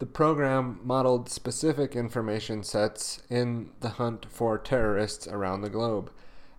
[0.00, 6.10] The program modeled specific information sets in the hunt for terrorists around the globe.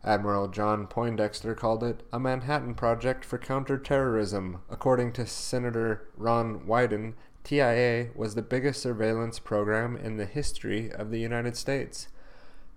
[0.04, 4.62] Admiral John Poindexter called it a Manhattan Project for Counterterrorism.
[4.68, 11.12] According to Senator Ron Wyden, TIA was the biggest surveillance program in the history of
[11.12, 12.08] the United States.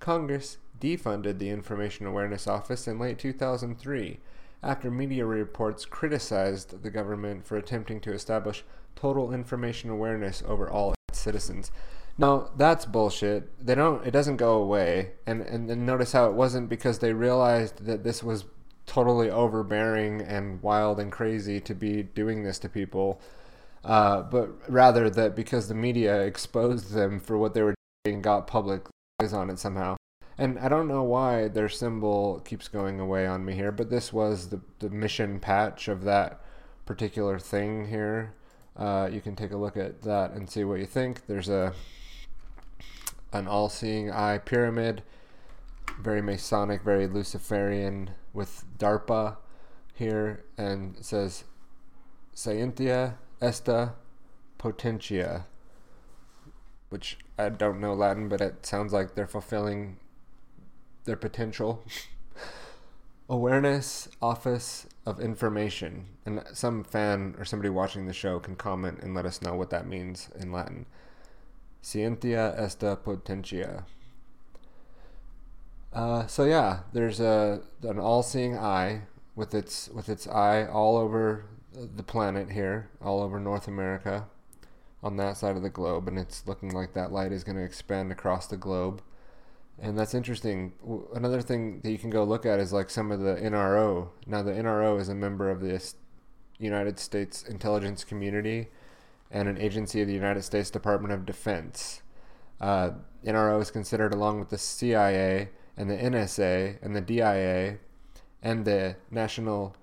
[0.00, 4.20] Congress defunded the Information Awareness Office in late 2003
[4.62, 8.64] after media reports criticized the government for attempting to establish
[8.96, 11.70] total information awareness over all its citizens.
[12.18, 13.64] Now that's bullshit.
[13.64, 14.04] They don't.
[14.06, 15.12] It doesn't go away.
[15.26, 18.46] And and, and notice how it wasn't because they realized that this was
[18.86, 23.20] totally overbearing and wild and crazy to be doing this to people,
[23.84, 27.74] uh, but rather that because the media exposed them for what they were
[28.04, 28.86] doing got public
[29.20, 29.96] eyes on it somehow.
[30.38, 34.12] And I don't know why their symbol keeps going away on me here, but this
[34.12, 36.40] was the, the mission patch of that
[36.84, 38.34] particular thing here.
[38.76, 41.26] Uh, you can take a look at that and see what you think.
[41.26, 41.72] There's a
[43.32, 45.02] an all-seeing eye pyramid,
[46.00, 49.36] very Masonic, very Luciferian, with DARPA
[49.94, 51.44] here, and says
[52.34, 53.94] Scientia Esta
[54.58, 55.46] Potentia,
[56.88, 59.98] which I don't know Latin, but it sounds like they're fulfilling
[61.04, 61.84] their potential.
[63.28, 66.06] Awareness Office of Information.
[66.26, 69.70] And some fan or somebody watching the show can comment and let us know what
[69.70, 70.86] that means in Latin.
[71.80, 73.84] Scientia esta potentia.
[75.92, 79.02] Uh, so yeah, there's a an all-seeing eye
[79.36, 84.26] with its with its eye all over the planet here, all over North America,
[85.02, 87.62] on that side of the globe, and it's looking like that light is going to
[87.62, 89.00] expand across the globe
[89.78, 90.72] and that's interesting.
[91.14, 94.08] Another thing that you can go look at is like some of the NRO.
[94.26, 95.82] Now, the NRO is a member of the
[96.58, 98.68] United States intelligence community
[99.30, 102.02] and an agency of the United States Department of Defense.
[102.60, 102.90] Uh,
[103.24, 107.78] NRO is considered, along with the CIA and the NSA and the DIA
[108.42, 109.76] and the National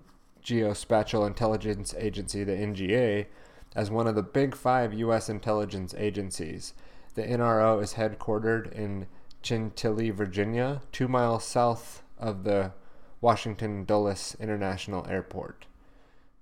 [0.43, 3.27] Geospatial Intelligence Agency, the NGA,
[3.75, 5.29] as one of the big five U.S.
[5.29, 6.73] intelligence agencies.
[7.15, 9.07] The NRO is headquartered in
[9.43, 12.71] Chantilly, Virginia, two miles south of the
[13.21, 15.67] Washington Dulles International Airport.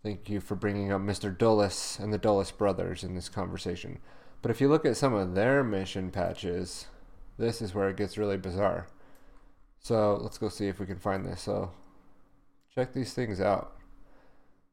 [0.04, 1.36] Thank you for bringing up Mr.
[1.36, 4.00] Dulles and the Dulles brothers in this conversation.
[4.42, 6.88] But if you look at some of their mission patches,
[7.38, 8.88] this is where it gets really bizarre.
[9.80, 11.42] So let's go see if we can find this.
[11.42, 11.72] So
[12.74, 13.74] check these things out.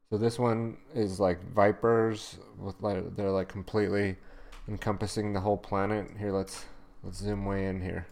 [0.09, 4.17] So this one is like vipers with like they're like completely
[4.67, 6.07] encompassing the whole planet.
[6.17, 6.65] Here let's
[7.03, 8.07] let's zoom way in here.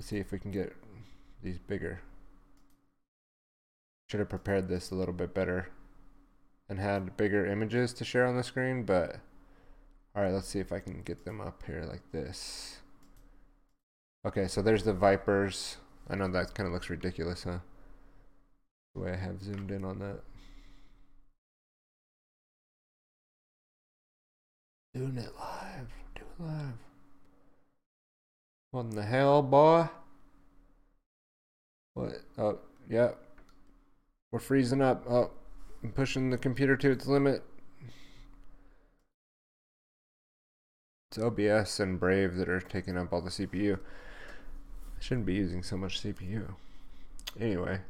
[0.00, 0.74] Let's see if we can get
[1.42, 2.00] these bigger.
[4.08, 5.68] Should have prepared this a little bit better
[6.70, 9.16] and had bigger images to share on the screen, but
[10.16, 12.78] alright, let's see if I can get them up here like this.
[14.26, 15.76] Okay, so there's the Vipers.
[16.08, 17.58] I know that kind of looks ridiculous, huh?
[18.94, 20.20] The way I have zoomed in on that.
[24.94, 25.88] Doing it live.
[26.14, 26.89] Do it live.
[28.70, 29.88] What in the hell, boy?
[31.94, 32.12] What?
[32.38, 33.12] Oh, yeah.
[34.30, 35.04] We're freezing up.
[35.08, 35.30] Oh,
[35.82, 37.42] I'm pushing the computer to its limit.
[41.10, 43.76] It's OBS and Brave that are taking up all the CPU.
[43.76, 46.54] I shouldn't be using so much CPU.
[47.40, 47.80] Anyway.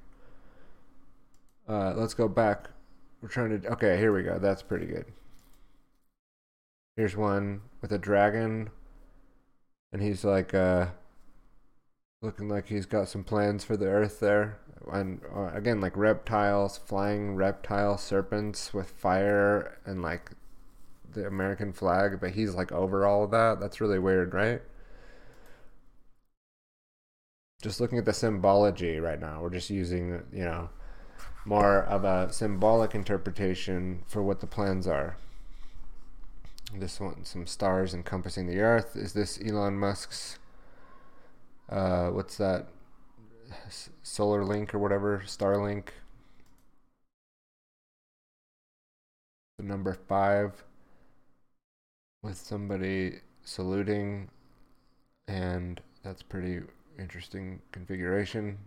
[1.69, 2.71] Uh, let's go back.
[3.21, 3.69] We're trying to...
[3.73, 4.39] Okay, here we go.
[4.39, 5.05] That's pretty good.
[6.97, 8.71] Here's one with a dragon
[9.93, 10.87] and he's like uh,
[12.23, 14.59] looking like he's got some plans for the Earth there.
[14.93, 20.33] And uh, again, like reptiles, flying reptile serpents with fire and like
[21.13, 23.61] the American flag, but he's like over all of that.
[23.61, 24.63] That's really weird, right?
[27.63, 30.71] Just looking at the symbology right now, we're just using, you know,
[31.45, 35.17] more of a symbolic interpretation for what the plans are.
[36.73, 38.95] This one, some stars encompassing the Earth.
[38.95, 40.39] Is this Elon Musk's?
[41.69, 42.69] Uh, what's that?
[44.03, 45.89] Solar Link or whatever, Starlink.
[49.59, 50.65] The number five
[52.23, 54.29] with somebody saluting,
[55.27, 56.61] and that's pretty
[56.99, 58.59] interesting configuration.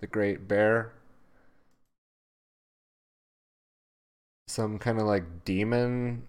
[0.00, 0.92] The Great Bear.
[4.48, 6.26] Some kind of like demon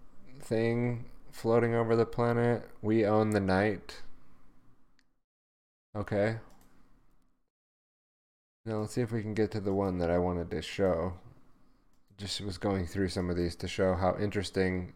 [0.49, 2.67] thing floating over the planet.
[2.81, 4.01] We own the night.
[5.95, 6.37] Okay.
[8.65, 11.13] Now let's see if we can get to the one that I wanted to show.
[12.17, 14.93] Just was going through some of these to show how interesting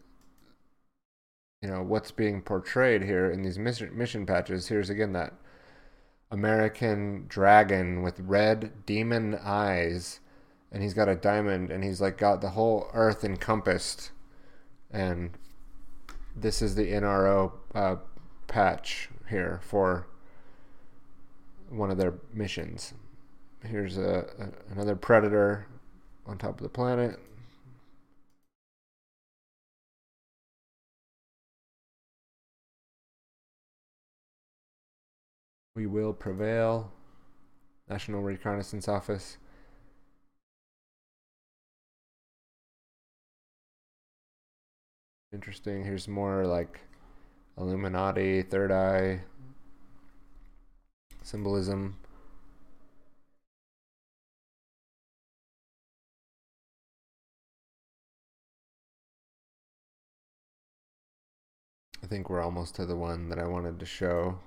[1.62, 4.68] you know what's being portrayed here in these mission, mission patches.
[4.68, 5.32] Here's again that
[6.30, 10.20] American dragon with red demon eyes
[10.70, 14.10] and he's got a diamond and he's like got the whole earth encompassed
[14.90, 15.30] and
[16.36, 17.96] this is the NRO uh,
[18.46, 20.06] patch here for
[21.68, 22.94] one of their missions.
[23.64, 25.66] Here's a, a, another predator
[26.26, 27.18] on top of the planet.
[35.76, 36.92] We will prevail.
[37.88, 39.38] National Reconnaissance Office.
[45.34, 45.84] Interesting.
[45.84, 46.80] Here's more like
[47.58, 49.22] Illuminati, Third Eye,
[51.22, 51.96] symbolism.
[62.02, 64.38] I think we're almost to the one that I wanted to show.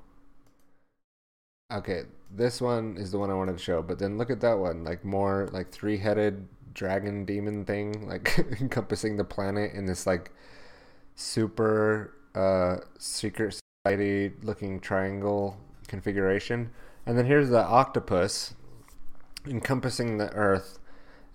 [1.72, 4.58] Okay, this one is the one I wanted to show, but then look at that
[4.60, 10.32] one, like more like three-headed dragon demon thing, like encompassing the planet in this like
[11.18, 15.58] super uh, secret society looking triangle
[15.88, 16.70] configuration.
[17.06, 18.54] And then here's the octopus
[19.46, 20.80] encompassing the earth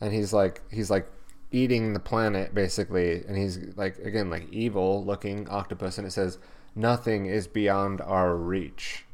[0.00, 1.08] and he's like he's like
[1.50, 6.38] eating the planet basically and he's like again like evil looking octopus and it says
[6.74, 9.04] nothing is beyond our reach.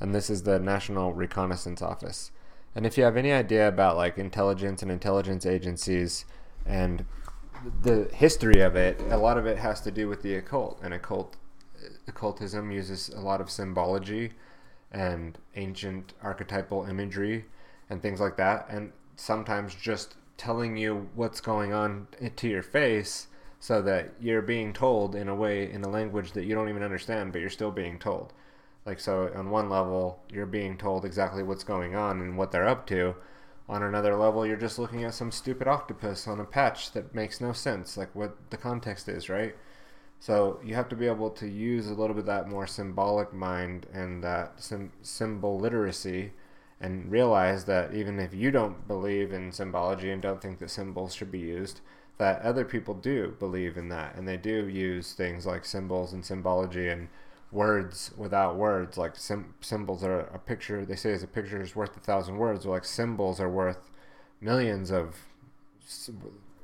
[0.00, 2.32] And this is the National Reconnaissance Office.
[2.74, 6.24] And if you have any idea about like intelligence and intelligence agencies
[6.66, 7.04] and
[7.82, 10.94] the history of it, a lot of it has to do with the occult, and
[10.94, 11.36] occult
[12.06, 14.32] occultism uses a lot of symbology
[14.90, 17.44] and ancient archetypal imagery
[17.90, 22.06] and things like that, and sometimes just telling you what's going on
[22.36, 23.28] to your face
[23.60, 26.82] so that you're being told in a way in a language that you don't even
[26.82, 28.32] understand but you're still being told.
[28.84, 32.66] Like so on one level you're being told exactly what's going on and what they're
[32.66, 33.14] up to
[33.68, 37.40] on another level, you're just looking at some stupid octopus on a patch that makes
[37.40, 39.54] no sense, like what the context is, right?
[40.20, 43.86] So you have to be able to use a little bit that more symbolic mind
[43.92, 46.32] and that sim- symbol literacy
[46.80, 51.14] and realize that even if you don't believe in symbology and don't think that symbols
[51.14, 51.80] should be used,
[52.18, 56.24] that other people do believe in that and they do use things like symbols and
[56.24, 57.08] symbology and
[57.52, 58.96] words without words.
[58.96, 60.84] Like sim- symbols are a picture.
[60.84, 62.66] They say is a picture is worth a thousand words.
[62.66, 63.90] Or like symbols are worth
[64.40, 65.16] millions of.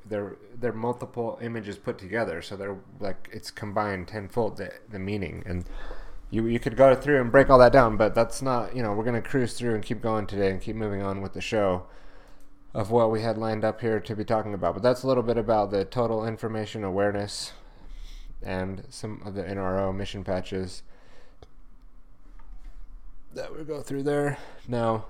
[0.05, 5.43] They're they're multiple images put together, so they're like it's combined tenfold the the meaning
[5.45, 5.65] and.
[6.31, 8.93] You, you could go through and break all that down, but that's not, you know,
[8.93, 11.41] we're going to cruise through and keep going today and keep moving on with the
[11.41, 11.87] show
[12.71, 14.75] of what we had lined up here to be talking about.
[14.75, 17.53] But that's a little bit about the total information awareness
[18.43, 20.83] and some of the NRO mission patches
[23.33, 24.37] that we go through there.
[24.67, 25.05] Now,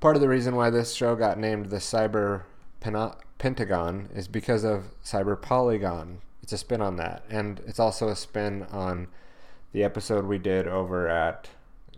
[0.00, 2.42] part of the reason why this show got named the Cyber
[2.80, 6.20] Pentagon is because of Cyber Polygon.
[6.42, 9.08] It's a spin on that, and it's also a spin on
[9.72, 11.48] the episode we did over at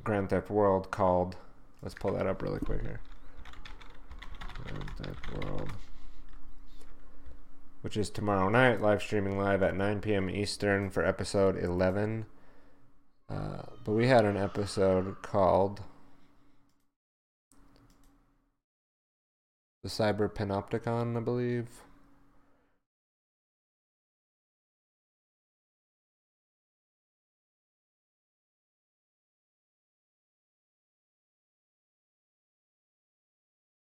[0.04, 1.36] Grand Theft World called.
[1.80, 3.00] Let's pull that up really quick here.
[4.64, 5.72] Grand Theft World
[7.82, 10.30] which is tomorrow night, live streaming live at 9 p.m.
[10.30, 12.26] Eastern for episode 11.
[13.28, 15.82] Uh, but we had an episode called
[19.82, 21.68] The Cyber Panopticon, I believe.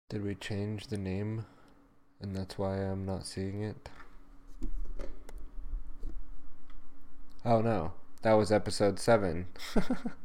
[0.09, 1.47] Did we change the name?
[2.27, 3.89] And that's why I'm not seeing it?
[7.45, 7.93] Oh no,
[8.23, 9.47] that was episode 7.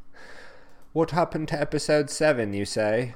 [0.92, 3.14] what happened to episode 7, you say?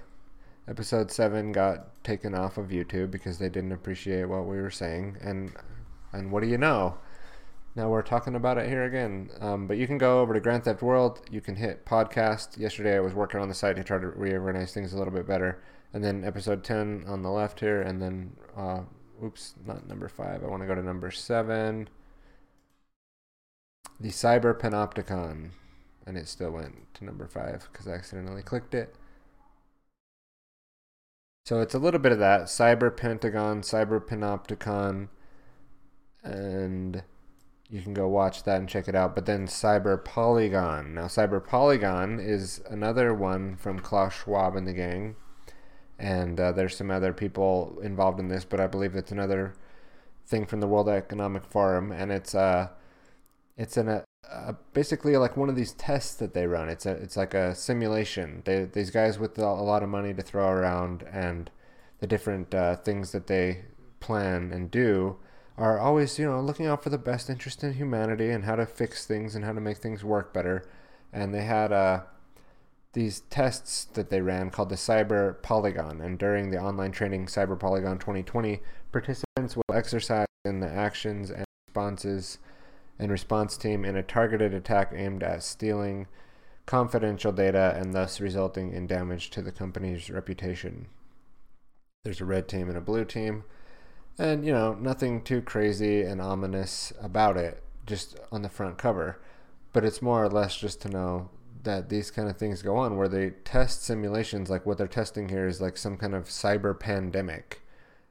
[0.68, 5.16] Episode 7 got taken off of YouTube because they didn't appreciate what we were saying.
[5.20, 5.52] And
[6.12, 6.98] and what do you know?
[7.74, 9.30] Now we're talking about it here again.
[9.40, 11.22] Um, but you can go over to Grand Theft World.
[11.28, 12.56] You can hit podcast.
[12.56, 15.26] Yesterday I was working on the site to try to reorganize things a little bit
[15.26, 15.60] better.
[15.96, 17.80] And then episode 10 on the left here.
[17.80, 18.82] And then, uh,
[19.24, 20.44] oops, not number 5.
[20.44, 21.88] I want to go to number 7.
[23.98, 25.52] The Cyber Panopticon.
[26.06, 28.94] And it still went to number 5 because I accidentally clicked it.
[31.46, 32.42] So it's a little bit of that.
[32.42, 35.08] Cyber Pentagon, Cyber Panopticon.
[36.22, 37.04] And
[37.70, 39.14] you can go watch that and check it out.
[39.14, 40.92] But then Cyber Polygon.
[40.92, 45.16] Now, Cyber Polygon is another one from Klaus Schwab and the gang.
[45.98, 49.54] And uh, there's some other people involved in this, but I believe it's another
[50.26, 51.90] thing from the World Economic Forum.
[51.92, 52.68] And it's uh,
[53.56, 56.68] it's an, a, a basically like one of these tests that they run.
[56.68, 58.42] It's a it's like a simulation.
[58.44, 61.50] They, these guys with a lot of money to throw around and
[62.00, 63.64] the different uh, things that they
[64.00, 65.16] plan and do
[65.56, 68.66] are always, you know, looking out for the best interest in humanity and how to
[68.66, 70.68] fix things and how to make things work better.
[71.12, 72.00] And they had uh,
[72.92, 76.00] these tests that they ran called the Cyber Polygon.
[76.00, 78.60] And during the online training Cyber Polygon 2020,
[78.90, 82.38] participants will exercise in the actions and responses
[82.98, 86.06] and response team in a targeted attack aimed at stealing
[86.64, 90.86] confidential data and thus resulting in damage to the company's reputation.
[92.04, 93.44] There's a red team and a blue team.
[94.18, 99.20] And, you know, nothing too crazy and ominous about it, just on the front cover.
[99.72, 101.28] But it's more or less just to know
[101.66, 105.28] that these kind of things go on where they test simulations like what they're testing
[105.28, 107.62] here is like some kind of cyber pandemic.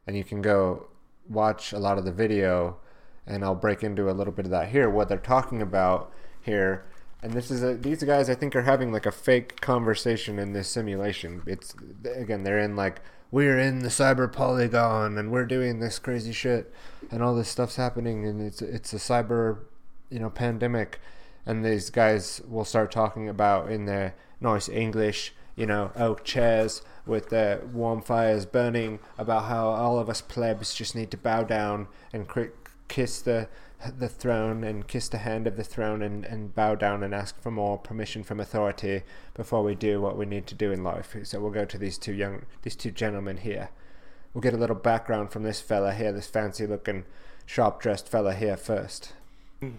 [0.06, 0.88] And you can go
[1.27, 2.77] watch a lot of the video
[3.26, 6.86] and I'll break into a little bit of that here what they're talking about here
[7.23, 10.53] and this is a, these guys I think are having like a fake conversation in
[10.53, 11.41] this simulation.
[11.48, 11.73] It's
[12.15, 13.02] again they're in like
[13.32, 16.72] we're in the cyber polygon and we're doing this crazy shit
[17.10, 19.61] and all this stuff's happening and it's it's a cyber
[20.11, 20.99] you know pandemic
[21.46, 26.82] and these guys will start talking about in their nice English you know oak chairs
[27.06, 31.44] with the warm fires burning about how all of us plebs just need to bow
[31.44, 32.28] down and
[32.88, 33.48] kiss the
[33.98, 37.40] the throne and kiss the hand of the throne and, and bow down and ask
[37.42, 39.04] for more permission from authority
[39.34, 41.16] before we do what we need to do in life.
[41.24, 43.70] So we'll go to these two young these two gentlemen here.
[44.34, 47.06] We'll get a little background from this fella here, this fancy looking
[47.46, 49.14] sharp dressed fella here first.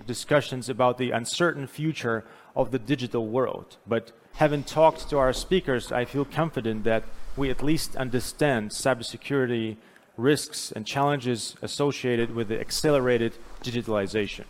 [0.06, 2.24] Discussions about the uncertain future
[2.54, 3.76] of the digital world.
[3.86, 7.04] But having talked to our speakers, I feel confident that
[7.36, 9.76] we at least understand cybersecurity
[10.16, 14.44] risks and challenges associated with the accelerated digitalization.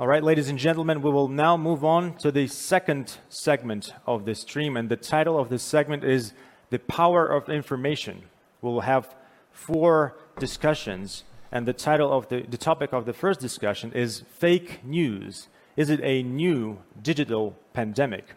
[0.00, 4.24] All right, ladies and gentlemen, we will now move on to the second segment of
[4.24, 6.32] this stream, and the title of this segment is
[6.70, 8.24] The Power of Information.
[8.60, 9.14] We'll have
[9.50, 14.84] four discussions, and the title of the, the topic of the first discussion is Fake
[14.84, 15.48] News.
[15.76, 18.34] Is it a new digital pandemic?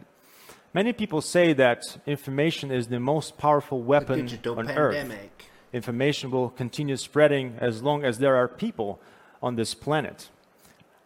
[0.74, 4.78] Many people say that information is the most powerful weapon on pandemic.
[4.78, 5.22] earth.
[5.74, 9.02] Information will continue spreading as long as there are people
[9.42, 10.30] on this planet.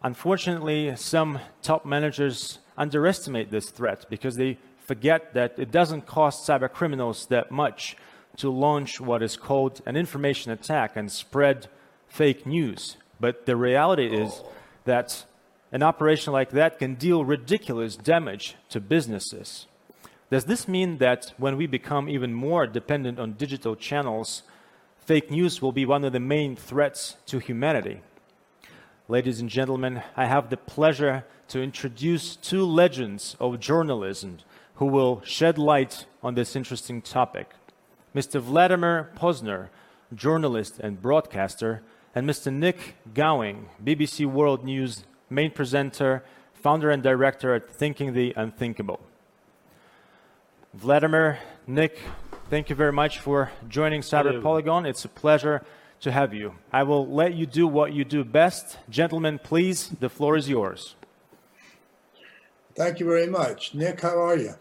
[0.02, 6.72] Unfortunately, some top managers underestimate this threat because they forget that it doesn't cost cyber
[6.72, 7.96] criminals that much
[8.36, 11.68] to launch what is called an information attack and spread
[12.08, 12.96] fake news.
[13.18, 14.42] But the reality is
[14.84, 15.24] that
[15.72, 19.66] an operation like that can deal ridiculous damage to businesses.
[20.30, 24.42] Does this mean that when we become even more dependent on digital channels,
[24.98, 28.00] fake news will be one of the main threats to humanity?
[29.08, 34.38] Ladies and gentlemen, I have the pleasure to introduce two legends of journalism
[34.76, 37.54] who will shed light on this interesting topic.
[38.14, 38.40] Mr.
[38.40, 39.68] Vladimir Pozner,
[40.14, 41.82] journalist and broadcaster,
[42.14, 42.52] and Mr.
[42.52, 46.24] Nick Gowing, BBC World News main presenter,
[46.54, 49.00] founder and director at Thinking the Unthinkable.
[50.74, 51.98] Vladimir, Nick,
[52.50, 54.42] thank you very much for joining Cyber Hello.
[54.42, 54.86] Polygon.
[54.86, 55.64] It's a pleasure
[56.00, 56.54] to have you.
[56.72, 58.78] I will let you do what you do best.
[58.90, 60.94] Gentlemen, please, the floor is yours.
[62.74, 63.74] Thank you very much.
[63.74, 64.54] Nick, how are you?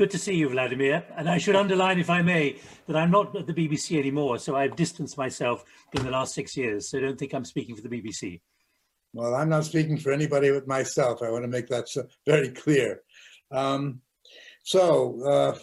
[0.00, 1.04] Good to see you, Vladimir.
[1.18, 2.56] And I should underline, if I may,
[2.86, 4.38] that I'm not at the BBC anymore.
[4.38, 5.62] So I've distanced myself
[5.92, 6.88] in the last six years.
[6.88, 8.40] So don't think I'm speaking for the BBC.
[9.12, 11.22] Well, I'm not speaking for anybody but myself.
[11.22, 11.84] I want to make that
[12.24, 13.02] very clear.
[13.50, 14.00] Um,
[14.62, 15.58] so uh,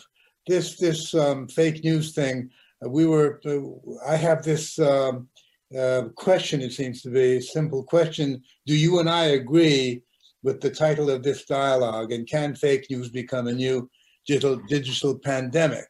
[0.46, 2.52] this this um, fake news thing,
[2.86, 3.42] uh, we were.
[3.44, 5.30] Uh, I have this um,
[5.76, 6.62] uh, question.
[6.62, 8.44] It seems to be a simple question.
[8.68, 10.04] Do you and I agree
[10.44, 12.12] with the title of this dialogue?
[12.12, 13.90] And can fake news become a new
[14.28, 15.88] digital digital pandemic?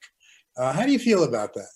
[0.57, 1.69] Uh, how do you feel about that?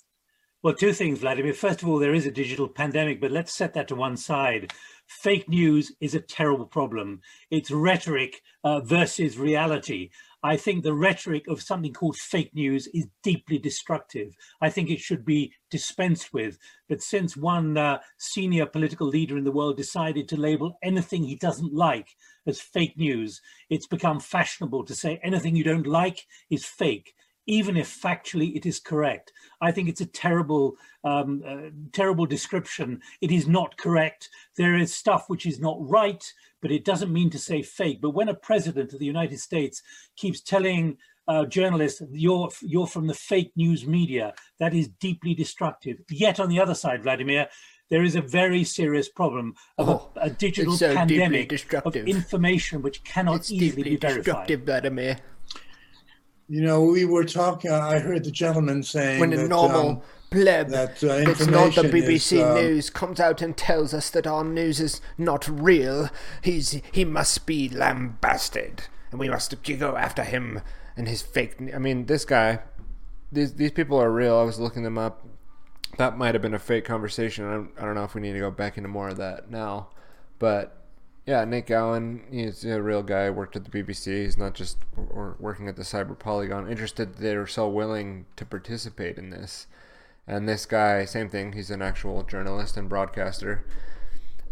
[0.63, 1.55] Well, two things, Vladimir.
[1.55, 4.71] First of all, there is a digital pandemic, but let's set that to one side.
[5.07, 7.21] Fake news is a terrible problem.
[7.49, 10.11] It's rhetoric uh, versus reality.
[10.43, 14.35] I think the rhetoric of something called fake news is deeply destructive.
[14.61, 16.59] I think it should be dispensed with.
[16.87, 21.35] But since one uh, senior political leader in the world decided to label anything he
[21.35, 22.09] doesn't like
[22.47, 27.13] as fake news, it's become fashionable to say anything you don't like is fake
[27.47, 29.33] even if factually it is correct.
[29.61, 33.01] I think it's a terrible, um, uh, terrible description.
[33.19, 34.29] It is not correct.
[34.57, 36.23] There is stuff which is not right
[36.61, 37.99] but it doesn't mean to say fake.
[38.01, 39.81] But when a president of the United States
[40.15, 40.97] keeps telling
[41.27, 45.97] uh, journalists, you're, you're from the fake news media, that is deeply destructive.
[46.09, 47.47] Yet on the other side, Vladimir,
[47.91, 51.51] there is a very serious problem of oh, a, a, digital so pandemic
[51.85, 54.65] of information which cannot it's easily be verified.
[54.65, 55.17] Vladimir.
[56.47, 57.69] You know, we were talking.
[57.69, 60.01] I heard the gentleman saying when a normal um,
[60.31, 64.09] pleb that, uh, it's not the BBC is, uh, News comes out and tells us
[64.09, 66.09] that our news is not real.
[66.41, 70.61] He's he must be lambasted, and we must go after him
[70.97, 71.55] and his fake.
[71.73, 72.59] I mean, this guy,
[73.31, 74.37] these these people are real.
[74.37, 75.25] I was looking them up.
[75.97, 77.45] That might have been a fake conversation.
[77.45, 79.51] I don't, I don't know if we need to go back into more of that
[79.51, 79.89] now,
[80.39, 80.81] but
[81.25, 83.29] yeah, Nick Allen, he's a real guy.
[83.29, 84.23] Worked at the BBC.
[84.23, 86.69] He's not just or working at the Cyber Polygon.
[86.69, 89.67] Interested they're so willing to participate in this.
[90.27, 91.53] And this guy, same thing.
[91.53, 93.65] He's an actual journalist and broadcaster.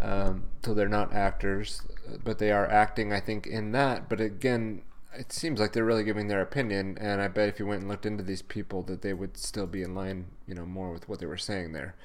[0.01, 1.81] Um, so they're not actors,
[2.23, 4.07] but they are acting, I think, in that.
[4.07, 4.83] But again,
[5.17, 6.97] it seems like they're really giving their opinion.
[6.99, 9.67] And I bet if you went and looked into these people, that they would still
[9.67, 11.95] be in line, you know, more with what they were saying there.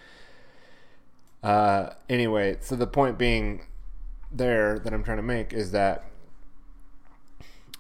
[1.43, 3.67] Uh, anyway, so the point being
[4.33, 6.05] there that I'm trying to make is that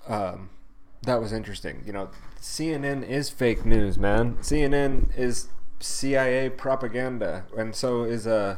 [0.06, 0.50] um,
[1.02, 1.82] that was interesting.
[1.86, 2.10] You know,
[2.40, 4.34] CNN is fake news, man.
[4.42, 5.48] CNN is
[5.80, 8.26] CIA propaganda, and so is.
[8.26, 8.56] Uh,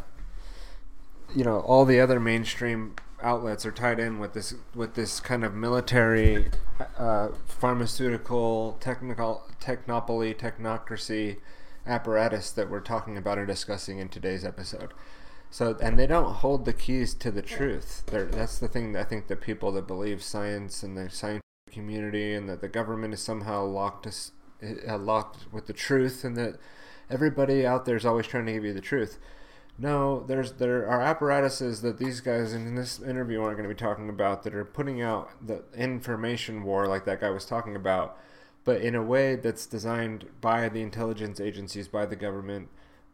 [1.35, 5.45] you know, all the other mainstream outlets are tied in with this with this kind
[5.45, 6.51] of military,
[6.99, 11.39] uh, pharmaceutical, technical, technopoly, technocracy
[11.87, 14.93] apparatus that we're talking about and discussing in today's episode.
[15.51, 18.03] So, and they don't hold the keys to the truth.
[18.07, 21.43] They're, that's the thing that I think that people that believe science and the scientific
[21.71, 24.33] community and that the government is somehow locked us,
[24.63, 26.59] uh, locked with the truth and that
[27.09, 29.19] everybody out there is always trying to give you the truth.
[29.79, 33.79] No, there's there are apparatuses that these guys in this interview aren't going to be
[33.79, 38.19] talking about that are putting out the information war like that guy was talking about,
[38.65, 42.69] but in a way that's designed by the intelligence agencies, by the government,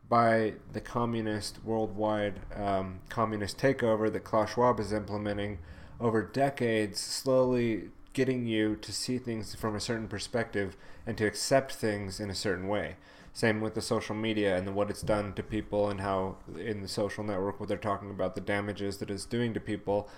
[0.08, 5.58] by the communist worldwide um, communist takeover that Klaus Schwab is implementing
[5.98, 10.76] over decades, slowly getting you to see things from a certain perspective
[11.06, 12.96] and to accept things in a certain way.
[13.32, 16.88] Same with the social media and what it's done to people and how in the
[16.88, 20.08] social network what they're talking about the damages that it's doing to people.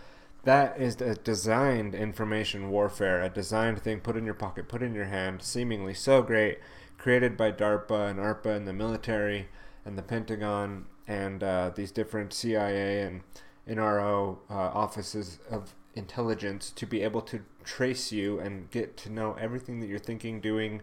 [0.42, 4.00] That is a designed information warfare, a designed thing.
[4.00, 6.58] Put in your pocket, put in your hand, seemingly so great,
[6.98, 9.48] created by DARPA and ARPA and the military
[9.84, 13.22] and the Pentagon and uh, these different CIA and
[13.68, 19.34] NRO uh, offices of intelligence to be able to trace you and get to know
[19.40, 20.82] everything that you're thinking, doing,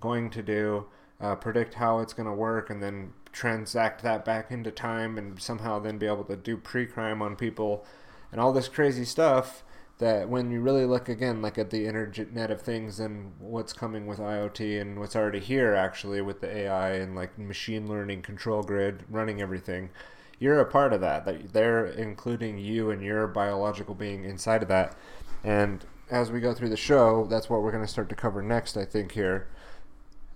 [0.00, 0.86] going to do,
[1.20, 5.38] uh, predict how it's going to work, and then transact that back into time and
[5.38, 7.84] somehow then be able to do pre crime on people
[8.32, 9.62] and all this crazy stuff
[9.98, 14.06] that when you really look again like at the internet of things and what's coming
[14.06, 18.62] with IoT and what's already here actually with the AI and like machine learning control
[18.62, 19.90] grid running everything
[20.38, 24.68] you're a part of that that they're including you and your biological being inside of
[24.68, 24.96] that.
[25.44, 28.40] And as we go through the show that's what we're going to start to cover
[28.40, 29.48] next I think here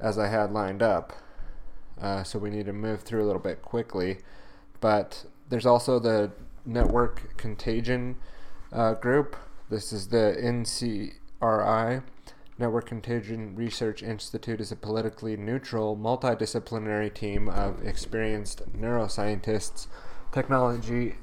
[0.00, 1.12] as I had lined up.
[2.00, 4.18] Uh, so we need to move through a little bit quickly.
[4.80, 6.32] But there's also the
[6.64, 8.16] Network Contagion
[8.72, 9.36] uh, group.
[9.68, 12.02] This is the NCRI.
[12.58, 19.86] Network Contagion Research Institute is a politically neutral, multidisciplinary team of experienced neuroscientists,
[20.30, 21.16] technology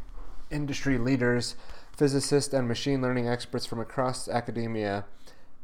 [0.49, 1.55] industry leaders,
[1.95, 5.05] physicists, and machine learning experts from across academia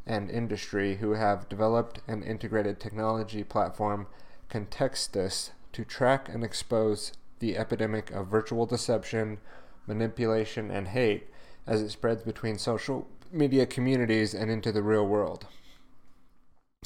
[0.06, 4.08] and industry who have developed an integrated technology platform,
[4.50, 9.40] Contextus, to track and expose the epidemic of virtual deception,
[9.88, 11.28] manipulation, and hate
[11.66, 15.48] as it spreads between social media communities and into the real world.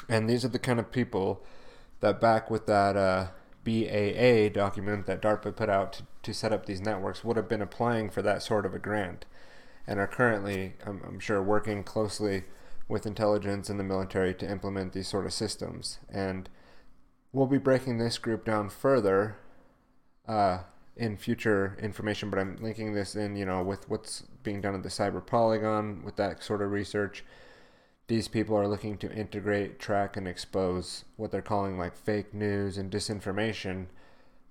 [0.08, 1.44] And these are the kind of people
[2.00, 3.28] that back with that uh,
[3.66, 7.62] BAA document that DARPA put out to, to set up these networks would have been
[7.62, 9.26] applying for that sort of a grant
[9.86, 12.44] and are currently, I'm, I'm sure, working closely
[12.88, 16.00] with intelligence and the military to implement these sort of systems.
[16.10, 16.50] And
[17.34, 19.38] we'll be breaking this group down further
[20.28, 20.60] uh,
[20.96, 24.84] in future information, but I'm linking this in, you know, with what's being done at
[24.84, 27.24] the Cyber Polygon with that sort of research.
[28.08, 32.78] These people are looking to integrate, track, and expose what they're calling like fake news
[32.78, 33.88] and disinformation.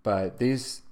[0.03, 0.83] But these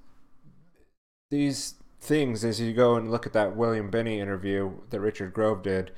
[1.30, 5.62] these things, as you go and look at that William Binney interview that Richard Grove
[5.62, 5.90] did,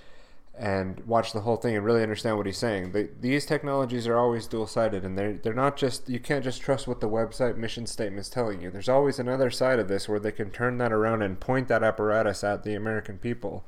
[0.58, 2.92] and watch the whole thing and really understand what he's saying.
[2.92, 6.88] The, these technologies are always dual-sided, and they're they're not just you can't just trust
[6.88, 8.70] what the website mission statement is telling you.
[8.70, 11.82] There's always another side of this where they can turn that around and point that
[11.82, 13.64] apparatus at the American people,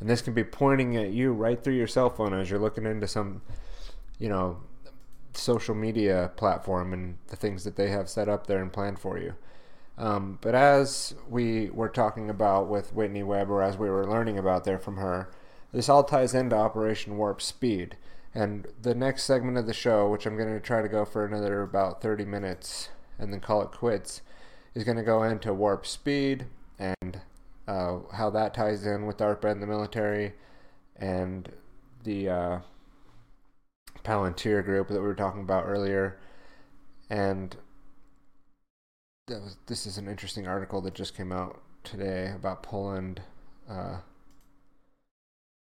[0.00, 2.86] and this can be pointing at you right through your cell phone as you're looking
[2.86, 3.42] into some,
[4.18, 4.58] you know,
[5.34, 9.18] social media platform and the things that they have set up there and planned for
[9.18, 9.34] you.
[9.98, 14.38] Um, but as we were talking about with Whitney Webb, or as we were learning
[14.38, 15.28] about there from her
[15.72, 17.96] this all ties into Operation Warp Speed.
[18.34, 21.24] And the next segment of the show, which I'm going to try to go for
[21.24, 22.88] another about 30 minutes
[23.18, 24.22] and then call it quits,
[24.74, 26.46] is going to go into Warp Speed
[26.78, 27.20] and
[27.68, 30.32] uh, how that ties in with DARPA and the military
[30.96, 31.50] and
[32.04, 32.58] the uh,
[34.02, 36.18] Palantir group that we were talking about earlier.
[37.10, 37.56] And
[39.28, 43.20] was, this is an interesting article that just came out today about Poland.
[43.68, 43.98] Uh,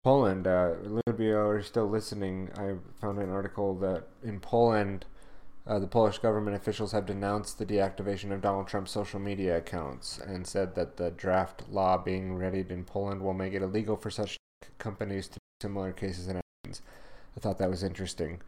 [0.05, 0.75] Poland, uh,
[1.21, 2.51] are still listening.
[2.57, 5.07] I found an article that in Poland,
[5.67, 10.19] uh, the Polish government officials have denounced the deactivation of Donald Trump's social media accounts
[10.19, 14.11] and said that the draft law being readied in Poland will make it illegal for
[14.11, 14.39] such
[14.79, 16.81] companies to do similar cases and actions.
[17.37, 18.41] I thought that was interesting.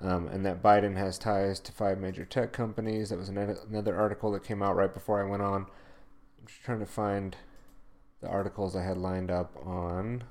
[0.00, 3.10] Um, and that Biden has ties to five major tech companies.
[3.10, 5.66] That was another article that came out right before I went on.
[6.40, 7.36] I'm just trying to find
[8.20, 10.24] the articles I had lined up on.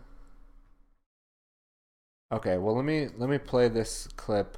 [2.33, 4.57] Okay, well let me let me play this clip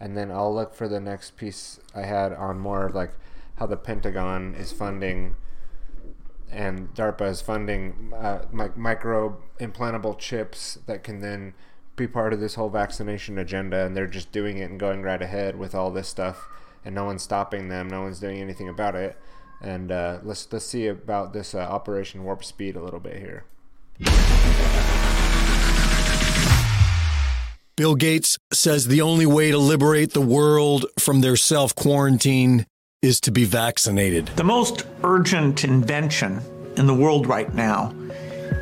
[0.00, 3.12] and then I'll look for the next piece I had on more of like
[3.56, 5.36] how the Pentagon is funding
[6.50, 11.52] and DARPA is funding uh, micro implantable chips that can then
[11.96, 15.20] be part of this whole vaccination agenda and they're just doing it and going right
[15.20, 16.48] ahead with all this stuff
[16.82, 19.18] and no one's stopping them no one's doing anything about it.
[19.60, 23.44] And uh, let's let's see about this uh, operation warp speed a little bit here
[27.74, 32.66] Bill Gates says the only way to liberate the world from their self quarantine
[33.00, 34.26] is to be vaccinated.
[34.36, 36.42] The most urgent invention
[36.76, 37.94] in the world right now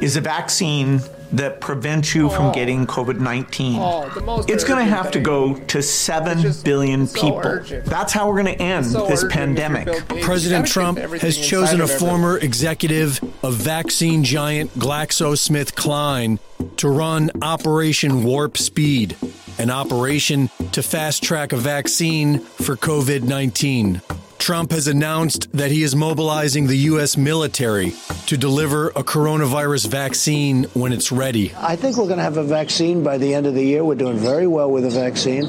[0.01, 1.01] is a vaccine
[1.33, 2.31] that prevents you oh.
[2.31, 3.79] from getting COVID 19.
[3.81, 7.65] Oh, it's going to have to go to 7 billion people.
[7.65, 9.89] So That's how we're going to end so this pandemic.
[10.23, 16.39] President Trump has chosen a former executive of vaccine giant GlaxoSmithKline
[16.77, 19.17] to run Operation Warp Speed,
[19.59, 24.03] an operation to fast track a vaccine for COVID 19.
[24.41, 27.15] Trump has announced that he is mobilizing the U.S.
[27.19, 27.93] military
[28.27, 31.53] to deliver a coronavirus vaccine when it's ready.
[31.59, 33.85] I think we're going to have a vaccine by the end of the year.
[33.85, 35.45] We're doing very well with the vaccine.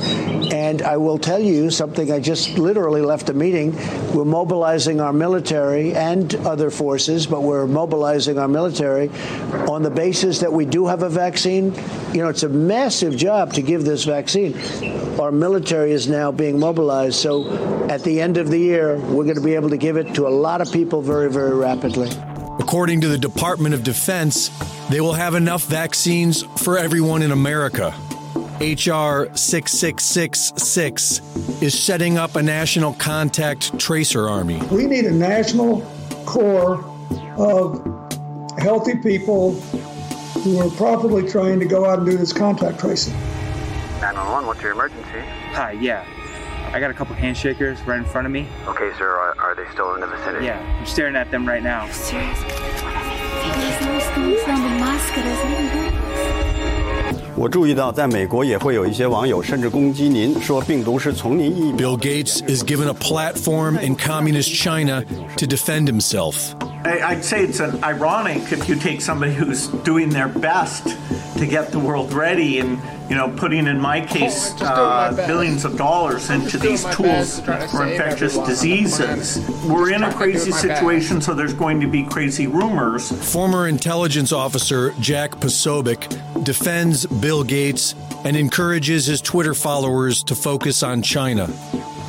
[0.54, 3.74] And I will tell you something I just literally left a meeting.
[4.14, 9.08] We're mobilizing our military and other forces, but we're mobilizing our military
[9.70, 11.74] on the basis that we do have a vaccine.
[12.12, 14.60] You know, it's a massive job to give this vaccine.
[15.18, 17.16] Our military is now being mobilized.
[17.16, 19.98] So at the end of the year, year, we're going to be able to give
[19.98, 22.10] it to a lot of people very, very rapidly.
[22.60, 24.50] According to the Department of Defense,
[24.90, 27.94] they will have enough vaccines for everyone in America.
[28.60, 31.22] HR 6666
[31.62, 34.62] is setting up a national contact tracer army.
[34.72, 35.82] We need a national
[36.26, 36.84] corps
[37.38, 37.82] of
[38.60, 39.54] healthy people
[40.44, 43.14] who are properly trained to go out and do this contact tracing.
[44.02, 45.20] 911, what's your emergency?
[45.54, 46.06] Hi, yeah.
[46.74, 48.48] I got a couple handshakers right in front of me.
[48.66, 50.46] Okay, sir, are, are they still in the vicinity?
[50.46, 51.82] Yeah, I'm staring at them right now.
[51.82, 52.40] Are you serious?
[61.76, 65.04] Bill Gates is given a platform in communist China
[65.38, 66.56] to defend himself.
[66.84, 70.98] I'd say it's an ironic if you take somebody who's doing their best
[71.38, 72.80] to get the world ready and
[73.10, 77.68] you know putting in my case oh, uh, billions of dollars into these tools to
[77.70, 79.40] for infectious diseases.
[79.66, 81.26] we're in a crazy situation best.
[81.26, 83.12] so there's going to be crazy rumors.
[83.32, 90.84] Former intelligence officer jack posobiec defends bill gates and encourages his twitter followers to focus
[90.84, 91.50] on china.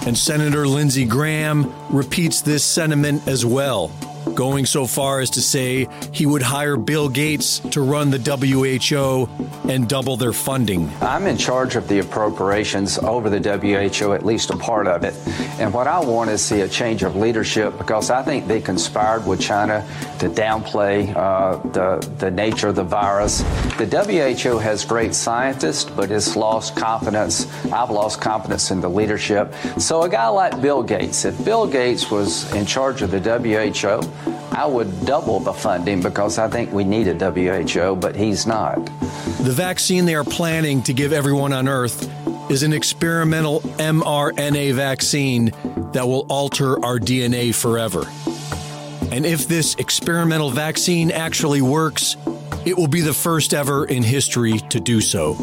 [0.07, 3.90] And senator lindsey graham repeats this sentiment as well
[4.35, 9.28] going so far as to say he would hire Bill Gates to run the WHO
[9.70, 10.90] and double their funding.
[11.01, 15.15] I'm in charge of the appropriations over the WHO, at least a part of it.
[15.59, 19.27] And what I want is see a change of leadership because I think they conspired
[19.27, 19.86] with China
[20.19, 23.43] to downplay uh, the, the nature of the virus.
[23.78, 27.47] The WHO has great scientists, but it's lost confidence.
[27.73, 29.55] I've lost confidence in the leadership.
[29.78, 34.11] So a guy like Bill Gates, if Bill Gates was in charge of the WHO,
[34.52, 38.84] I would double the funding because I think we need a WHO, but he's not.
[39.43, 42.10] The vaccine they are planning to give everyone on Earth
[42.51, 45.52] is an experimental mRNA vaccine
[45.93, 48.05] that will alter our DNA forever.
[49.10, 52.16] And if this experimental vaccine actually works,
[52.64, 55.36] it will be the first ever in history to do so.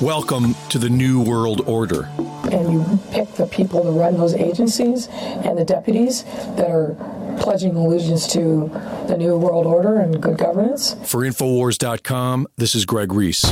[0.00, 2.08] Welcome to the New World Order.
[2.52, 6.24] And you pick the people to run those agencies and the deputies
[6.56, 6.96] that are
[7.38, 8.70] pledging allegiance to
[9.08, 10.94] the New World Order and good governance.
[11.04, 13.44] For Infowars.com, this is Greg Reese.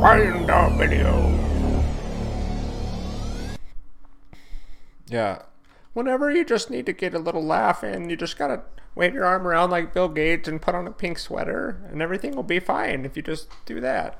[0.00, 1.36] Find our video.
[5.08, 5.42] Yeah.
[5.94, 8.62] Whenever you just need to get a little laugh in, you just gotta
[8.94, 12.36] wave your arm around like Bill Gates and put on a pink sweater, and everything
[12.36, 14.18] will be fine if you just do that.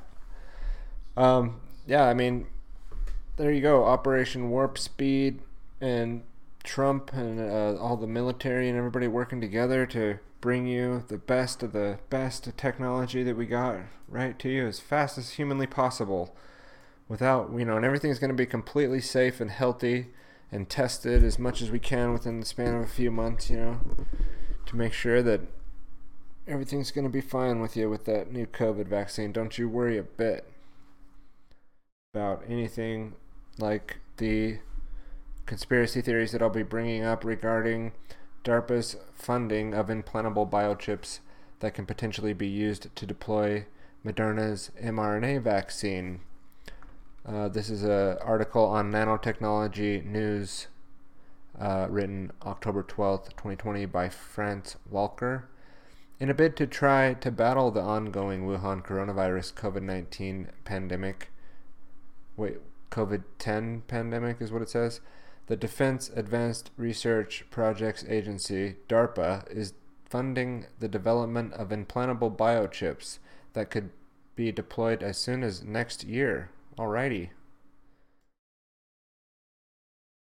[1.17, 2.47] Um, yeah, I mean,
[3.37, 3.85] there you go.
[3.85, 5.41] Operation Warp Speed
[5.81, 6.23] and
[6.65, 11.63] Trump and uh, all the military and everybody working together to bring you the best
[11.63, 13.77] of the best technology that we got
[14.09, 16.37] right to you as fast as humanly possible
[17.09, 20.09] without you know and everything's going to be completely safe and healthy
[20.53, 23.57] and tested as much as we can within the span of a few months you
[23.57, 23.81] know
[24.67, 25.41] to make sure that
[26.47, 29.33] everything's going to be fine with you with that new covid vaccine.
[29.33, 30.49] Don't you worry a bit
[32.15, 33.15] about anything
[33.59, 34.59] like the
[35.47, 37.93] conspiracy theories that I'll be bringing up regarding
[38.45, 41.21] DARPA's funding of implantable biochips
[41.61, 43.67] that can potentially be used to deploy
[44.05, 46.21] Moderna's mRNA vaccine.
[47.25, 50.69] Uh, this is an article on nanotechnology news
[51.59, 55.49] uh, written October 12th, 2020 by Franz Walker.
[56.19, 61.31] In a bid to try to battle the ongoing Wuhan coronavirus COVID 19 pandemic,
[62.37, 62.59] wait,
[62.91, 65.01] COVID 10 pandemic is what it says,
[65.47, 69.75] the Defense Advanced Research Projects Agency, DARPA, is
[70.05, 73.19] funding the development of implantable biochips
[73.53, 73.91] that could
[74.35, 76.51] be deployed as soon as next year.
[76.77, 77.31] Alrighty.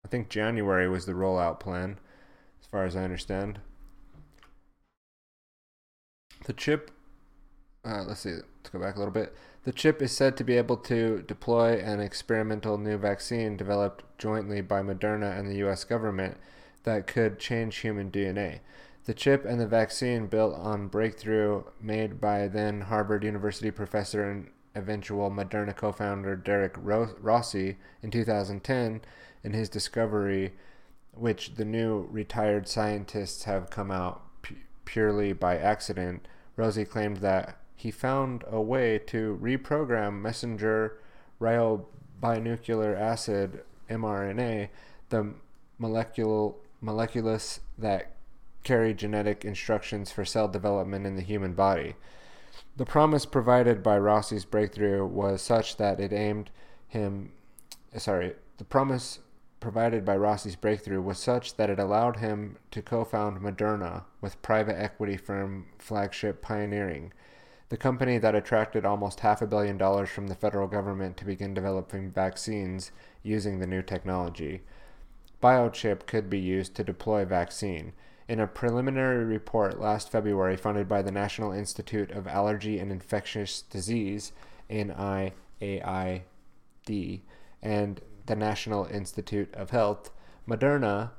[0.04, 1.98] I think January was the rollout plan,
[2.60, 3.60] as far as I understand.
[6.46, 6.90] The chip,
[7.84, 9.34] uh, let's see, let's go back a little bit.
[9.64, 14.62] The chip is said to be able to deploy an experimental new vaccine developed jointly
[14.62, 16.38] by Moderna and the US government
[16.84, 18.60] that could change human DNA.
[19.04, 24.48] The chip and the vaccine built on breakthrough made by then Harvard University professor and
[24.74, 29.02] eventual Moderna co-founder Derek Rossi in 2010
[29.42, 30.54] in his discovery
[31.12, 34.22] which the new retired scientists have come out
[34.86, 36.26] purely by accident.
[36.56, 40.98] Rossi claimed that he found a way to reprogram messenger
[41.40, 44.68] ribonucleic acid mRNA,
[45.08, 45.32] the
[45.78, 48.12] molecule molecules that
[48.64, 51.94] carry genetic instructions for cell development in the human body.
[52.76, 56.50] The promise provided by Rossi's breakthrough was such that it aimed
[56.86, 57.32] him
[57.96, 59.20] sorry, the promise
[59.58, 64.78] provided by Rossi's breakthrough was such that it allowed him to co-found Moderna with private
[64.78, 67.14] equity firm Flagship Pioneering
[67.70, 71.54] the company that attracted almost half a billion dollars from the federal government to begin
[71.54, 72.90] developing vaccines
[73.22, 74.60] using the new technology.
[75.40, 77.92] Biochip could be used to deploy vaccine.
[78.28, 83.62] In a preliminary report last February funded by the National Institute of Allergy and Infectious
[83.62, 84.32] Disease,
[84.68, 85.32] NIAID,
[87.62, 90.10] and the National Institute of Health,
[90.48, 91.10] Moderna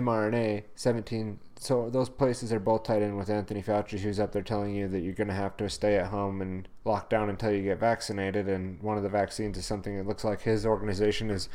[0.00, 4.42] mRNA 17 so those places are both tied in with Anthony Fauci, who's up there
[4.42, 7.50] telling you that you're going to have to stay at home and lock down until
[7.50, 8.48] you get vaccinated.
[8.48, 11.48] And one of the vaccines is something that looks like his organization is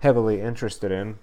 [0.00, 1.18] heavily interested in.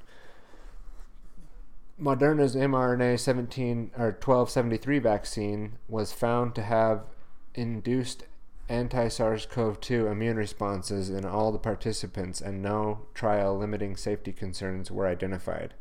[2.01, 7.03] Moderna's mRNA 17 or 1273 vaccine was found to have
[7.53, 8.23] induced
[8.69, 14.31] anti SARS CoV 2 immune responses in all the participants, and no trial limiting safety
[14.31, 15.73] concerns were identified.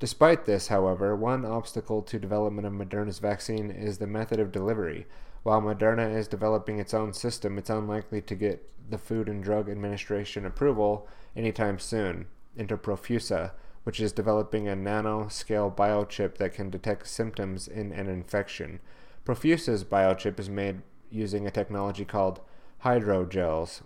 [0.00, 5.06] Despite this, however, one obstacle to development of Moderna's vaccine is the method of delivery.
[5.44, 9.68] While Moderna is developing its own system, it's unlikely to get the Food and Drug
[9.68, 12.26] Administration approval anytime soon.
[12.58, 13.52] Enter Profusa,
[13.84, 18.80] which is developing a nano-scale biochip that can detect symptoms in an infection.
[19.24, 22.40] Profusa's biochip is made using a technology called
[22.84, 23.82] hydrogels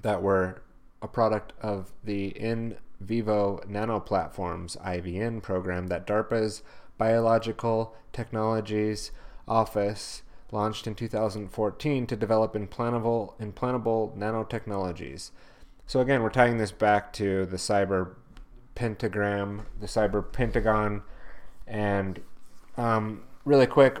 [0.00, 0.62] that were
[1.02, 6.62] a product of the in vivo nanoplatforms IVN program that DARPA's
[6.98, 9.10] Biological Technologies
[9.48, 10.22] Office
[10.52, 15.30] launched in 2014 to develop implantable implantable nanotechnologies.
[15.86, 18.14] So again, we're tying this back to the cyber
[18.74, 21.02] pentagram, the cyber pentagon,
[21.66, 22.20] and
[22.76, 23.98] um, really quick,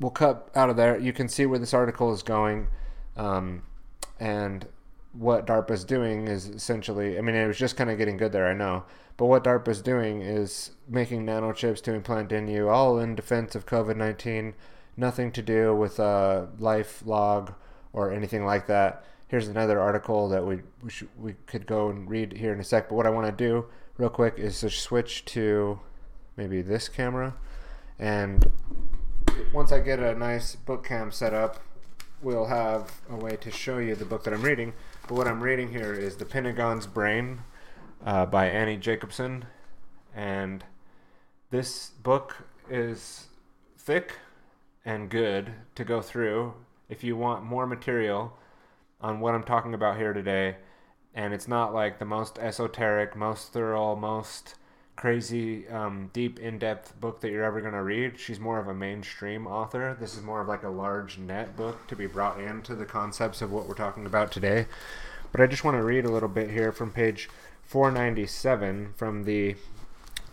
[0.00, 0.98] we'll cut out of there.
[0.98, 2.68] You can see where this article is going,
[3.16, 3.62] um,
[4.18, 4.66] and
[5.18, 7.18] what DARPA is doing is essentially.
[7.18, 8.84] I mean, it was just kind of getting good there, I know,
[9.16, 13.54] but what DARPA is doing is making nanochips to implant in you, all in defense
[13.54, 14.54] of COVID nineteen.
[14.96, 17.54] Nothing to do with a life log
[17.92, 19.04] or anything like that.
[19.28, 22.88] Here's another article that we we, we could go and read here in a sec.
[22.88, 23.66] But what I want to do
[23.96, 25.80] real quick is switch to
[26.36, 27.34] maybe this camera
[27.98, 28.52] and
[29.52, 31.60] once I get a nice book cam set up,
[32.22, 34.72] we'll have a way to show you the book that I'm reading.
[35.08, 37.40] But what I'm reading here is The Pentagon's Brain
[38.04, 39.46] uh, by Annie Jacobson.
[40.14, 40.62] And
[41.48, 42.36] this book
[42.68, 43.28] is
[43.78, 44.16] thick
[44.84, 46.52] and good to go through
[46.90, 48.36] if you want more material
[49.00, 50.56] on what I'm talking about here today.
[51.14, 54.56] And it's not like the most esoteric, most thorough, most
[54.98, 58.18] crazy, um, deep, in depth book that you're ever going to read.
[58.18, 59.96] She's more of a mainstream author.
[60.00, 63.40] This is more of like a large net book to be brought into the concepts
[63.40, 64.66] of what we're talking about today.
[65.30, 67.28] But I just want to read a little bit here from page
[67.62, 69.54] 497 from the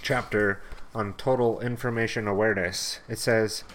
[0.01, 0.63] chapter
[0.95, 3.01] on total information awareness.
[3.07, 3.65] It says,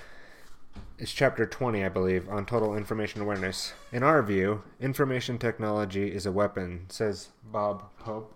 [0.99, 3.75] it's chapter 20, I believe, on total information awareness.
[3.93, 8.33] In our view, information technology is a weapon, says Bob Popp.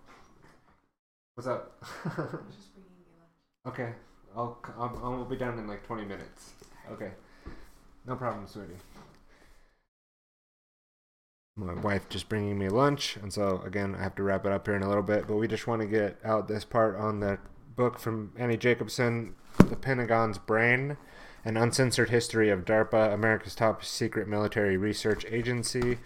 [1.35, 1.77] What's up?
[1.83, 1.93] Just
[2.73, 3.33] bringing you lunch.
[3.67, 3.91] Okay,
[4.35, 6.51] I'll, I'll I'll be done in like twenty minutes.
[6.89, 7.11] Okay,
[8.07, 8.77] no problem, sweetie.
[11.57, 14.65] My wife just bringing me lunch, and so again I have to wrap it up
[14.65, 15.27] here in a little bit.
[15.27, 17.37] But we just want to get out this part on the
[17.75, 20.95] book from Annie Jacobson, "The Pentagon's Brain."
[21.43, 25.99] An uncensored history of DARPA, America's top secret military research agency.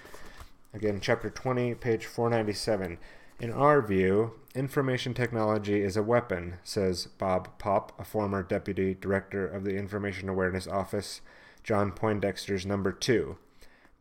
[0.74, 2.98] Again, chapter 20, page 497.
[3.40, 9.48] In our view, information technology is a weapon, says Bob Popp, a former deputy director
[9.48, 11.22] of the Information Awareness Office,
[11.64, 13.38] John Poindexter's number two.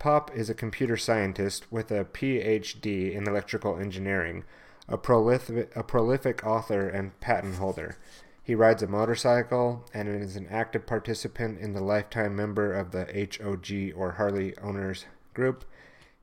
[0.01, 4.43] Popp is a computer scientist with a PhD in electrical engineering,
[4.89, 7.97] a prolific, a prolific author and patent holder.
[8.43, 13.05] He rides a motorcycle and is an active participant in the lifetime member of the
[13.05, 15.65] HOG or Harley Owners Group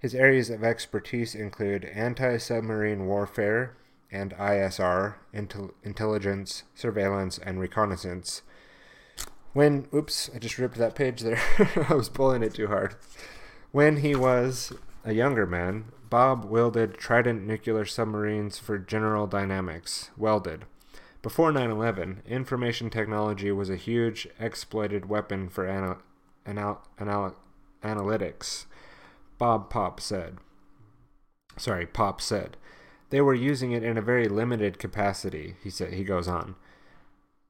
[0.06, 3.76] his areas of expertise include anti submarine warfare
[4.12, 8.44] and ISR, intel- intelligence, surveillance, and reconnaissance.
[9.54, 11.42] When, oops, I just ripped that page there.
[11.90, 12.96] I was pulling it too hard.
[13.72, 14.74] When he was
[15.04, 20.66] a younger man, Bob wielded Trident nuclear submarines for General Dynamics, welded.
[21.24, 25.98] Before 9 11, information technology was a huge exploited weapon for anal-
[26.46, 27.36] anal- anal-
[27.82, 28.66] analytics
[29.38, 30.38] Bob Popp said.
[31.58, 32.58] Sorry, Popp said.
[33.10, 36.56] They were using it in a very limited capacity, he said he goes on.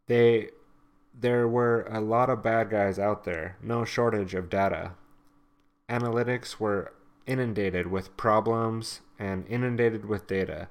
[0.08, 0.50] They
[1.18, 4.92] there were a lot of bad guys out there, no shortage of data.
[5.90, 6.94] Analytics were
[7.26, 10.68] inundated with problems and inundated with data.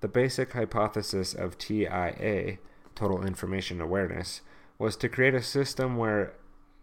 [0.00, 2.58] The basic hypothesis of TIA,
[2.94, 4.40] Total Information Awareness,
[4.78, 6.34] was to create a system where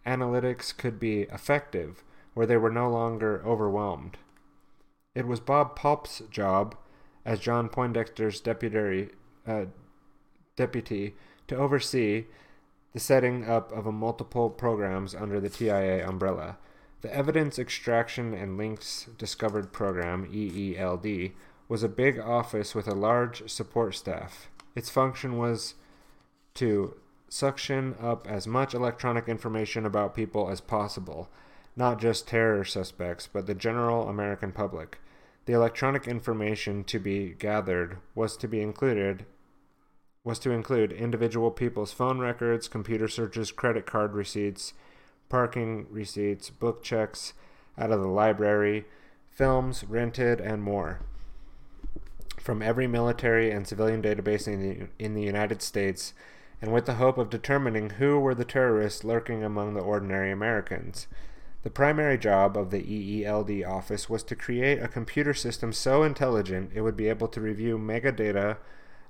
[0.06, 2.03] analytics could be effective
[2.34, 4.18] where they were no longer overwhelmed.
[5.14, 6.76] It was Bob Popp's job,
[7.26, 9.10] as John Poindexter's deputy,
[9.45, 9.66] uh,
[10.56, 11.16] deputy,
[11.48, 12.26] to oversee
[12.94, 16.58] the setting up of a multiple programs under the TIA umbrella.
[17.02, 21.32] The Evidence Extraction and Links Discovered Program, EELD,
[21.68, 24.49] was a big office with a large support staff.
[24.76, 25.76] Its function was
[26.56, 26.95] to
[27.30, 31.30] suction up as much electronic information about people as possible
[31.76, 34.99] not just terror suspects, but the general American public.
[35.45, 39.26] The electronic information to be gathered was to be included
[40.23, 44.73] was to include individual people's phone records, computer searches, credit card receipts,
[45.30, 47.34] parking receipts, book checks
[47.77, 48.85] out of the library,
[49.30, 50.99] films rented, and more.
[52.39, 56.14] From every military and civilian database in the, in the United States,
[56.61, 61.07] and with the hope of determining who were the terrorists lurking among the ordinary Americans.
[61.64, 66.72] The primary job of the EELD office was to create a computer system so intelligent
[66.74, 68.58] it would be able to review megadata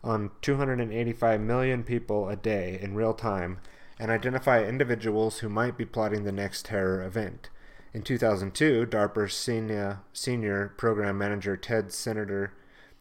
[0.03, 3.59] on 285 million people a day in real time
[3.99, 7.49] and identify individuals who might be plotting the next terror event.
[7.93, 12.53] In 2002, DARPA's senior, senior program manager Ted Senator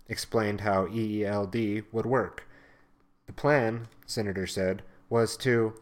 [0.09, 2.47] explained how EELD would work.
[3.27, 5.75] The plan, Senator said, was to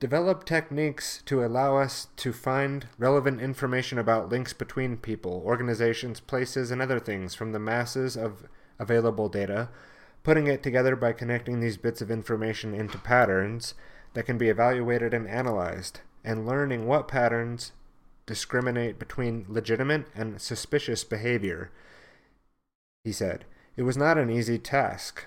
[0.00, 6.70] develop techniques to allow us to find relevant information about links between people, organizations, places,
[6.70, 8.48] and other things from the masses of
[8.78, 9.68] available data,
[10.22, 13.74] putting it together by connecting these bits of information into patterns
[14.14, 17.72] that can be evaluated and analyzed, and learning what patterns
[18.24, 21.70] discriminate between legitimate and suspicious behavior.
[23.04, 23.44] He said,
[23.76, 25.26] It was not an easy task.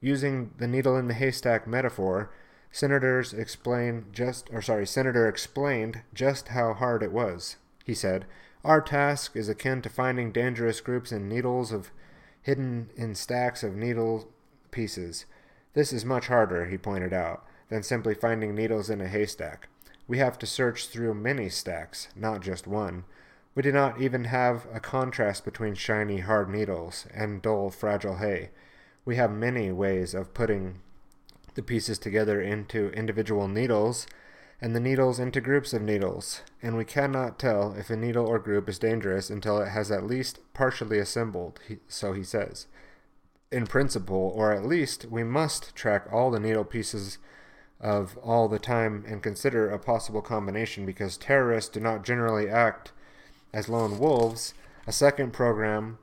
[0.00, 2.30] Using the needle in the haystack metaphor,
[2.76, 7.56] senators explain just or sorry, Senator explained just how hard it was.
[7.86, 8.26] He said,
[8.62, 11.90] "Our task is akin to finding dangerous groups in needles of
[12.42, 14.30] hidden in stacks of needle
[14.72, 15.24] pieces.
[15.72, 19.68] This is much harder," he pointed out, than simply finding needles in a haystack.
[20.06, 23.04] We have to search through many stacks, not just one.
[23.54, 28.50] We do not even have a contrast between shiny, hard needles and dull, fragile hay.
[29.06, 30.82] We have many ways of putting
[31.56, 34.06] the pieces together into individual needles
[34.60, 38.38] and the needles into groups of needles, and we cannot tell if a needle or
[38.38, 42.66] group is dangerous until it has at least partially assembled, so he says.
[43.52, 47.18] In principle, or at least, we must track all the needle pieces
[47.80, 52.92] of all the time and consider a possible combination because terrorists do not generally act
[53.52, 54.54] as lone wolves.
[54.86, 55.98] A second program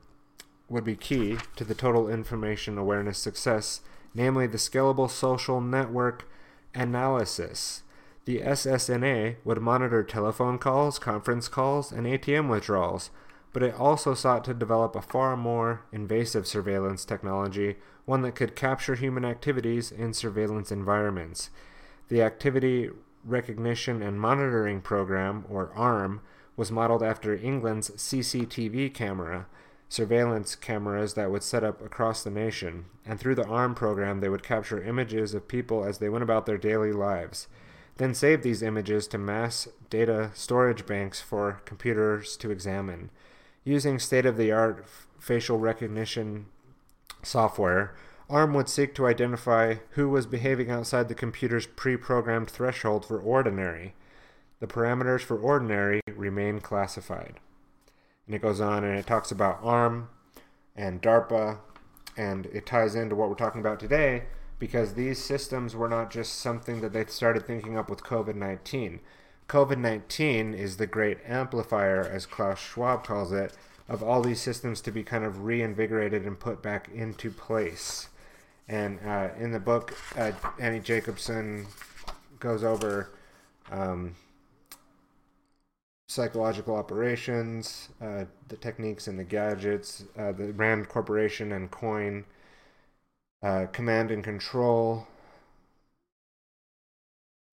[0.68, 3.80] would be key to the total information awareness success,
[4.14, 6.28] namely the scalable social network
[6.74, 7.82] analysis.
[8.24, 13.10] The SSNA would monitor telephone calls, conference calls, and ATM withdrawals,
[13.52, 18.56] but it also sought to develop a far more invasive surveillance technology, one that could
[18.56, 21.50] capture human activities in surveillance environments.
[22.08, 22.90] The Activity
[23.24, 26.20] Recognition and Monitoring Program, or ARM,
[26.56, 29.46] was modeled after England's CCTV camera,
[29.88, 34.28] surveillance cameras that would set up across the nation, and through the ARM program, they
[34.28, 37.46] would capture images of people as they went about their daily lives,
[37.96, 43.10] then save these images to mass data storage banks for computers to examine.
[43.62, 44.84] Using state of the art
[45.18, 46.46] facial recognition
[47.22, 47.94] software,
[48.28, 53.18] ARM would seek to identify who was behaving outside the computer's pre programmed threshold for
[53.18, 53.94] ordinary.
[54.60, 57.38] The parameters for ordinary remain classified.
[58.26, 60.08] And it goes on and it talks about ARM
[60.76, 61.58] and DARPA,
[62.16, 64.24] and it ties into what we're talking about today
[64.58, 69.00] because these systems were not just something that they started thinking up with COVID 19.
[69.48, 73.52] COVID 19 is the great amplifier, as Klaus Schwab calls it,
[73.88, 78.08] of all these systems to be kind of reinvigorated and put back into place.
[78.68, 81.66] And uh, in the book, uh, Annie Jacobson
[82.40, 83.10] goes over
[83.70, 84.14] um,
[86.06, 92.24] psychological operations, uh, the techniques and the gadgets, uh, the Rand Corporation and Coin,
[93.42, 95.06] uh, command and control,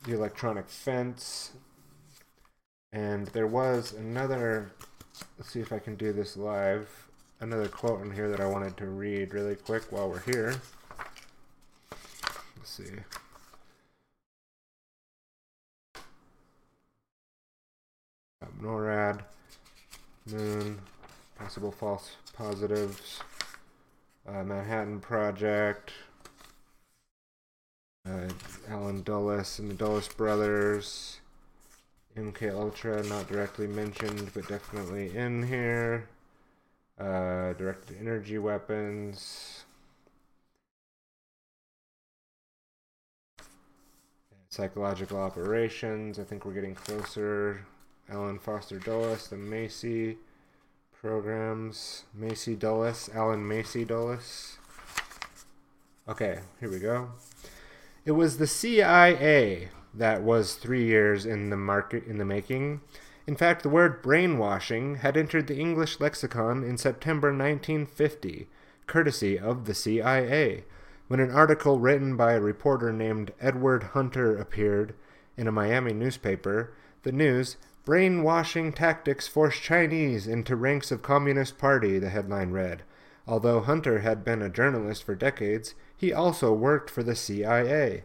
[0.03, 1.51] the electronic fence,
[2.91, 4.71] and there was another.
[5.37, 6.89] Let's see if I can do this live.
[7.39, 10.61] Another quote in here that I wanted to read really quick while we're here.
[12.57, 12.91] Let's see.
[18.61, 19.22] NORAD,
[20.31, 20.80] Moon,
[21.35, 23.19] possible false positives,
[24.27, 25.91] uh, Manhattan Project,
[28.07, 28.27] uh,
[28.69, 31.19] Allen Dulles and the Dulles brothers,
[32.18, 36.07] MK Ultra, not directly mentioned, but definitely in here.
[36.99, 39.63] Uh, directed energy weapons.
[44.49, 46.19] Psychological operations.
[46.19, 47.65] I think we're getting closer.
[48.09, 50.17] Alan Foster Dulles, the Macy
[51.01, 52.05] programs.
[52.13, 54.57] Macy Dulles, Allen Macy Dulles.
[56.07, 57.09] Okay, here we go.
[58.05, 62.81] It was the CIA that was three years in the market in the making.
[63.27, 68.47] In fact, the word brainwashing had entered the English lexicon in September 1950,
[68.87, 70.65] courtesy of the CIA.
[71.07, 74.93] when an article written by a reporter named Edward Hunter appeared
[75.35, 76.73] in a Miami newspaper,
[77.03, 82.83] the news Brainwashing tactics force Chinese into ranks of Communist Party, the headline read.
[83.27, 88.03] Although Hunter had been a journalist for decades, he also worked for the CIA.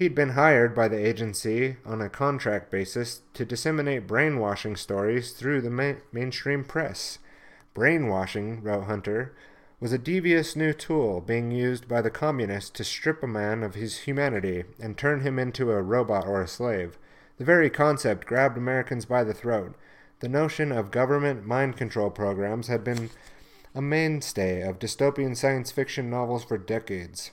[0.00, 5.60] He'd been hired by the agency on a contract basis to disseminate brainwashing stories through
[5.60, 7.20] the ma- mainstream press.
[7.72, 9.32] Brainwashing, wrote Hunter,
[9.78, 13.76] was a devious new tool being used by the communists to strip a man of
[13.76, 16.98] his humanity and turn him into a robot or a slave.
[17.36, 19.74] The very concept grabbed Americans by the throat.
[20.20, 23.10] The notion of government mind control programs had been
[23.74, 27.32] a mainstay of dystopian science fiction novels for decades.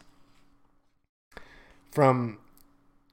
[1.92, 2.40] From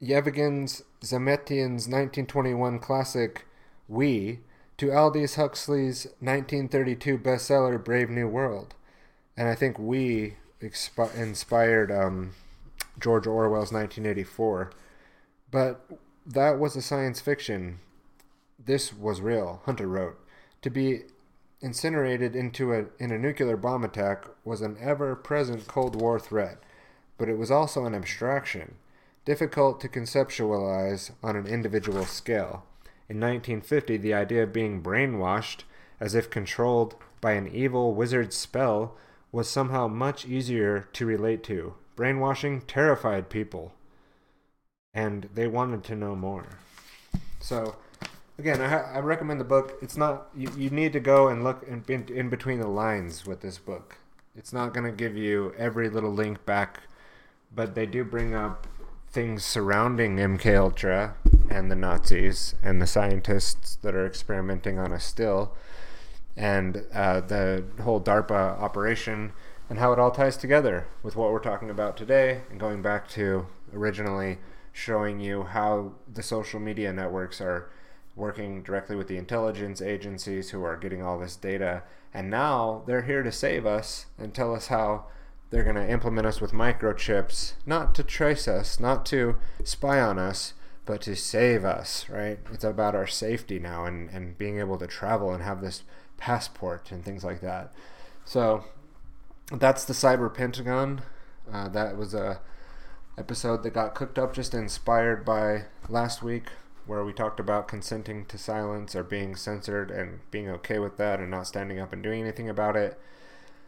[0.01, 3.45] Yevgen Zamyatin's 1921 classic
[3.87, 4.39] We
[4.77, 8.73] to Aldous Huxley's 1932 bestseller Brave New World.
[9.37, 12.31] And I think We expi- inspired um,
[12.99, 14.71] George Orwell's 1984.
[15.51, 15.85] But
[16.25, 17.79] that was a science fiction.
[18.63, 20.19] This was real, Hunter wrote.
[20.61, 21.03] To be
[21.61, 26.59] incinerated into a, in a nuclear bomb attack was an ever present Cold War threat,
[27.17, 28.75] but it was also an abstraction,
[29.25, 32.63] difficult to conceptualize on an individual scale.
[33.07, 35.63] In 1950, the idea of being brainwashed,
[35.99, 38.95] as if controlled by an evil wizard's spell,
[39.31, 41.75] was somehow much easier to relate to.
[41.95, 43.73] Brainwashing terrified people
[44.93, 46.45] and they wanted to know more.
[47.39, 47.75] So,
[48.37, 49.77] again, I, I recommend the book.
[49.81, 53.25] It's not you, you need to go and look in, in, in between the lines
[53.25, 53.97] with this book.
[54.35, 56.81] It's not going to give you every little link back,
[57.53, 58.67] but they do bring up
[59.11, 61.15] things surrounding MK Ultra
[61.49, 65.53] and the Nazis and the scientists that are experimenting on us still,
[66.37, 69.33] and uh, the whole DARPA operation
[69.69, 73.07] and how it all ties together with what we're talking about today and going back
[73.09, 74.37] to originally
[74.71, 77.69] showing you how the social media networks are
[78.15, 81.83] working directly with the intelligence agencies who are getting all this data.
[82.13, 85.05] And now they're here to save us and tell us how
[85.49, 90.19] they're going to implement us with microchips, not to trace us, not to spy on
[90.19, 90.53] us,
[90.85, 92.39] but to save us, right?
[92.51, 95.83] It's about our safety now and, and being able to travel and have this
[96.17, 97.71] passport and things like that.
[98.25, 98.65] So
[99.51, 101.01] that's the Cyber Pentagon.
[101.51, 102.41] Uh, that was a
[103.19, 106.45] episode that got cooked up just inspired by last week
[106.85, 111.19] where we talked about consenting to silence or being censored and being okay with that
[111.19, 112.99] and not standing up and doing anything about it.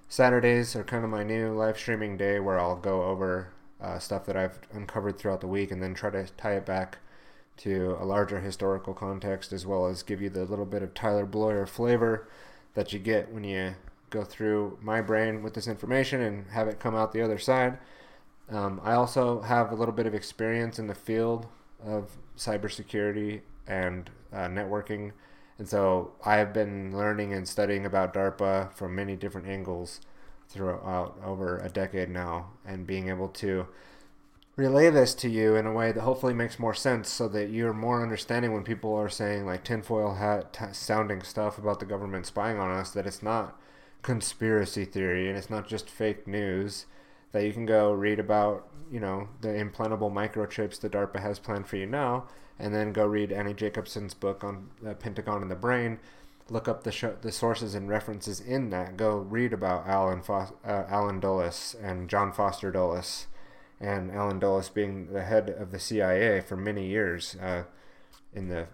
[0.07, 3.49] Saturdays are kind of my new live streaming day where I'll go over
[3.81, 6.99] uh, stuff that I've uncovered throughout the week and then try to tie it back
[7.57, 11.28] to a larger historical context as well as give you the little bit of Tyler
[11.28, 12.28] Bloyer flavor
[12.73, 13.76] that you get when you
[14.10, 17.78] go through my brain with this information and have it come out the other side.
[18.52, 21.47] Um, I also have a little bit of experience in the field
[21.86, 25.13] of cybersecurity and uh, networking,
[25.57, 30.02] and so I've been learning and studying about DARPA from many different angles
[30.49, 33.68] throughout over a decade now, and being able to
[34.57, 37.73] relay this to you in a way that hopefully makes more sense so that you're
[37.73, 42.26] more understanding when people are saying like tinfoil hat t- sounding stuff about the government
[42.26, 43.60] spying on us that it's not
[44.02, 46.86] conspiracy theory and it's not just fake news
[47.31, 51.68] that you can go read about, you know, the implantable microchips that DARPA has planned
[51.68, 52.26] for you now,
[52.60, 55.99] and then go read Annie Jacobson's book on the Pentagon and the brain.
[56.49, 58.97] Look up the sh- the sources and references in that.
[58.97, 63.27] Go read about Alan Fo- uh, Allen Dulles and John Foster Dulles,
[63.79, 67.63] and Allen Dulles being the head of the CIA for many years uh,
[68.34, 68.68] in the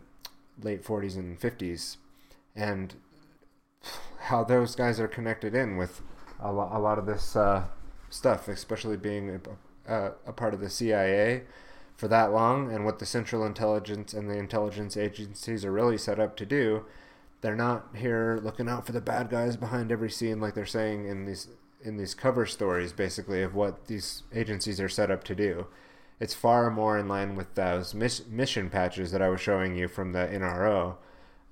[0.60, 1.98] late 40s and 50s,
[2.56, 2.96] and
[4.22, 6.02] how those guys are connected in with
[6.40, 7.66] a lot of this uh,
[8.18, 9.40] stuff, especially being
[9.88, 11.44] a, a, part of the CIA
[11.96, 16.20] for that long and what the Central Intelligence and the intelligence agencies are really set
[16.20, 16.86] up to do.
[17.42, 21.08] They're not here looking out for the bad guys behind every scene like they're saying
[21.08, 21.48] in these
[21.84, 25.68] in these cover stories basically of what these agencies are set up to do.
[26.20, 29.88] It's far more in line with those miss, mission patches that I was showing you
[29.88, 30.96] from the NRO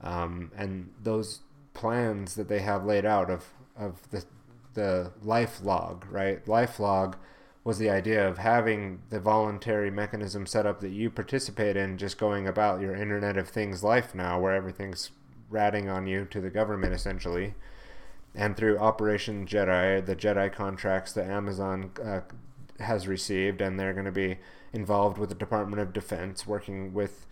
[0.01, 1.41] um, and those
[1.75, 3.45] plans that they have laid out of,
[3.77, 4.25] of the
[4.75, 6.47] the life log, right?
[6.47, 7.17] Life log
[7.63, 12.19] was the idea of having the voluntary mechanism set up that you participate in, just
[12.19, 15.09] going about your Internet of Things life now, where everything's
[15.49, 17.55] ratting on you to the government essentially.
[18.35, 22.21] And through Operation Jedi, the Jedi contracts that Amazon uh,
[22.79, 24.37] has received, and they're going to be
[24.73, 27.25] involved with the Department of Defense, working with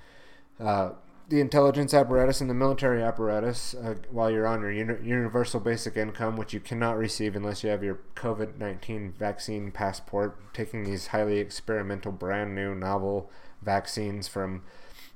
[0.60, 0.92] uh,
[1.34, 5.98] the intelligence apparatus and the military apparatus uh, while you're on your uni- universal basic
[5.98, 11.08] income, which you cannot receive unless you have your COVID 19 vaccine passport, taking these
[11.08, 13.32] highly experimental, brand new, novel
[13.64, 14.62] vaccines from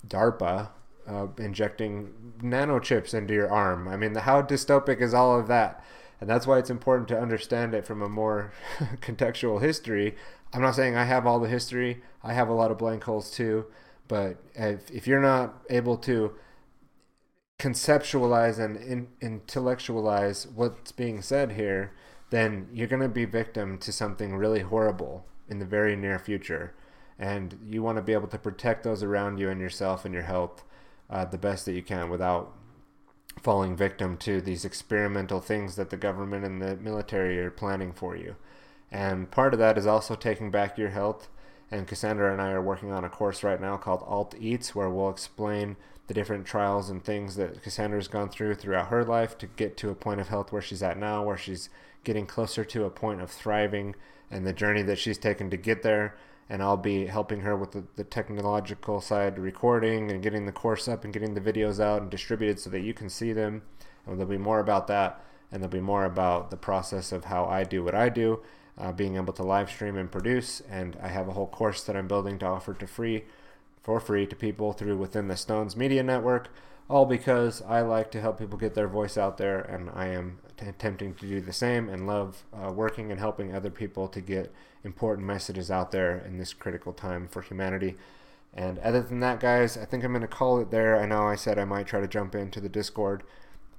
[0.08, 0.70] DARPA,
[1.08, 3.88] uh, injecting nanochips into your arm.
[3.88, 5.86] I mean, how dystopic is all of that?
[6.20, 8.54] And that's why it's important to understand it from a more
[9.02, 10.16] contextual history.
[10.52, 13.30] I'm not saying I have all the history, I have a lot of blank holes
[13.30, 13.68] too.
[14.08, 16.34] But if, if you're not able to
[17.60, 21.94] conceptualize and in, intellectualize what's being said here,
[22.30, 26.74] then you're going to be victim to something really horrible in the very near future.
[27.18, 30.24] And you want to be able to protect those around you and yourself and your
[30.24, 30.64] health
[31.10, 32.54] uh, the best that you can without
[33.42, 38.16] falling victim to these experimental things that the government and the military are planning for
[38.16, 38.36] you.
[38.92, 41.30] And part of that is also taking back your health
[41.70, 44.90] and Cassandra and I are working on a course right now called Alt Eats, where
[44.90, 45.76] we'll explain
[46.08, 49.90] the different trials and things that Cassandra's gone through throughout her life to get to
[49.90, 51.70] a point of health where she's at now, where she's
[52.06, 53.94] getting closer to a point of thriving
[54.32, 56.16] and the journey that she's taken to get there.
[56.50, 60.88] And I'll be helping her with the, the technological side, recording and getting the course
[60.88, 63.64] up and getting the videos out and distributed so that you can see them.
[64.06, 65.22] And there'll be more about that.
[65.52, 68.40] And there'll be more about the process of how I do what I do
[68.78, 70.62] uh, being able to live stream and produce.
[70.70, 73.26] And I have a whole course that I'm building to offer to free,
[73.82, 76.50] for free to people through within the Stones Media Network.
[76.90, 80.40] All because I like to help people get their voice out there, and I am
[80.56, 84.22] t- attempting to do the same and love uh, working and helping other people to
[84.22, 84.54] get
[84.86, 87.98] important messages out there in this critical time for humanity.
[88.54, 90.98] And other than that, guys, I think I'm going to call it there.
[90.98, 93.24] I know I said I might try to jump into the Discord,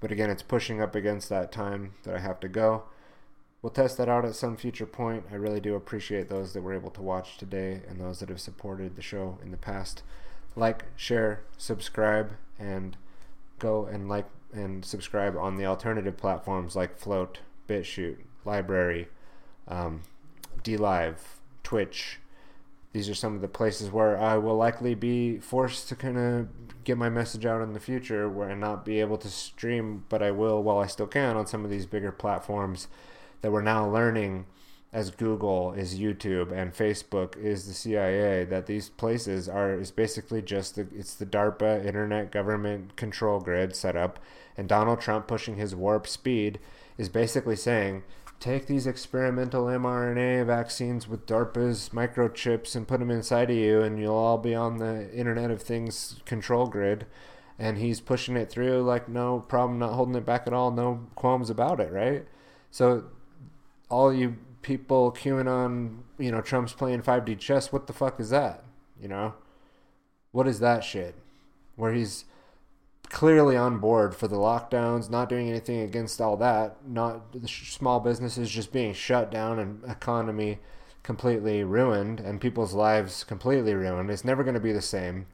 [0.01, 2.85] but again, it's pushing up against that time that I have to go
[3.63, 5.25] we'll test that out at some future point.
[5.31, 8.41] I really do appreciate those that were able to watch today and those that have
[8.41, 10.03] supported the show in the past.
[10.57, 12.97] Like, share, subscribe, and
[13.59, 19.07] go and like and subscribe on the alternative platforms like Flote, BitChute, LBRY,
[19.67, 20.03] um,
[20.63, 21.19] DLive,
[21.63, 22.19] Twitch.
[22.93, 26.49] These are some of the places where I will likely be forced to kind of
[26.85, 30.23] get my message out in the future where I not be able to stream, but
[30.23, 32.89] I will while I still can on some of these bigger platforms
[33.41, 34.47] that we're now learning
[34.93, 40.41] as Google is YouTube and Facebook is the CIA that these places are is basically
[40.41, 44.19] just the it's the DARPA internet government control grid set up.
[44.57, 46.59] And Donald Trump pushing his warp speed
[46.97, 48.03] is basically saying
[48.41, 53.99] take these experimental mRNA vaccines with DARPA's microchips and put them inside of you and
[53.99, 57.05] you'll all be on the internet of things control grid.
[57.59, 61.09] And he's pushing it through like no problem not holding it back at all no
[61.15, 62.27] qualms about it right?
[62.71, 63.05] So
[63.89, 67.73] all you people QAnon, you know, Trump's playing 5D chess.
[67.73, 68.65] What the fuck is that?
[69.01, 69.35] You know,
[70.33, 71.15] what is that shit?
[71.77, 72.25] Where he's
[73.09, 78.01] clearly on board for the lockdowns, not doing anything against all that, not the small
[78.01, 80.59] businesses just being shut down and economy
[81.03, 84.11] completely ruined and people's lives completely ruined.
[84.11, 85.27] It's never going to be the same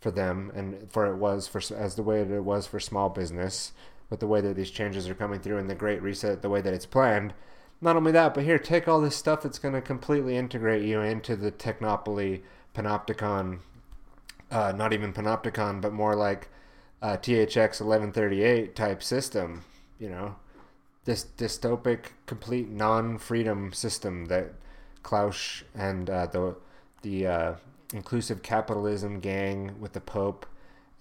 [0.00, 3.08] for them and for it was for as the way that it was for small
[3.08, 3.72] business
[4.10, 6.60] with the way that these changes are coming through and the great reset the way
[6.60, 7.32] that it's planned
[7.84, 11.00] not only that, but here, take all this stuff that's going to completely integrate you
[11.00, 12.40] into the Technopoly
[12.74, 13.58] Panopticon,
[14.50, 16.48] uh, not even Panopticon, but more like
[17.02, 19.64] uh, THX 1138 type system,
[19.98, 20.36] you know,
[21.04, 24.54] this dystopic, complete non-freedom system that
[25.02, 26.56] Klaus and uh, the
[27.02, 27.54] the uh,
[27.92, 30.46] inclusive capitalism gang with the Pope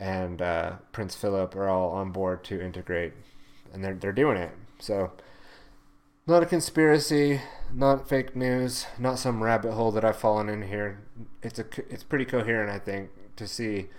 [0.01, 3.13] and uh, Prince Philip are all on board to integrate,
[3.71, 4.51] and they're they're doing it.
[4.79, 5.13] So
[6.25, 7.41] not a conspiracy,
[7.73, 11.01] not fake news, not some rabbit hole that I've fallen in here.
[11.41, 13.89] It's a it's pretty coherent, I think, to see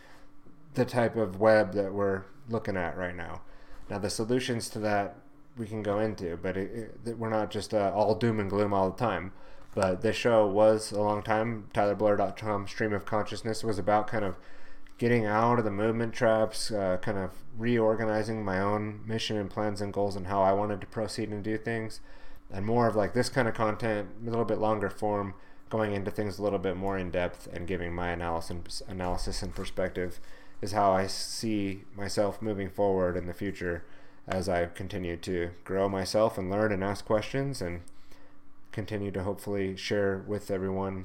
[0.74, 3.42] the type of web that we're looking at right now.
[3.90, 5.16] Now, the solutions to that
[5.56, 8.72] we can go into, but it, it, we're not just uh, all doom and gloom
[8.72, 9.32] all the time.
[9.74, 11.68] But this show was a long time.
[11.74, 14.36] TylerBloyer.com stream of consciousness was about kind of
[15.04, 19.82] getting out of the movement traps, uh, kind of reorganizing my own mission and plans
[19.82, 22.00] and goals and how I wanted to proceed and do things,
[22.50, 25.34] and more of like this kind of content, a little bit longer form,
[25.68, 29.54] going into things a little bit more in depth and giving my analysis, analysis and
[29.54, 30.20] perspective
[30.62, 33.84] is how I see myself moving forward in the future
[34.26, 37.82] as I continue to grow myself and learn and ask questions and
[38.72, 41.04] continue to hopefully share with everyone,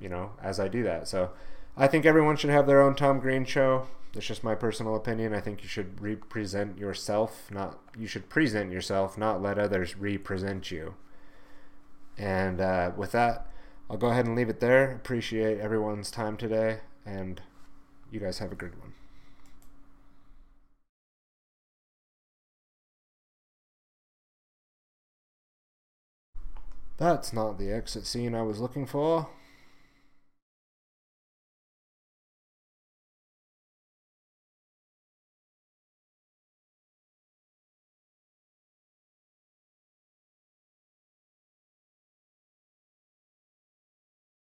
[0.00, 1.08] you know, as I do that.
[1.08, 1.32] So
[1.76, 3.86] I think everyone should have their own Tom Green show.
[4.14, 5.34] It's just my personal opinion.
[5.34, 10.70] I think you should represent yourself, not you should present yourself, not let others represent
[10.70, 10.94] you.
[12.18, 13.46] And uh, with that,
[13.90, 14.90] I'll go ahead and leave it there.
[14.92, 17.40] Appreciate everyone's time today, and
[18.10, 18.92] you guys have a good one.
[26.96, 29.28] That's not the exit scene I was looking for.